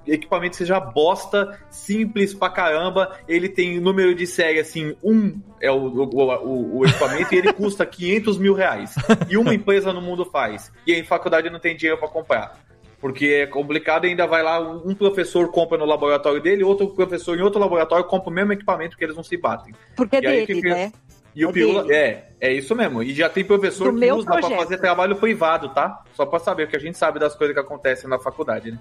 [0.07, 5.75] equipamento seja bosta, simples pra caramba, ele tem número de série assim, um é o,
[5.77, 8.95] o, o- o equipamento e ele custa 500 mil reais.
[9.29, 10.71] E uma empresa no mundo faz.
[10.85, 12.65] E aí faculdade não tem dinheiro pra comprar.
[12.99, 17.37] Porque é complicado e ainda vai lá, um professor compra no laboratório dele, outro professor
[17.37, 19.71] em outro laboratório compra o mesmo equipamento que eles não se batem.
[19.95, 20.91] Porque é E aí dele, que- né?
[21.35, 21.93] E o É dele.
[21.93, 23.03] é, é isso mesmo.
[23.03, 24.57] E já tem professor Do que usa pra projeto.
[24.57, 26.03] fazer trabalho privado, tá?
[26.13, 28.79] Só pra saber, porque a gente sabe das coisas que acontecem na faculdade, né?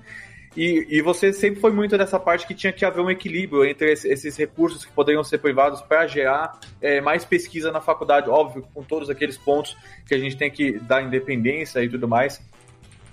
[0.57, 3.93] E, e você sempre foi muito dessa parte que tinha que haver um equilíbrio entre
[3.93, 8.67] esse- esses recursos que poderiam ser privados para gerar é, mais pesquisa na faculdade, óbvio,
[8.73, 9.77] com todos aqueles pontos
[10.09, 12.41] que a gente tem que dar independência e tudo mais.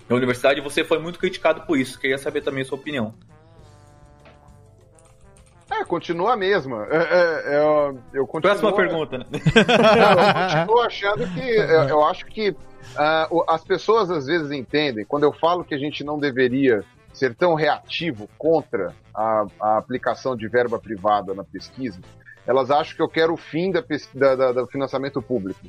[0.07, 1.99] Na universidade, você foi muito criticado por isso.
[1.99, 3.13] Queria saber também a sua opinião.
[5.71, 6.85] É, continua a mesma.
[6.89, 9.25] É, é, é, eu continuo, Próxima pergunta, né?
[9.31, 11.41] Eu continuo achando que.
[11.41, 12.55] Eu, eu acho que
[13.31, 16.83] o- as pessoas às vezes entendem, quando eu falo que a gente não deveria
[17.13, 21.99] ser tão reativo contra a, a aplicação de verba privada na pesquisa,
[22.45, 23.81] elas acham que eu quero o fim da,
[24.13, 25.59] da- da- do financiamento público.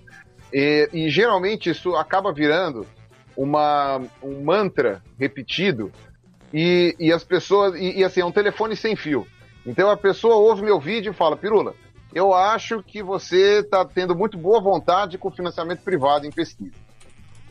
[0.53, 2.87] E, e geralmente isso acaba virando
[3.37, 5.93] uma, um mantra repetido
[6.53, 7.75] e, e as pessoas.
[7.75, 9.27] E, e, assim, é um telefone sem fio.
[9.67, 11.75] Então a pessoa ouve meu vídeo e fala, Pirula,
[12.15, 16.73] eu acho que você está tendo muito boa vontade com financiamento privado em pesquisa.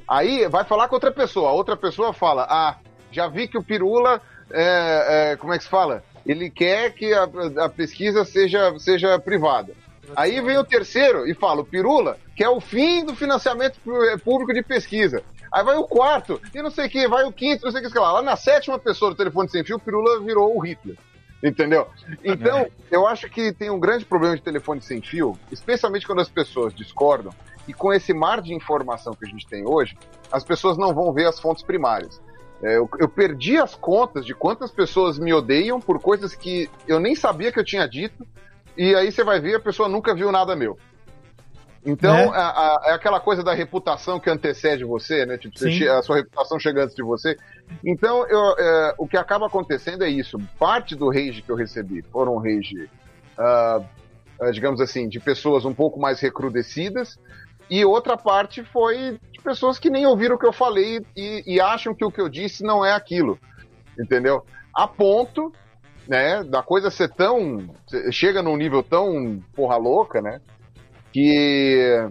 [0.07, 2.78] Aí vai falar com outra pessoa, a outra pessoa fala, ah,
[3.14, 4.22] já vi que o Pirula,
[4.52, 6.03] é, é, como é que se fala?
[6.26, 7.27] Ele quer que a,
[7.65, 9.73] a pesquisa seja, seja privada.
[10.15, 14.53] Aí vem o terceiro e fala, o Pirula quer o fim do financiamento pu- público
[14.53, 15.23] de pesquisa.
[15.52, 17.84] Aí vai o quarto, e não sei o que, vai o quinto, não sei o
[17.84, 18.11] que, sei lá.
[18.14, 20.98] Lá na sétima pessoa do telefone sem fio, o Pirula virou o Hitler.
[21.44, 21.88] Entendeu?
[22.23, 26.30] Então, eu acho que tem um grande problema de telefone sem fio, especialmente quando as
[26.30, 27.34] pessoas discordam,
[27.68, 29.98] e com esse mar de informação que a gente tem hoje,
[30.31, 32.22] as pessoas não vão ver as fontes primárias.
[32.64, 36.99] É, eu, eu perdi as contas de quantas pessoas me odeiam por coisas que eu
[36.99, 38.26] nem sabia que eu tinha dito,
[38.77, 40.77] e aí você vai ver, a pessoa nunca viu nada meu.
[41.85, 42.27] Então, É.
[42.30, 45.38] a- a- é aquela coisa da reputação que antecede você, né?
[45.38, 47.35] Tipo, você a sua reputação chega antes de você.
[47.85, 50.40] Então, eu, é, o que acaba acontecendo é isso.
[50.57, 52.90] Parte do rage que eu recebi foram rage,
[53.38, 53.81] ah,
[54.53, 57.19] digamos assim, de pessoas um pouco mais recrudescidas,
[57.69, 61.94] e outra parte foi pessoas que nem ouviram o que eu falei e, e acham
[61.94, 63.38] que o que eu disse não é aquilo.
[63.99, 64.44] Entendeu?
[64.74, 65.52] A ponto,
[66.07, 67.68] né, da coisa ser tão.
[68.11, 70.41] chega num nível tão porra louca, né?
[71.11, 72.07] Que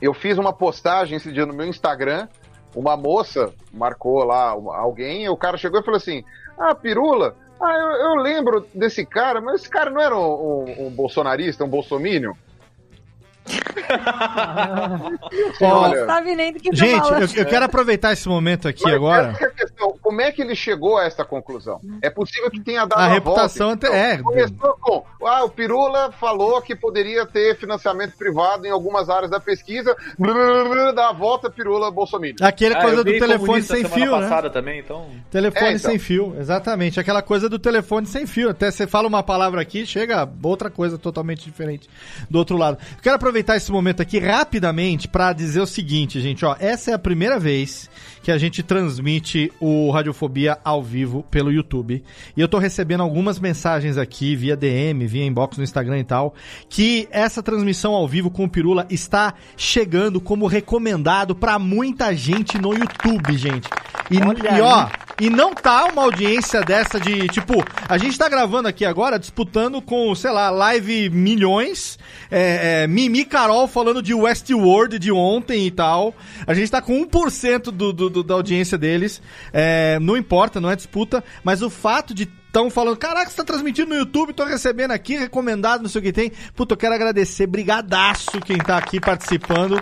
[0.00, 2.28] eu fiz uma postagem esse dia no meu Instagram,
[2.74, 6.22] uma moça marcou lá alguém, o cara chegou e falou assim:
[6.58, 10.86] Ah, Pirula, ah, eu, eu lembro desse cara, mas esse cara não era um, um-
[10.86, 12.34] um bolsonarista, um bolsominion?
[15.62, 18.84] Ó, Não sabe nem do que tá Gente, eu, eu quero aproveitar esse momento aqui
[18.84, 19.34] Mas agora.
[20.06, 20.16] É.
[20.16, 21.80] Como é que ele chegou a essa conclusão?
[22.00, 23.88] É possível que tenha dado A a, reputação volta.
[23.88, 24.18] ante- é.
[24.18, 29.40] Começou com, ah, o Pirula falou que poderia ter financiamento privado em algumas áreas da
[29.40, 32.16] pesquisa, blá, blá, blá, dá a volta, Pirula, Bolsonaro.
[32.40, 34.20] Aquele Ah, coisa do telefone sem fio, né?
[34.22, 35.06] passada também, então.
[35.30, 35.90] Telefone É, então.
[35.90, 36.98] sem fio, exatamente.
[37.00, 38.50] Aquela coisa do telefone sem fio.
[38.50, 41.88] Até você fala uma palavra aqui, chega outra coisa totalmente diferente
[42.30, 42.78] do outro lado.
[42.96, 46.94] Eu quero aproveitar esse momento aqui rapidamente para dizer o seguinte, gente, ó, essa é
[46.94, 47.90] a primeira vez
[48.26, 52.02] que a gente transmite o Radiofobia ao vivo pelo YouTube.
[52.36, 56.34] E eu tô recebendo algumas mensagens aqui via DM, via inbox no Instagram e tal,
[56.68, 62.58] que essa transmissão ao vivo com o Pirula está chegando como recomendado para muita gente
[62.58, 63.68] no YouTube, gente.
[64.10, 64.88] E, e ó.
[65.20, 69.80] E não tá uma audiência dessa de, tipo, a gente tá gravando aqui agora disputando
[69.80, 71.98] com, sei lá, live milhões,
[72.30, 76.14] é, é, Mimi Carol falando de Westworld de ontem e tal.
[76.46, 79.22] A gente tá com 1% do, do, do- da audiência deles.
[79.52, 83.44] É, não importa, não é disputa, mas o fato de estão falando, caraca, você tá
[83.44, 86.32] transmitindo no YouTube, tô recebendo aqui, recomendado, não sei o que tem.
[86.54, 89.80] Puta, eu quero agradecer, brigadaço quem tá aqui participando,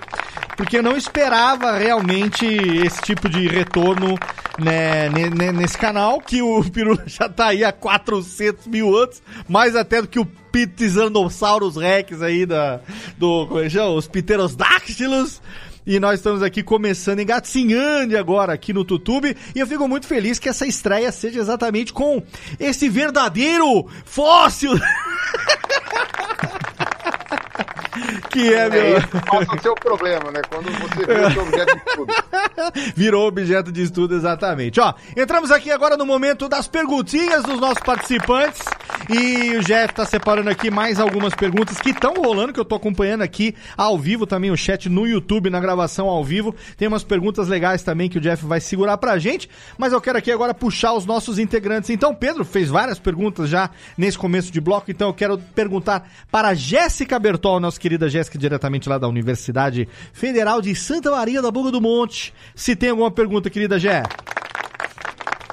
[0.57, 4.19] porque eu não esperava realmente esse tipo de retorno
[4.59, 9.23] né, ne- ne- nesse canal, que o Peru já tá aí há 400 mil anos,
[9.49, 12.81] mais até do que o Pterosaurus Rex aí da,
[13.19, 13.91] do, como é que chama?
[13.91, 14.09] Os.
[15.87, 19.37] E nós estamos aqui começando engatinhando agora aqui no YouTube.
[19.55, 22.23] E eu fico muito feliz que essa estreia seja exatamente com
[22.59, 24.73] esse verdadeiro fóssil.
[28.31, 28.97] que é, meu.
[28.97, 30.41] É, passa a ser o problema, né?
[30.49, 32.15] Quando você seu objeto de estudo.
[32.97, 34.81] Virou objeto de estudo, exatamente.
[34.81, 38.63] Ó, entramos aqui agora no momento das perguntinhas dos nossos participantes.
[39.09, 42.75] E o Jeff tá separando aqui mais algumas perguntas que estão rolando, que eu tô
[42.75, 46.55] acompanhando aqui ao vivo também, o chat no YouTube, na gravação ao vivo.
[46.77, 49.49] Tem umas perguntas legais também que o Jeff vai segurar pra gente.
[49.77, 51.91] Mas eu quero aqui agora puxar os nossos integrantes.
[51.91, 56.55] Então, Pedro fez várias perguntas já nesse começo de bloco, então eu quero perguntar para
[56.55, 61.71] Jéssica Bertol, nossa querida Jéssica, diretamente lá da Universidade Federal de Santa Maria da Boca
[61.71, 62.33] do Monte.
[62.55, 64.03] Se tem alguma pergunta, querida Jé.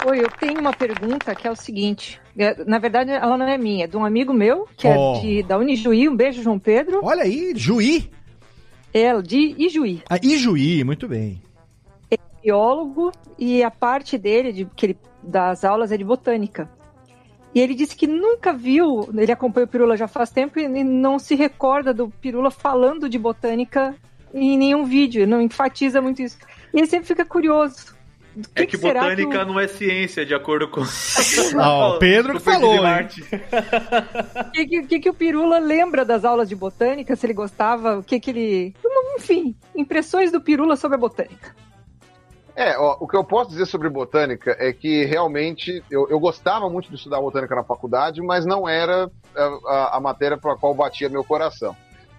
[0.06, 2.22] Oi, eu tenho uma pergunta que é o seguinte.
[2.38, 5.16] É, na verdade, ela não é minha, é de um amigo meu, que Oh.
[5.18, 6.08] é de, da Unijuí.
[6.08, 7.02] Um beijo, João Pedro.
[7.04, 8.10] Olha aí, Juí.
[8.94, 10.02] É, de Ijuí.
[10.10, 11.42] Ah, Ijuí, muito bem.
[12.42, 16.70] biólogo e a parte dele, de, que ele, das aulas, é de botânica.
[17.54, 21.20] E ele disse que nunca viu, ele acompanha o Pirula já faz tempo e não
[21.20, 23.94] se recorda do Pirula falando de botânica
[24.34, 26.38] em nenhum vídeo, não enfatiza muito isso.
[26.74, 28.00] E ele sempre fica curioso.
[28.34, 30.82] Do É que, será botânica o- não é ciência, de acordo com.
[31.60, 32.78] Ah, o Pedro que falou.
[32.80, 32.80] O
[34.54, 38.04] que, que, que, que o Pirula lembra das aulas de botânica, se ele gostava, o
[38.04, 38.74] que que ele...
[39.18, 41.54] Enfim, impressões do Pirula sobre a botânica.
[42.56, 46.70] É, ó, o que eu posso dizer sobre botânica é que realmente eu, eu gostava
[46.70, 50.58] muito de estudar botânica na faculdade, mas não era a, a- a matéria para a
[50.58, 51.76] qual batia meu coração.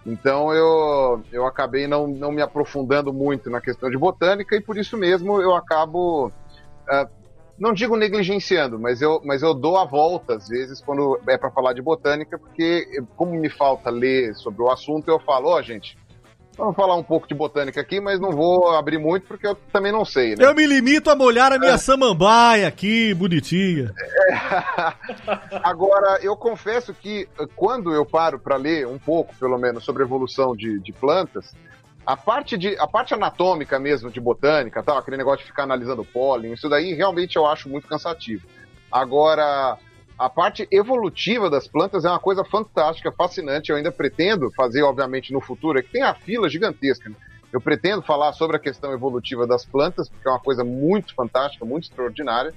[0.07, 4.77] Então eu, eu acabei não, não me aprofundando muito na questão de botânica e por
[4.77, 6.33] isso mesmo eu acabo,
[6.89, 7.07] ah,
[7.59, 11.53] não digo negligenciando, mas eu, mas eu dou a volta às vezes quando é para
[11.53, 12.85] falar de botânica, porque
[13.17, 15.97] como me falta ler sobre o assunto, eu falo, ó gente,
[16.63, 19.91] vamos falar um pouco de botânica aqui, mas não vou abrir muito porque eu também
[19.91, 20.45] não sei, né?
[20.45, 23.93] Eu me limito a molhar a minha samambaia aqui, bonitinha.
[25.65, 30.05] Agora, eu confesso que eh, quando eu paro para ler um pouco, pelo menos, sobre
[30.05, 31.53] a evolução de, de plantas,
[32.07, 36.05] a parte, de, a parte anatômica mesmo de botânica, tal, aquele negócio de ficar analisando
[36.05, 38.47] pólen, isso daí realmente eu acho muito cansativo.
[38.91, 39.77] Agora,
[40.27, 43.71] a parte evolutiva das plantas é uma coisa fantástica, fascinante.
[43.71, 47.09] Eu ainda pretendo fazer, obviamente, no futuro, é que tem a fila gigantesca.
[47.09, 47.17] né?
[47.53, 51.65] Eu pretendo falar sobre a questão evolutiva das plantas, porque é uma coisa muito fantástica,
[51.65, 52.53] muito extraordinária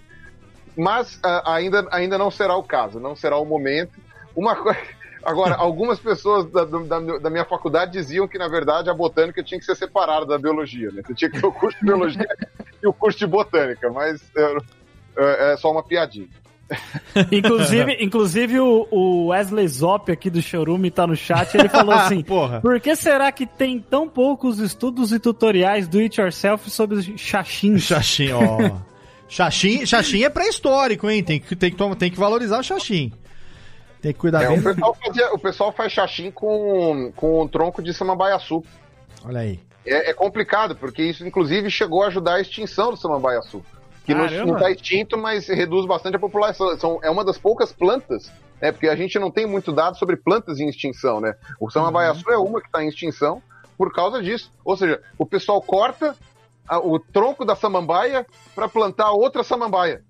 [0.78, 3.94] mas ah, ainda, ainda não será o caso, não será o momento.
[4.36, 4.80] Uma coisa.
[5.24, 9.60] Agora, algumas pessoas da, da, da minha faculdade diziam que, na verdade, a botânica tinha
[9.60, 11.02] que ser separada da biologia, né?
[11.04, 12.28] Você tinha que ter o curso de biologia
[12.84, 14.22] e o curso de botânica, mas
[15.18, 16.28] é- é só uma piadinha.
[17.32, 22.24] Inclusive, inclusive o, o Wesley Zop aqui do Chorume tá no chat, ele falou assim:
[22.24, 22.60] Porra.
[22.62, 27.78] Por que será que tem tão poucos estudos e tutoriais do it yourself sobre xaxim?
[27.78, 28.80] Xaxim, ó.
[29.30, 31.24] Xaxim, xaxim é pré-histórico, hein?
[31.24, 33.12] Tem que, tem, que, tem que valorizar o xaxim.
[34.00, 34.60] Tem que cuidar É, bem.
[34.60, 38.64] o, pessoal fazia- o pessoal faz xaxim com, com o tronco de samambaiaçu.
[39.24, 39.60] Olha aí.
[39.84, 43.64] É, é complicado, porque isso, inclusive, chegou a ajudar a extinção do samambaiaçu.
[44.06, 44.54] Que não Caramba.
[44.54, 46.78] está extinto, mas reduz bastante a população.
[46.78, 48.72] São, é uma das poucas plantas, né?
[48.72, 51.34] Porque a gente não tem muito dado sobre plantas em extinção, né?
[51.60, 53.42] O samambaiaçu é uma que está em extinção
[53.78, 54.52] por causa disso.
[54.64, 56.16] Ou seja, o pessoal corta
[56.68, 60.02] a- o tronco da samambaia para plantar outra samambaia.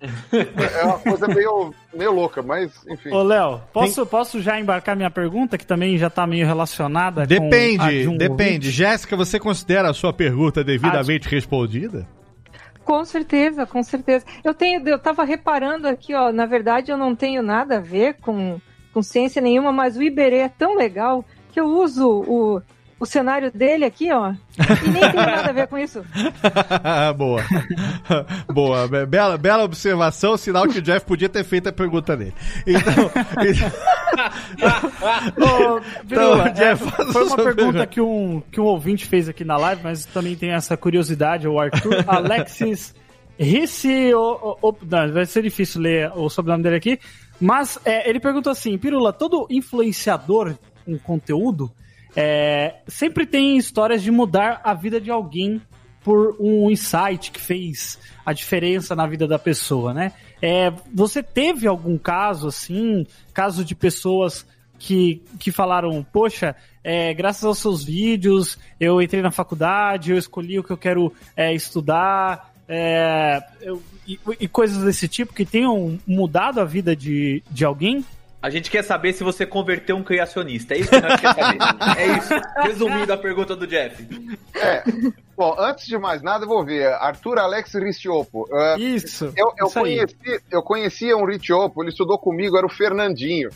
[0.32, 3.10] é uma coisa meio, meio louca, mas enfim.
[3.12, 7.20] Ô, Léo, posso, posso já embarcar minha pergunta, que também já tá meio relacionada com
[7.22, 8.42] a de Depende, um depende.
[8.44, 8.70] ouvinte?
[8.70, 12.06] Jéssica, você considera a sua pergunta devidamente respondida?
[12.84, 14.24] Com certeza, com certeza.
[14.42, 18.14] Eu tenho, eu tava reparando aqui, ó, na verdade eu não tenho nada a ver
[18.20, 18.60] com,
[18.92, 22.62] com ciência nenhuma, mas o Iberê é tão legal que eu uso o,
[22.98, 26.04] o cenário dele aqui, ó, e nem tem nada a ver com isso.
[27.16, 27.42] Boa.
[28.52, 28.88] Boa.
[28.88, 32.34] Be- Bela, bela observação, sinal que o Jeff podia ter feito a pergunta dele.
[32.66, 33.10] Então,
[35.36, 39.56] Ô, Pirula, Então, é, foi uma pergunta que um, que um ouvinte fez aqui na
[39.56, 42.94] live, mas também tem essa curiosidade, o Arthur Alexis
[43.38, 46.98] Rissi, o, o, o- não, vai ser difícil ler o sobrenome dele aqui,
[47.40, 51.70] mas é, ele perguntou assim, Pirula, todo influenciador com conteúdo
[52.14, 55.62] é, sempre tem histórias de mudar a vida de alguém
[56.02, 60.12] por um insight que fez a diferença na vida da pessoa, né?
[60.42, 64.46] É, você teve algum caso assim, caso de pessoas
[64.78, 70.58] que, que falaram, poxa, é, graças aos seus vídeos, eu entrei na faculdade, eu escolhi
[70.58, 75.98] o que eu quero é, estudar, é, eu- e, e coisas desse tipo que tenham
[76.06, 78.04] mudado a vida de, de alguém?
[78.42, 80.74] A gente quer saber se você converteu um criacionista.
[80.74, 81.98] É isso que nós queremos saber.
[82.00, 82.34] É isso.
[82.62, 84.06] Resumindo a pergunta do Jeff.
[84.54, 84.82] É.
[85.36, 86.86] Bom, antes de mais nada, eu vou ver.
[86.94, 88.46] Arthur Alex Riciopo.
[88.50, 89.32] Uh, Isso.
[89.36, 89.96] Eu, eu, isso aí.
[89.98, 93.50] conheci, eu conhecia um Riciopo, ele estudou comigo, era o Fernandinho.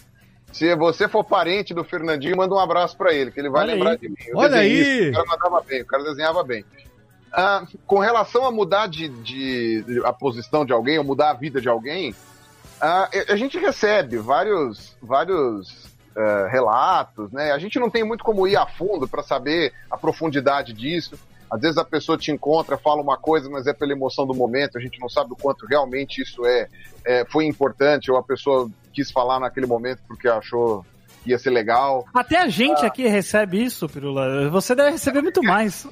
[0.53, 3.73] Se você for parente do Fernandinho, manda um abraço pra ele, que ele vai Olha
[3.75, 3.99] lembrar aí.
[3.99, 4.17] de mim.
[4.29, 5.09] Eu Olha aí.
[5.11, 6.65] O cara mandava bem, o cara desenhava bem.
[7.33, 11.35] Ah, com relação a mudar de, de- de- a posição de alguém, ou mudar a
[11.35, 12.34] vida de alguém, ah,
[12.81, 17.51] a- a gente recebe vários, vários eh, relatos, né?
[17.51, 21.19] A gente não tem muito como ir a fundo para saber a profundidade disso.
[21.51, 24.79] Às vezes a pessoa te encontra, fala uma coisa, mas é pela emoção do momento,
[24.79, 26.69] a gente não sabe o quanto realmente isso é,
[27.05, 30.87] é, foi importante, ou a pessoa quis falar naquele momento porque achou
[31.27, 32.05] ia ser legal.
[32.13, 34.49] Até a gente aqui recebe isso, Pirula.
[34.51, 35.87] Você deve receber muito mais.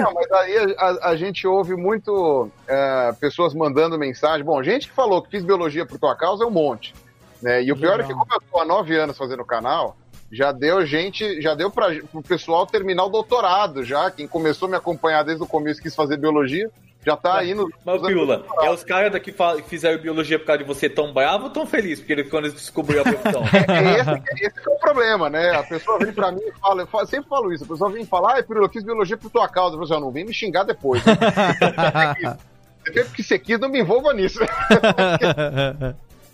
[0.00, 4.44] Não, mas aí a, a gente ouve muito é, pessoas mandando mensagem.
[4.44, 6.94] Bom, gente que falou que fiz biologia por tua causa é um monte.
[7.40, 7.62] Né?
[7.62, 9.96] E o pior é que, como eu tô há nove anos fazendo o canal,
[10.30, 14.10] já deu gente, já deu para o pessoal terminar o doutorado já.
[14.10, 16.70] Quem começou a me acompanhar desde o começo quis fazer biologia,
[17.06, 17.70] já tá aí no.
[17.84, 21.44] Mas, Piula, é os caras daqui que fizeram biologia por causa de você tão bravo
[21.44, 22.00] ou tão feliz?
[22.00, 23.42] Porque eles, quando eles descobriram a profissão.
[23.44, 25.50] é, esse, esse que é o problema, né?
[25.56, 28.04] A pessoa vem pra mim e fala, eu falo- sempre falo isso, a pessoa vem
[28.04, 29.76] falar, ai, Pirula, eu fiz biologia por tua causa.
[29.76, 31.02] Eu falo assim, "Ah, não vem me xingar depois.
[31.06, 31.14] né?
[32.86, 34.38] Você fez porque você quis, não me envolva nisso.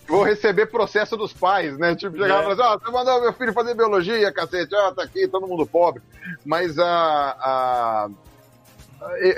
[0.06, 1.94] Vou receber processo dos pais, né?
[1.94, 5.02] Tipo, chegar e falar assim, ó, você mandou meu filho fazer biologia, cacete, ó, tá
[5.04, 6.02] aqui, todo mundo pobre.
[6.44, 6.84] Mas a.
[7.40, 8.31] a- e-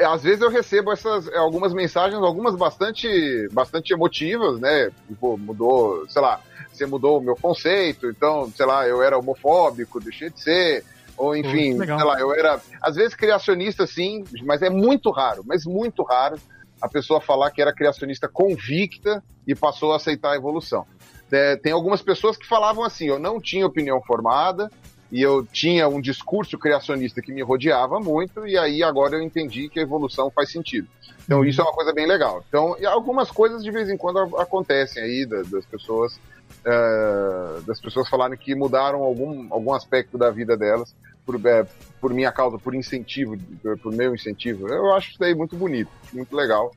[0.09, 4.91] às vezes eu recebo essas algumas mensagens, algumas bastante, bastante emotivas, né?
[5.09, 6.41] Tipo, mudou, sei lá,
[6.73, 10.85] você mudou o meu conceito, então, sei lá, eu era homofóbico, deixei de ser,
[11.16, 11.99] ou enfim, legal.
[11.99, 16.36] sei lá, eu era, às vezes criacionista sim, mas é muito raro, mas muito raro
[16.81, 20.85] a pessoa falar que era criacionista convicta e passou a aceitar a evolução.
[21.31, 24.70] É, tem algumas pessoas que falavam assim, eu não tinha opinião formada,
[25.13, 29.69] e eu tinha um discurso criacionista que me rodeava muito, e aí agora eu entendi
[29.69, 30.89] que a evolução faz sentido.
[31.25, 32.45] Então isso é uma coisa bem legal.
[32.49, 36.19] Então, e algumas coisas de vez em quando acontecem aí da- das pessoas
[36.67, 40.95] eh, das pessoas falarem que mudaram algum, algum aspecto da vida delas
[41.27, 41.67] por, eh,
[42.01, 44.69] por minha causa, por incentivo, por, por meu incentivo.
[44.69, 46.73] Eu acho isso daí muito bonito, muito legal.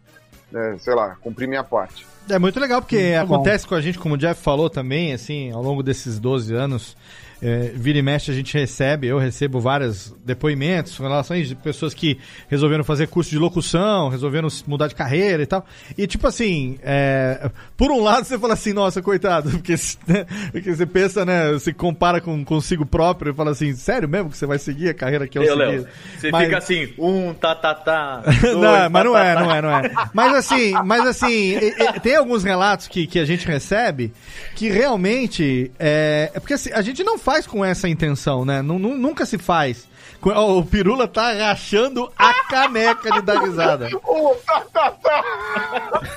[0.49, 2.05] né, sei lá, cumprir minha parte.
[2.29, 3.35] É muito legal, porque bom.
[3.35, 6.95] acontece com a gente, como o Jeff falou também, assim, ao longo desses 12 anos,
[7.41, 12.17] é, vira e mexe a gente recebe, eu recebo vários depoimentos, relações de pessoas que
[12.49, 15.65] resolveram fazer curso de locução, resolveram mudar de carreira e tal.
[15.97, 19.75] E tipo assim, é, por um lado você fala assim, nossa, coitado, porque,
[20.07, 24.29] né, porque você pensa, né, se compara com consigo próprio e fala assim, sério mesmo
[24.29, 25.71] que você vai seguir a carreira que eu Eu, segui?
[25.71, 25.87] Léo,
[26.17, 28.23] você Mas- fica assim, um, tá, tá, tá.
[28.41, 29.55] dois, não, mas não tá, é, tá, não tá.
[29.57, 29.91] é, não é.
[30.13, 31.55] Mas assim, mas assim,
[32.01, 34.11] tem alguns relatos que, que a gente recebe
[34.55, 38.61] que realmente é, é porque assim, a gente não faz com essa intenção, né?
[38.61, 39.85] Nu- nu- nunca se faz.
[40.23, 43.89] O Pirula tá rachando a caneca de dar risada.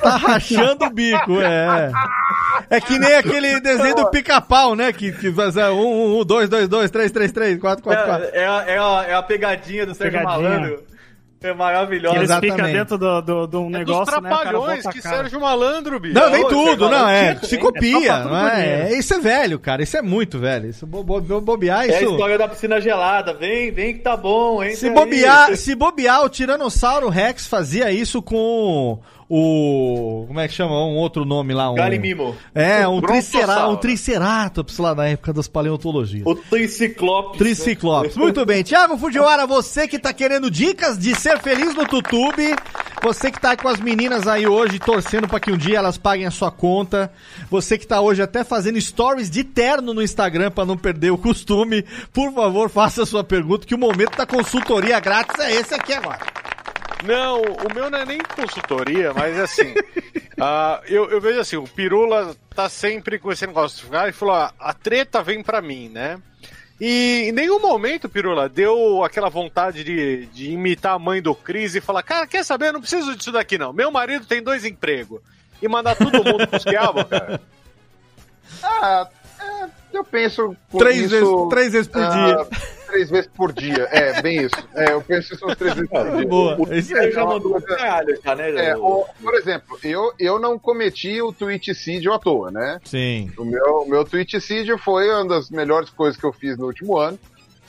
[0.01, 1.91] Tá rachando o bico, é.
[2.71, 4.93] É que nem aquele desenho do pica-pau, né?
[4.93, 8.05] Que, que faz é, um, um, um, dois, dois, dois, três, três, três, quatro, quatro,
[8.05, 8.29] quatro.
[8.33, 10.49] É, é, a, é, a, é a pegadinha do Sérgio Pegadinha.
[10.49, 10.90] Malandro.
[11.43, 12.17] É maravilhosa.
[12.17, 14.19] Eles ficam dentro do, do, de um É dos negócio, né?
[14.19, 15.01] o cara trapalhões, a que.
[15.01, 16.15] Sérgio Malandro, bicho.
[16.15, 19.83] Não, vem tudo, não, é, se copia, É não é, é, isso é velho, cara,
[19.83, 22.11] isso é muito velho, isso bo, bo, bo- bobear, É a isso...
[22.13, 23.33] história da piscina gelada.
[23.33, 24.77] Vem, vem que tá bom, hein?
[24.77, 28.99] Se bobear, se bobear, o Tiranossauro Rex fazia isso com
[29.31, 30.25] o...
[30.27, 30.73] como é que chama?
[30.73, 31.77] Um outro nome lá, um...
[31.77, 32.37] Galimimo.
[32.53, 33.73] É, um, brontossauro.
[33.73, 36.27] um triceratops lá na época das paleontologias.
[36.27, 37.39] O Triciclopes.
[37.39, 38.17] Triciclopes.
[38.17, 38.65] Muito bem.
[38.65, 42.57] Tiago Fujiwara, você que tá querendo dicas de ser feliz no YouTube,
[43.01, 46.27] você que tá com as meninas aí hoje torcendo pra que um dia elas paguem
[46.27, 47.13] a sua conta,
[47.49, 51.19] você que tá hoje até fazendo stories de terno no Instagram pra não perder o
[51.19, 55.73] costume, por favor, faça a sua pergunta que o momento da consultoria grátis é esse
[55.73, 56.19] aqui agora.
[57.05, 59.75] Não, o meu não é nem consultoria, mas assim.
[60.41, 63.89] ah, eu, eu vejo assim, o Pirula tá sempre com esse negócio.
[63.93, 66.19] Ah, Ele falou, ah, a treta vem pra mim, né?
[66.81, 71.75] E em nenhum momento, Pirula, deu aquela vontade de, de imitar a mãe do Cris
[71.75, 72.69] e falar: Cara, quer saber?
[72.69, 73.71] Eu não preciso disso daqui, não.
[73.71, 75.21] Meu marido tem dois empregos.
[75.61, 77.39] E mandar todo mundo pros quiabos, cara.
[78.63, 79.07] Ah,
[79.39, 82.61] é, eu penso com Três isso, vezes- três vezes por ah, dia.
[82.91, 84.55] Três vezes por dia, é, bem isso.
[84.75, 86.27] É, eu penso isso umas três vezes por dia.
[86.27, 86.57] Boa.
[86.61, 86.81] O
[87.13, 88.51] já mandou caralho, já, né?
[88.67, 92.81] É, o- por exemplo, eu, eu não cometi o tweeticídio à toa, né?
[92.85, 93.31] Sim.
[93.39, 96.97] O meu, o meu tweeticídio foi uma das melhores coisas que eu fiz no último
[96.99, 97.19] ano.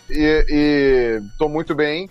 [0.10, 2.10] E, e tô muito bem.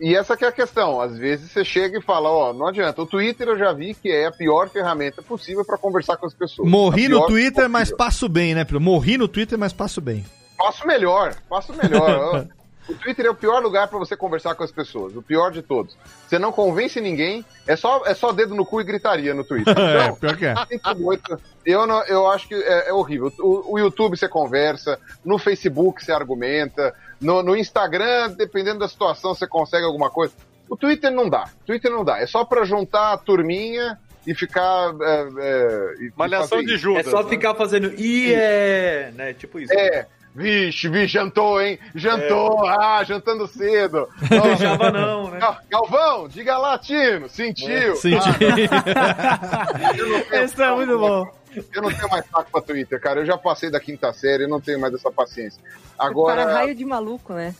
[0.00, 1.00] E essa que é a questão.
[1.00, 3.00] Às vezes você chega e fala, ó, não adianta.
[3.02, 6.34] O Twitter eu já vi que é a pior ferramenta possível para conversar com as
[6.34, 6.68] pessoas.
[6.68, 7.96] Morri no Twitter, mas possível.
[7.98, 8.66] passo bem, né?
[8.80, 10.24] Morri no Twitter, mas passo bem.
[10.56, 12.46] Faço melhor, faço melhor.
[12.88, 15.62] o Twitter é o pior lugar para você conversar com as pessoas, o pior de
[15.62, 15.96] todos.
[16.26, 19.74] Você não convence ninguém, é só, é só dedo no cu e gritaria no Twitter.
[19.78, 21.36] É, Então, pior que é.
[21.64, 23.32] Eu, não, eu acho que é, é horrível.
[23.38, 29.34] O, o YouTube você conversa, no Facebook você argumenta, no, no Instagram, dependendo da situação,
[29.34, 30.34] você consegue alguma coisa.
[30.68, 31.48] O Twitter não dá.
[31.64, 32.20] Twitter não dá.
[32.20, 34.94] É só para juntar a turminha e ficar.
[35.00, 36.76] É, é, e- Malhação de.
[36.76, 37.06] Judas.
[37.06, 37.28] É só né?
[37.28, 37.92] ficar fazendo.
[37.96, 39.12] E é.
[39.14, 39.32] Né?
[39.32, 39.72] Tipo isso.
[39.72, 40.06] É.
[40.36, 41.78] Vixe, vixe, jantou, hein?
[41.94, 44.06] Jantou, ah, jantando cedo.
[44.30, 45.38] Não deixava não, né?
[45.38, 47.96] Gal- Galvão, diga latino, sentiu.
[47.96, 48.28] Senti.
[49.98, 51.26] Eu não tenho Esse é muito bom.
[51.74, 53.20] eu não tenho mais saco pra Twitter, cara.
[53.20, 55.62] Eu já passei da quinta série, eu não tenho mais essa paciência.
[55.98, 56.42] Agora.
[56.44, 57.54] Para raio de maluco, né?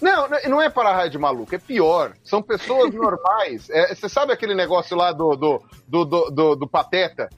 [0.00, 2.12] Não, não é para raio de maluco, é pior.
[2.24, 3.68] São pessoas normais.
[3.70, 7.28] É, você sabe aquele negócio lá do, do, do, do, do- do Pateta?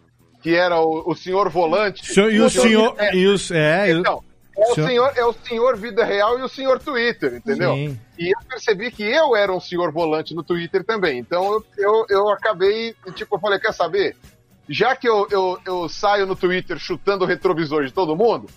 [0.40, 2.06] Que era o, o senhor volante?
[2.06, 2.94] Senhor- e o senhor.
[3.12, 4.22] E os, é, Então,
[4.58, 7.74] é o, senhor- é o senhor vida real e o senhor Twitter, entendeu?
[7.74, 8.00] Sim.
[8.18, 11.18] E eu percebi que eu era um senhor volante no Twitter também.
[11.18, 14.16] Então eu, eu, eu acabei, tipo, eu falei, quer saber?
[14.68, 18.48] Já que eu, eu, eu saio no Twitter chutando o retrovisor de todo mundo,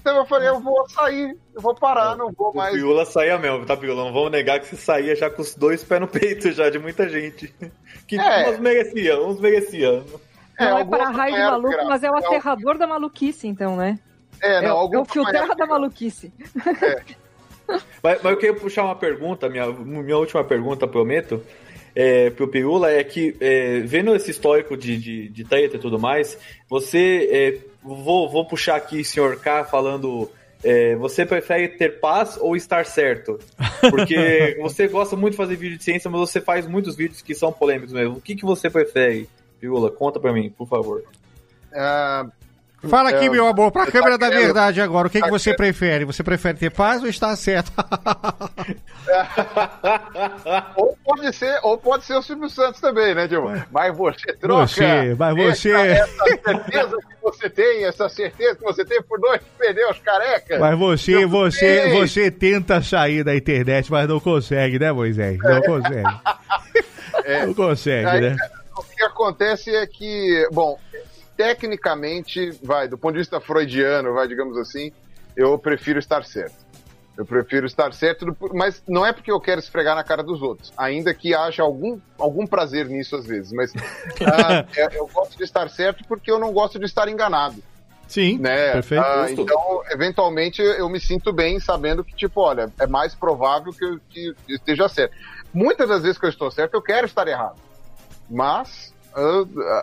[0.00, 2.72] então eu falei, eu vou sair, eu vou parar, não vou O mais.
[2.72, 4.04] Piula saía mesmo, tá, Piula?
[4.04, 6.78] Não vamos negar que você saía já com os dois pés no peito já, de
[6.78, 7.52] muita gente.
[8.06, 8.48] Que É.
[8.50, 10.04] uns merecia, uns merecia.
[10.60, 13.98] Não é, para raio de maluco, mas é o É, aterrador da maluquice, então, né?
[14.42, 16.32] É, não, é, o- alguns é o terra da maluquice.
[18.00, 21.42] Mas, mas eu queria puxar uma pergunta, minha, minha última pergunta, prometo,
[21.96, 25.98] é, pro Pirula, é que, é, vendo esse histórico de, de, de treta e tudo
[25.98, 26.38] mais,
[26.68, 30.30] você, é, vou, vou puxar aqui, senhor K, falando,
[30.62, 33.36] é, você prefere ter paz ou estar certo?
[33.90, 37.34] Porque você gosta muito de fazer vídeo de ciência, mas você faz muitos vídeos que
[37.34, 38.18] são polêmicos mesmo.
[38.18, 39.90] O que, que você prefere, Pirula?
[39.90, 41.02] Conta pra mim, por favor.
[41.74, 42.26] Ah,
[42.88, 45.24] Fala aqui, é, meu amor, pra tá câmera da querendo- verdade agora, o que, que
[45.24, 46.04] tá você prefere?
[46.04, 47.72] Você prefere ter paz ou estar certo?
[50.76, 53.66] ou pode ser, ou pode ser o Silvio Santos também, né, Dilma?
[53.70, 54.66] Mas você troca.
[54.66, 59.20] Você, mas você- Essa, essa certeza que você tem, essa certeza que você tem por
[59.20, 60.58] dois pneus carecas.
[60.58, 61.92] Mas você, Eu você, sei.
[61.92, 65.38] você tenta sair da internet, mas não consegue, né, Moisés?
[65.38, 66.02] Não consegue.
[67.24, 67.46] É.
[67.46, 68.36] Não consegue, Aí, né?
[68.76, 70.78] O que acontece é que, bom,
[71.36, 74.92] tecnicamente, vai, do ponto de vista freudiano, vai, digamos assim,
[75.36, 76.66] eu prefiro estar certo.
[77.16, 80.70] Eu prefiro estar certo, mas não é porque eu quero esfregar na cara dos outros,
[80.76, 83.72] ainda que haja algum, algum prazer nisso às vezes, mas
[84.20, 87.62] ah, é, eu gosto de estar certo porque eu não gosto de estar enganado.
[88.06, 88.72] Sim, Né?
[88.72, 89.04] perfeito.
[89.04, 93.84] Ah, então, eventualmente, eu me sinto bem sabendo que, tipo, olha, é mais provável que
[93.84, 95.16] eu que eu esteja certo.
[95.52, 97.56] Muitas das vezes que eu estou certo, eu quero estar errado.
[98.30, 98.94] Mas,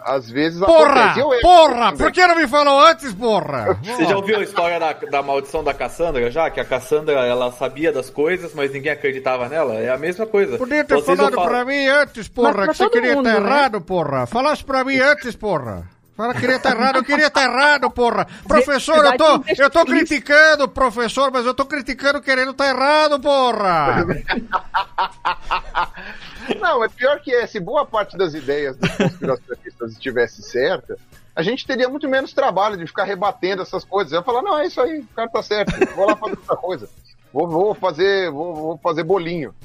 [0.05, 1.11] às vezes Porra!
[1.11, 1.41] acontece.
[1.41, 1.93] Porra!
[1.97, 3.77] Por que não me falou antes, porra?
[3.84, 6.49] Você já ouviu a história da, da maldição da Cassandra já?
[6.51, 9.73] Que a Cassandra, ela sabia das coisas, mas ninguém acreditava nela?
[9.76, 10.57] É a mesma coisa.
[10.57, 13.39] Podia ter Vocês falado falam- pra mim antes, porra, pra que você queria mundo, estar
[13.41, 13.47] né?
[13.49, 14.26] errado, porra.
[14.27, 15.84] Falasse pra mim antes, porra.
[16.15, 18.27] Fala que queria estar errado, eu queria estar errado, porra.
[18.48, 24.06] Professor, eu tô, eu tô criticando, professor, mas eu tô criticando querendo estar errado, porra.
[26.60, 30.98] Não, é pior que é, se boa parte das ideias dos conspiracionistas estivesse certa,
[31.35, 34.14] a gente teria muito menos trabalho de ficar rebatendo essas coisas.
[34.14, 36.57] Eu ia falar, não, é isso aí, o cara tá certo, vou lá fazer outra
[36.57, 36.90] coisa.
[37.31, 39.56] Vou, vou fazer, vou, vou fazer bolinho.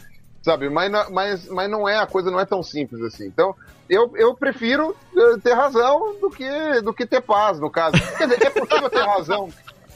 [0.41, 3.27] Sabe, mas, mas, mas não é, a coisa não é tão simples assim.
[3.27, 3.55] Então,
[3.89, 7.97] eu, eu prefiro eh, ter razão do que, do que ter paz, no caso.
[8.17, 9.49] Quer dizer, é possível ter razão.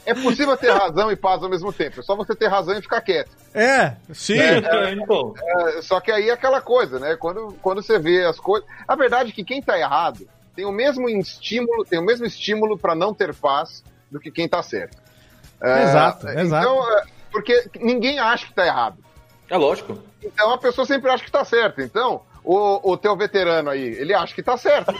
[0.05, 1.99] É possível ter razão e paz ao mesmo tempo.
[1.99, 3.31] É só você ter razão e ficar quieto.
[3.53, 4.37] É, sim.
[4.37, 5.33] É, então.
[5.37, 7.15] É, só que aí é aquela coisa, né?
[7.15, 8.67] Quando, quando você vê as coisas.
[8.87, 12.77] A verdade é que quem tá errado tem o mesmo estímulo, tem o mesmo estímulo
[12.77, 14.97] para não ter paz do que quem tá certo.
[15.61, 16.67] É, Exato, exato.
[16.67, 18.97] Então, é, porque ninguém acha que tá errado.
[19.49, 19.97] É lógico.
[20.21, 21.81] Então a pessoa sempre acha que tá certo.
[21.81, 24.91] Então, o, o teu veterano aí, ele acha que tá certo.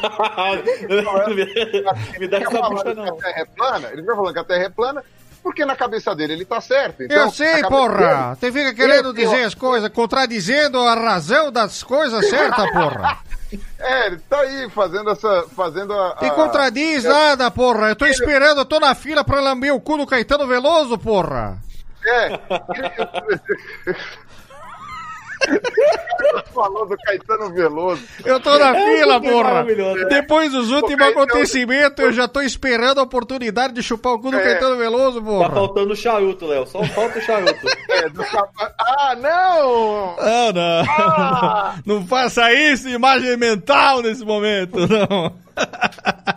[2.19, 3.05] Me dá Ele essa fica bucha, falando que não.
[3.05, 5.03] a Terra é plana, ele vai falando que a Terra é plana,
[5.41, 7.03] porque na cabeça dele ele tá certo.
[7.03, 7.97] Então, eu sei, porra.
[7.97, 13.17] dele- Você fica querendo Eu- dizer as coisas, contradizendo a razão das coisas certas, porra.
[13.77, 15.45] É, ele tá aí fazendo essa.
[15.55, 16.17] fazendo a.
[16.23, 17.89] E a- contradiz nada, porra.
[17.89, 21.59] Eu tô esperando, eu tô na fila pra lamber o cu do Caetano Veloso, porra.
[22.03, 22.39] É.
[26.53, 28.01] Falou do Caetano Veloso.
[28.23, 29.63] Eu tô na É, fila, que porra.
[29.63, 30.05] né?
[30.09, 34.29] Depois dos últimos Caetano- acontecimentos, eu já tô esperando a oportunidade de chupar o cu
[34.31, 34.43] do É.
[34.43, 35.49] Caetano Veloso, Tá porra.
[35.51, 36.65] faltando o charuto, Léo.
[36.67, 37.53] Só falta o charuto.
[37.93, 40.15] É, do capa- Ah, não!
[40.17, 40.85] Não, não.
[40.89, 41.75] Ah!
[41.85, 45.33] Não faça isso, imagem mental nesse momento, não.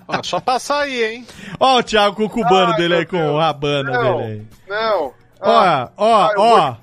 [0.08, 1.26] Ah, só passar aí, hein?
[1.58, 4.42] Ó o Thiago com o cubano Ai, dele aí, com o Rabana Não, dele aí.
[4.68, 5.12] não.
[5.40, 6.74] Ó, Ah, ó, ah, eu ó.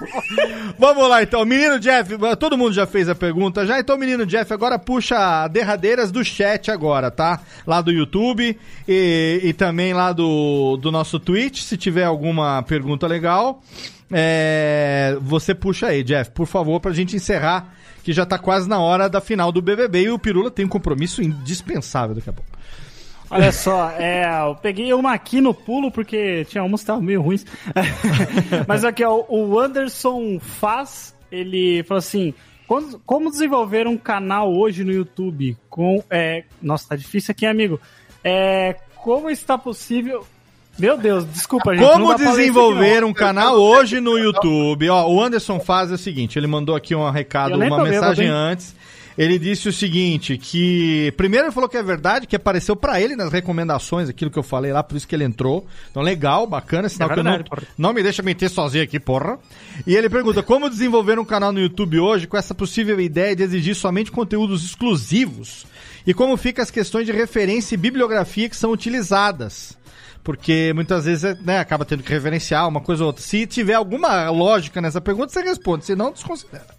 [0.78, 4.52] Vamos lá então, menino Jeff, todo mundo já fez a pergunta já, então menino Jeff
[4.52, 7.40] agora puxa derradeiras do chat agora, tá?
[7.66, 8.58] Lá do YouTube
[8.88, 13.62] e, e também lá do, do nosso Twitch, se tiver alguma pergunta legal,
[14.12, 18.78] é, você puxa aí, Jeff, por favor, pra gente encerrar, que já tá quase na
[18.78, 22.55] hora da final do BBB e o Pirula tem um compromisso indispensável daqui a pouco.
[23.30, 27.20] Olha só, é, eu peguei uma aqui no pulo porque tinha umas que estavam meio
[27.20, 27.44] ruins.
[28.68, 32.32] Mas aqui, ó, o Anderson Faz, ele falou assim:
[33.04, 36.02] Como, desenvolver um canal hoje no YouTube com.
[36.08, 36.44] É...
[36.62, 37.80] Nossa, tá difícil aqui, amigo.
[38.22, 38.76] É...
[38.96, 40.26] Como está possível.
[40.78, 41.88] Meu Deus, desculpa, gente.
[41.88, 44.88] Como desenvolver um canal hoje no YouTube?
[44.90, 48.74] Ó, o Anderson faz o seguinte, ele mandou aqui um recado, uma mensagem antes.
[49.16, 53.16] Ele disse o seguinte, que primeiro ele falou que é verdade, que apareceu pra ele
[53.16, 55.66] nas recomendações, aquilo que eu falei lá, por isso que ele entrou.
[55.90, 57.44] Então legal, bacana, sinal É que eu não,
[57.78, 59.38] não me deixa mentir sozinho aqui, porra.
[59.86, 63.42] E ele pergunta, como desenvolver um canal no YouTube hoje com essa possível ideia de
[63.42, 65.66] exigir somente conteúdos exclusivos?
[66.06, 69.76] E como fica as questões de referência e bibliografia que são utilizadas?
[70.22, 73.22] Porque muitas vezes né, acaba tendo que referenciar uma coisa ou outra.
[73.22, 76.75] Se tiver alguma lógica nessa pergunta, você responde, se não, desconsidera.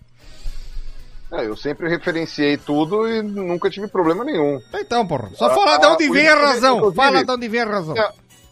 [1.31, 4.61] É, eu sempre referenciei tudo e nunca tive problema nenhum.
[4.73, 6.93] Então, porra, só Ah, fala de onde vem a razão.
[6.93, 7.95] Fala de onde vem a razão.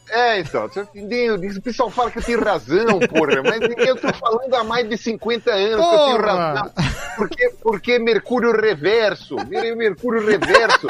[0.08, 1.34] É, então, você entendeu?
[1.36, 4.98] o pessoal fala que eu tenho razão, porra, mas eu tô falando há mais de
[4.98, 6.32] 50 anos que eu tenho Porra!
[6.54, 6.72] razão.
[7.18, 10.88] Porque, porque Mercúrio reverso, Mer- Mercúrio reverso,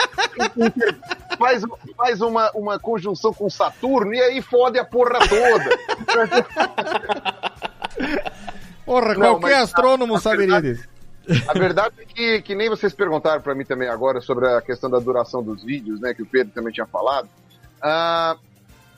[1.38, 1.64] faz,
[1.96, 5.70] faz uma, uma conjunção com Saturno e aí fode a porra toda.
[8.86, 10.88] Porra, Não, qualquer a- astrônomo a saberia disso.
[11.48, 14.90] A verdade é que, que nem vocês perguntaram pra mim também agora sobre a questão
[14.90, 16.14] da duração dos vídeos, né?
[16.14, 17.28] Que o Pedro também tinha falado.
[17.82, 18.38] Ah,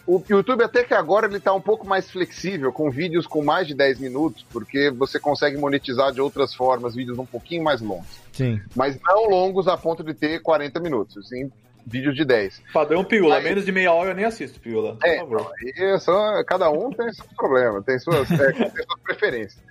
[0.06, 3.68] o YouTube até que agora ele tá um pouco mais flexível, com vídeos com mais
[3.68, 8.08] de 10 minutos, porque você consegue monetizar de outras formas, vídeos um pouquinho mais longos.
[8.32, 8.62] Sim.
[8.76, 11.52] Mas não longos a ponto de ter 40 minutos, assim,
[11.86, 12.62] vídeos de 10.
[12.74, 14.96] Padrão Piula, Aí- menos de meia hora eu nem assisto, Piula.
[14.96, 15.52] Por É, favor.
[15.62, 19.62] e só, cada um tem seus problemas, tem suas, é, tem suas preferências.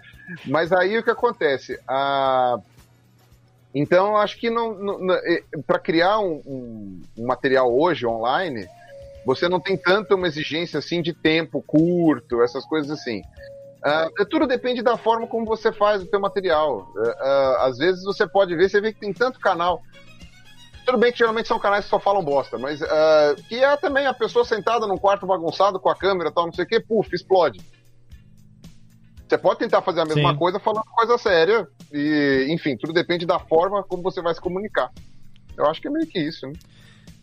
[0.47, 1.79] Mas aí o que acontece?
[1.89, 2.57] Ah,
[3.75, 4.75] então, eu acho que não,
[5.67, 8.67] para criar um, um- um material hoje online,
[9.25, 13.23] você não tem tanta uma exigência assim de tempo curto, essas coisas assim.
[13.85, 16.87] Ah, tudo depende da forma como você faz o teu material.
[16.97, 19.83] Ah, ah, às vezes você pode ver, você vê que tem tanto canal.
[20.87, 24.07] Tudo bem que geralmente são canais que só falam bosta, mas ah, que é também
[24.07, 27.09] a pessoa sentada num quarto bagunçado com a câmera tal, não sei o que, puf,
[27.15, 27.61] explode.
[29.29, 30.39] Você pode tentar fazer a mesma Sim.
[30.39, 34.91] coisa falando coisa séria, e enfim, tudo depende da forma como você vai se comunicar.
[35.57, 36.53] Eu acho que é meio que isso, né?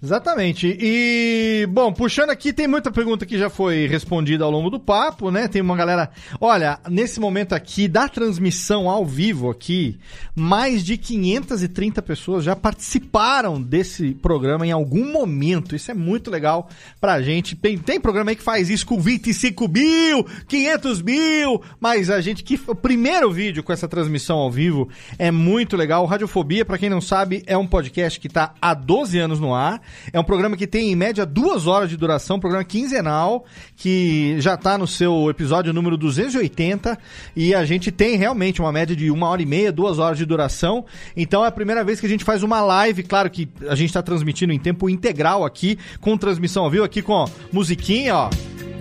[0.03, 0.77] Exatamente.
[0.81, 5.31] E, bom, puxando aqui, tem muita pergunta que já foi respondida ao longo do papo,
[5.31, 5.47] né?
[5.47, 6.09] Tem uma galera.
[6.41, 9.97] Olha, nesse momento aqui da transmissão ao vivo aqui,
[10.35, 15.73] mais de 530 pessoas já participaram desse programa em algum momento.
[15.73, 16.67] Isso é muito legal
[16.99, 17.55] pra gente.
[17.55, 22.43] Tem, tem programa aí que faz isso com 25 mil, 500 mil, mas a gente
[22.43, 22.59] que.
[22.67, 26.05] O primeiro vídeo com essa transmissão ao vivo é muito legal.
[26.05, 29.81] Radiofobia, pra quem não sabe, é um podcast que tá há 12 anos no ar.
[30.11, 33.45] É um programa que tem em média duas horas de duração, um programa quinzenal,
[33.75, 36.97] que já tá no seu episódio número 280.
[37.35, 40.25] E a gente tem realmente uma média de uma hora e meia, duas horas de
[40.25, 40.85] duração.
[41.15, 43.03] Então é a primeira vez que a gente faz uma live.
[43.03, 47.01] Claro que a gente tá transmitindo em tempo integral aqui, com transmissão ao vivo, aqui
[47.01, 48.29] com ó, musiquinha, ó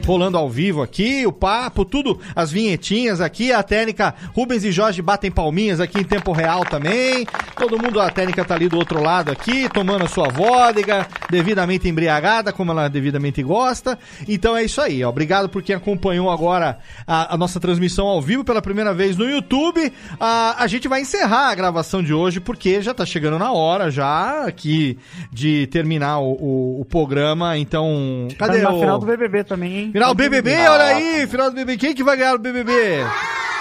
[0.08, 5.00] rolando ao vivo aqui, o papo, tudo, as vinhetinhas aqui, a técnica Rubens e Jorge
[5.02, 7.26] batem palminhas aqui em tempo real também.
[7.56, 11.88] Todo mundo, a técnica tá ali do outro lado aqui, tomando a sua vodka, devidamente
[11.88, 13.98] embriagada, como ela devidamente gosta.
[14.28, 15.08] Então é isso aí, ó.
[15.08, 19.28] Obrigado por quem acompanhou agora a, a nossa transmissão ao vivo pela primeira vez no
[19.28, 19.92] YouTube.
[20.18, 23.90] A, a gente vai encerrar a gravação de hoje porque já tá chegando na hora
[23.90, 24.98] já aqui
[25.30, 27.56] de terminar o, o- o programa.
[27.58, 29.91] Então, cadê Tá na o final do BBB também, hein?
[29.92, 31.76] Final do BBB, olha aí, final do BBB.
[31.76, 32.72] Quem que vai ganhar o BBB?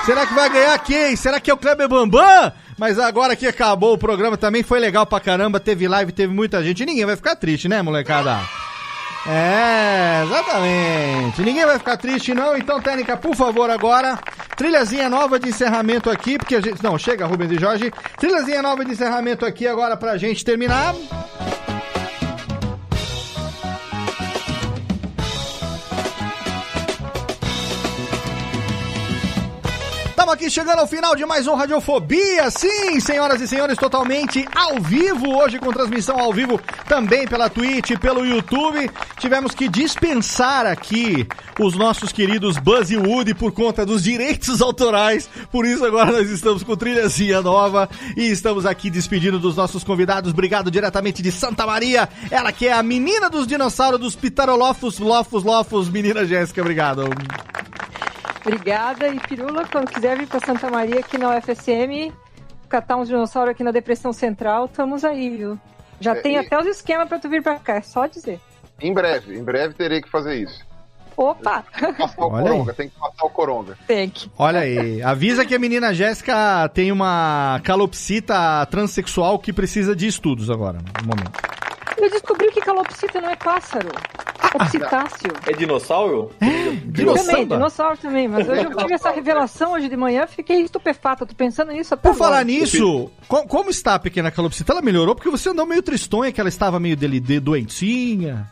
[0.05, 1.15] Será que vai ganhar quem?
[1.15, 2.53] Será que é o Kleber Bambam?
[2.77, 6.63] Mas agora que acabou o programa também foi legal pra caramba, teve live, teve muita
[6.63, 6.81] gente.
[6.81, 8.39] E ninguém vai ficar triste, né, molecada?
[9.27, 11.41] É, exatamente.
[11.41, 12.57] Ninguém vai ficar triste, não.
[12.57, 14.17] Então, técnica, por favor, agora.
[14.55, 16.81] Trilhazinha nova de encerramento aqui, porque a gente.
[16.81, 17.91] Não, chega, Rubens e Jorge.
[18.17, 20.95] Trilhazinha nova de encerramento aqui agora pra gente terminar.
[30.21, 32.51] Estamos aqui chegando ao final de mais um Radiofobia.
[32.51, 35.35] Sim, senhoras e senhores, totalmente ao vivo.
[35.35, 38.87] Hoje com transmissão ao vivo também pela Twitch, pelo YouTube.
[39.17, 41.27] Tivemos que dispensar aqui
[41.59, 45.27] os nossos queridos Buzz e Woody por conta dos direitos autorais.
[45.51, 50.33] Por isso agora nós estamos com trilhazinha nova e estamos aqui despedindo dos nossos convidados.
[50.33, 52.07] Obrigado diretamente de Santa Maria.
[52.29, 55.89] Ela que é a menina dos dinossauros dos Pitarolofos, Lofos, Lofos.
[55.89, 57.09] Menina Jéssica, obrigado.
[58.45, 59.07] Obrigada.
[59.09, 62.11] E Pirula, quando quiser vir para Santa Maria aqui na UFSM,
[62.67, 65.59] catar uns dinossauros aqui na Depressão Central, estamos aí, viu?
[65.99, 68.39] Já É, tem e- até os esquemas para tu vir para cá, é só dizer.
[68.79, 70.65] Em breve, em breve terei que fazer isso.
[71.15, 71.63] Opa!
[71.97, 73.77] Passar o Olha coronga, tem que passar o coronga.
[73.85, 74.31] Tem que.
[74.37, 80.49] Olha aí, avisa que a menina Jéssica tem uma calopsita transexual que precisa de estudos
[80.49, 81.39] agora, no momento.
[81.97, 83.89] Eu descobri que calopsita não é pássaro.
[84.53, 85.31] É psitáceo.
[85.45, 86.31] É dinossauro?
[86.39, 91.33] Também, dinossauro também, mas hoje eu tive essa revelação hoje de manhã, fiquei estupefata, tô
[91.35, 92.43] pensando nisso até Por falar agora.
[92.45, 94.73] nisso, co- como está a pequena calopsita?
[94.73, 98.49] Ela melhorou porque você andou meio tristonha, que ela estava meio dele, de doentinha.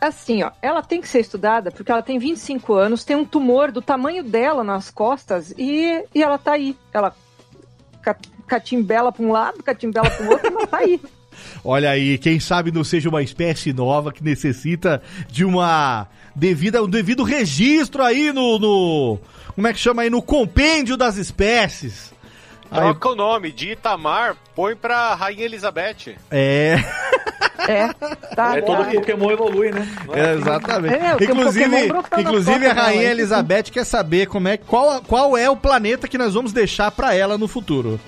[0.00, 3.70] Assim, ó, ela tem que ser estudada porque ela tem 25 anos, tem um tumor
[3.72, 6.76] do tamanho dela nas costas e, e ela tá aí.
[6.92, 7.14] Ela
[8.02, 11.00] ca- catimbela pra um lado, catimbela pro outro, mas tá aí.
[11.64, 16.88] Olha aí, quem sabe não seja uma espécie nova que necessita de uma devida, um
[16.88, 19.18] devido registro aí no, no-
[19.54, 22.12] como é que chama aí, no compêndio das espécies.
[22.70, 26.16] Aí, Troca o nome de Itamar, põe pra Rainha Elizabeth.
[26.30, 26.84] é,
[27.66, 27.88] É,
[28.34, 28.58] tá.
[28.58, 29.88] É todo Pokémon evolui, né?
[30.12, 30.94] É exatamente.
[30.94, 36.06] É, inclusive, inclusive a rainha Elizabeth quer saber como é qual, qual é o planeta
[36.06, 37.98] que nós vamos deixar pra ela no futuro.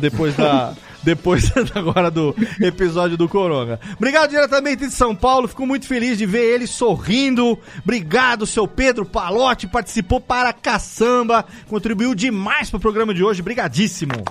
[0.00, 0.72] Depois da
[1.02, 3.78] depois agora do episódio do Coronga.
[3.96, 7.58] Obrigado diretamente de São Paulo, fico muito feliz de ver ele sorrindo.
[7.82, 13.42] Obrigado, seu Pedro Palotti, participou para caçamba, contribuiu demais pro programa de hoje.
[13.42, 14.24] Brigadíssimo.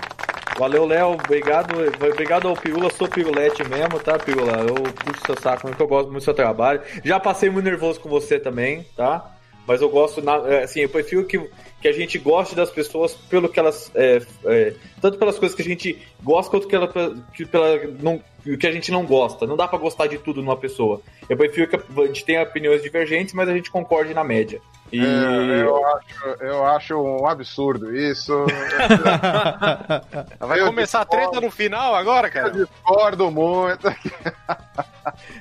[0.58, 1.12] Valeu, Léo.
[1.12, 1.72] Obrigado,
[2.10, 2.90] obrigado ao Pirula.
[2.90, 4.58] Sou pirulete mesmo, tá, Pirula?
[4.58, 6.82] Eu puxo seu saco, porque eu gosto muito do seu trabalho.
[7.04, 9.36] Já passei muito nervoso com você também, tá?
[9.64, 11.38] Mas eu gosto, é, assim, eu prefiro que,
[11.80, 13.90] que a gente goste das pessoas pelo que elas.
[13.94, 16.92] é, é, tanto pelas coisas que a gente gosta, quanto que ela,
[17.32, 18.20] que pela, não,
[18.56, 19.46] que a gente não gosta.
[19.46, 21.00] Não dá pra gostar de tudo numa pessoa.
[21.28, 24.60] Eu prefiro que a gente tenha opiniões divergentes, mas a gente concorde na média.
[24.92, 25.00] E.
[25.00, 28.32] É, eu, acho, eu acho um absurdo isso.
[30.40, 32.48] Vai Eu começar a treta no final agora, cara?
[32.48, 33.86] Eu discordo muito.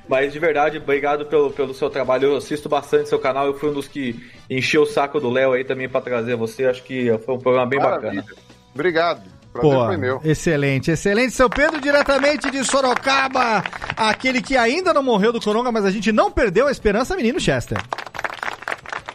[0.08, 2.30] Mas de verdade, obrigado pelo, pelo seu trabalho.
[2.30, 3.48] Eu assisto bastante seu canal.
[3.48, 6.66] Eu fui um dos que encheu o saco do Léo aí também pra trazer você.
[6.66, 8.22] Acho que foi um programa bem Maravilha.
[8.22, 8.38] bacana.
[8.74, 9.22] Obrigado.
[9.54, 10.22] Pô, foi meu.
[10.24, 11.34] excelente, excelente.
[11.34, 13.64] Seu Pedro, diretamente de Sorocaba,
[13.96, 17.40] aquele que ainda não morreu do Coronga, mas a gente não perdeu a esperança, menino
[17.40, 17.80] Chester.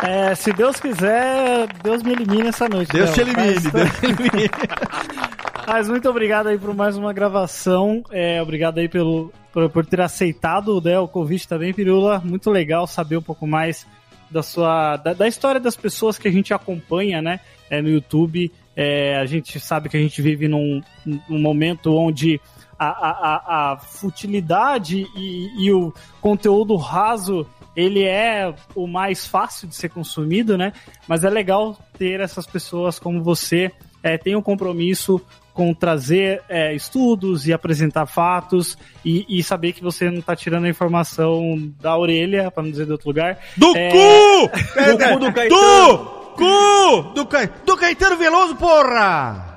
[0.02, 2.90] É, se Deus quiser, Deus me elimine essa noite.
[2.92, 3.14] Deus Léo.
[3.14, 4.50] te elimine, Mas- Deus te elimine.
[5.64, 8.02] Mas muito obrigado aí por mais uma gravação.
[8.10, 12.20] É, obrigado aí pelo, por, por ter aceitado né, o convite também, Pirula.
[12.24, 13.86] Muito legal saber um pouco mais
[14.32, 17.40] da sua da, da história das pessoas que a gente acompanha, né,
[17.70, 18.50] é, no YouTube.
[18.74, 20.82] É, a gente sabe que a gente vive num,
[21.28, 22.40] num momento onde
[22.78, 27.46] a, a, a, a futilidade e, e o conteúdo raso
[27.76, 30.72] ele é o mais fácil de ser consumido, né?
[31.08, 33.70] Mas é legal ter essas pessoas como você,
[34.02, 35.20] é, tem um compromisso
[35.52, 40.64] com trazer é, estudos e apresentar fatos e, e saber que você não está tirando
[40.64, 43.38] a informação da orelha, para não dizer de outro lugar.
[43.56, 44.48] Do É, cu!
[44.48, 45.98] Do cu do Do Caetano.
[46.36, 47.02] cu!
[47.14, 47.48] Do, Ca...
[47.66, 49.50] do Caetano Veloso, porra!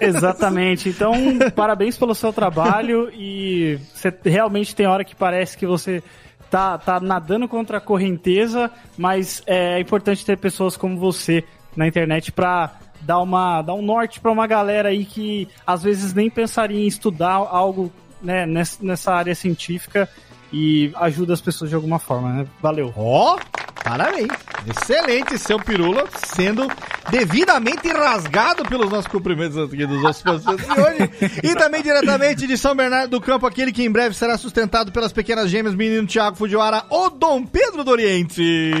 [0.00, 0.88] Exatamente.
[0.88, 1.12] Então,
[1.54, 6.02] parabéns pelo seu trabalho e você realmente tem hora que parece que você
[6.50, 11.44] tá, tá nadando contra a correnteza, mas é importante ter pessoas como você
[11.76, 12.72] na internet pra
[13.08, 16.86] dar, uma, dar um norte pra uma galera aí que às vezes nem pensaria em
[16.86, 17.90] estudar algo
[18.22, 20.06] né, nessa área científica
[20.52, 22.46] e ajuda as pessoas de alguma forma, né?
[22.60, 22.92] Valeu.
[22.96, 23.38] Ó,
[23.84, 24.28] parabéns.
[24.66, 26.68] Excelente, seu Pirula, sendo
[27.10, 31.10] devidamente rasgado pelos nossos cumprimentos aqui dos nossos pacientes de hoje.
[31.42, 35.12] E também diretamente de São Bernardo do Campo, aquele que em breve será sustentado pelas
[35.12, 38.72] pequenas gêmeas, menino Thiago Fujiwara, o Dom Pedro do Oriente.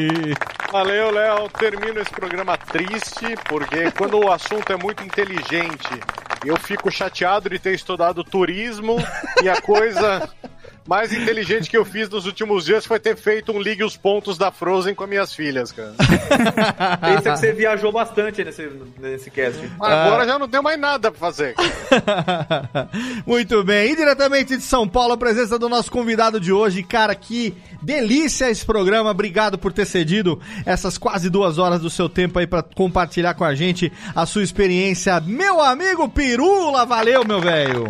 [0.70, 1.48] Valeu, Léo.
[1.58, 5.88] Termino esse programa triste, porque quando o assunto é muito inteligente,
[6.44, 8.96] eu fico chateado de ter estudado turismo
[9.42, 10.28] e a coisa
[10.88, 14.38] mais inteligente que eu fiz nos últimos dias foi ter feito um Ligue os Pontos
[14.38, 15.92] da Frozen com as minhas filhas, cara.
[16.98, 19.70] Pensa que você viajou bastante nesse, nesse cast.
[19.78, 21.54] Agora já não deu mais nada pra fazer.
[23.26, 23.92] Muito bem.
[23.92, 26.82] E diretamente de São Paulo, a presença do nosso convidado de hoje.
[26.82, 29.10] Cara, que delícia esse programa.
[29.10, 33.44] Obrigado por ter cedido essas quase duas horas do seu tempo aí para compartilhar com
[33.44, 35.20] a gente a sua experiência.
[35.20, 37.86] Meu amigo Pirula, valeu, meu velho.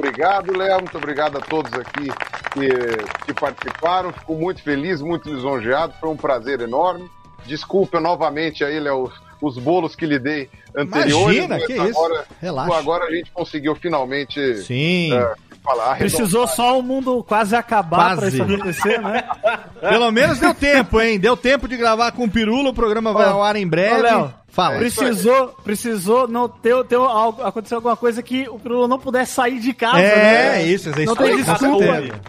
[0.00, 0.78] Obrigado, Léo.
[0.78, 2.08] Muito obrigado a todos aqui
[2.52, 4.12] que, que participaram.
[4.12, 5.92] Fico muito feliz, muito lisonjeado.
[6.00, 7.08] Foi um prazer enorme.
[7.44, 11.36] Desculpa novamente aí, Léo, os bolos que lhe dei anteriores.
[11.36, 12.34] Imagina, que agora, isso.
[12.40, 12.76] Relaxa.
[12.76, 15.12] Agora a gente conseguiu finalmente Sim.
[15.12, 15.96] é, falar.
[15.98, 18.36] Precisou só o mundo quase acabar pra Quase.
[18.36, 19.24] isso acontecer, né?
[19.80, 21.18] Pelo menos deu tempo, hein?
[21.18, 22.70] Deu tempo de gravar com o Pirula.
[22.70, 24.02] O programa vai ao ar em breve.
[24.02, 24.78] Léo, Fala.
[24.78, 29.60] Precisou, precisou não ter, ter algo, aconteceu alguma coisa que o Pirula não pudesse sair
[29.60, 30.16] de casa, É,
[30.58, 30.66] né?
[30.66, 31.84] isso, isso é Não isso tem desculpa.
[31.84, 32.20] certeza.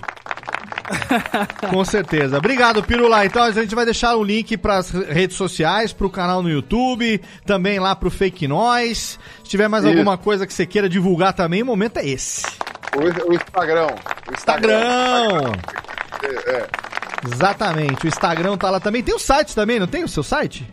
[1.69, 2.37] Com certeza.
[2.37, 3.25] Obrigado, Pirula.
[3.25, 6.49] Então a gente vai deixar o link para as redes sociais, para o canal no
[6.49, 9.17] YouTube, também lá para o Fake Noise.
[9.43, 9.93] Se tiver mais Isso.
[9.93, 12.43] alguma coisa que você queira divulgar também, o momento é esse.
[12.95, 13.87] O, o Instagram.
[14.27, 15.53] O Instagram.
[16.23, 16.67] É, é.
[17.25, 18.05] Exatamente.
[18.05, 19.03] O Instagram tá lá também.
[19.03, 20.67] Tem o site também, não tem o seu site?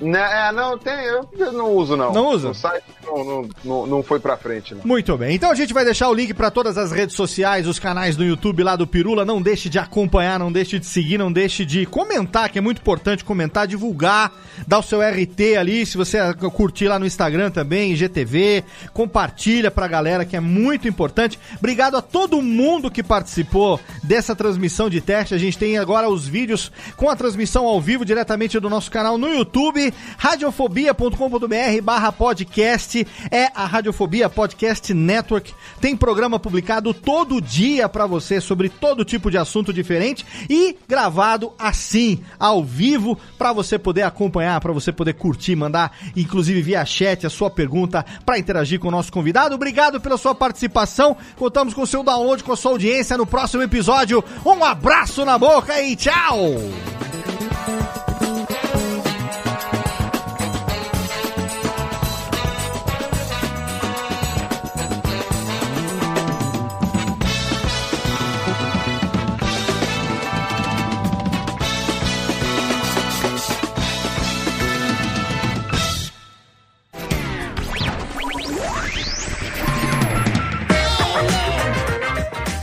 [0.00, 2.12] Né, é, não, tem, eu, não uso, não.
[2.12, 2.50] Não usa?
[2.50, 4.82] O site não, não, não, não foi pra frente, não.
[4.84, 5.34] Muito bem.
[5.34, 8.24] Então a gente vai deixar o link para todas as redes sociais, os canais do
[8.24, 9.24] YouTube lá do Pirula.
[9.24, 12.80] Não deixe de acompanhar, não deixe de seguir, não deixe de comentar, que é muito
[12.80, 14.32] importante comentar, divulgar,
[14.66, 16.18] dar o seu RT ali, se você
[16.52, 21.38] curtir lá no Instagram também, IGTV, compartilha pra galera, que é muito importante.
[21.58, 25.34] Obrigado a todo mundo que participou dessa transmissão de teste.
[25.34, 29.16] A gente tem agora os vídeos com a transmissão ao vivo diretamente do nosso canal
[29.16, 29.85] no YouTube,
[30.16, 33.06] radiofobia.com.br barra podcast.
[33.30, 35.54] É a Radiofobia Podcast Network.
[35.80, 41.52] Tem programa publicado todo dia pra você sobre todo tipo de assunto diferente e gravado
[41.58, 47.26] assim, ao vivo, pra você poder acompanhar, pra você poder curtir, mandar inclusive via chat
[47.26, 49.54] a sua pergunta pra interagir com o nosso convidado.
[49.54, 51.16] Obrigado pela sua participação.
[51.36, 54.22] Contamos com o seu download, com a sua audiência no próximo episódio.
[54.44, 56.46] Um abraço na boca e tchau!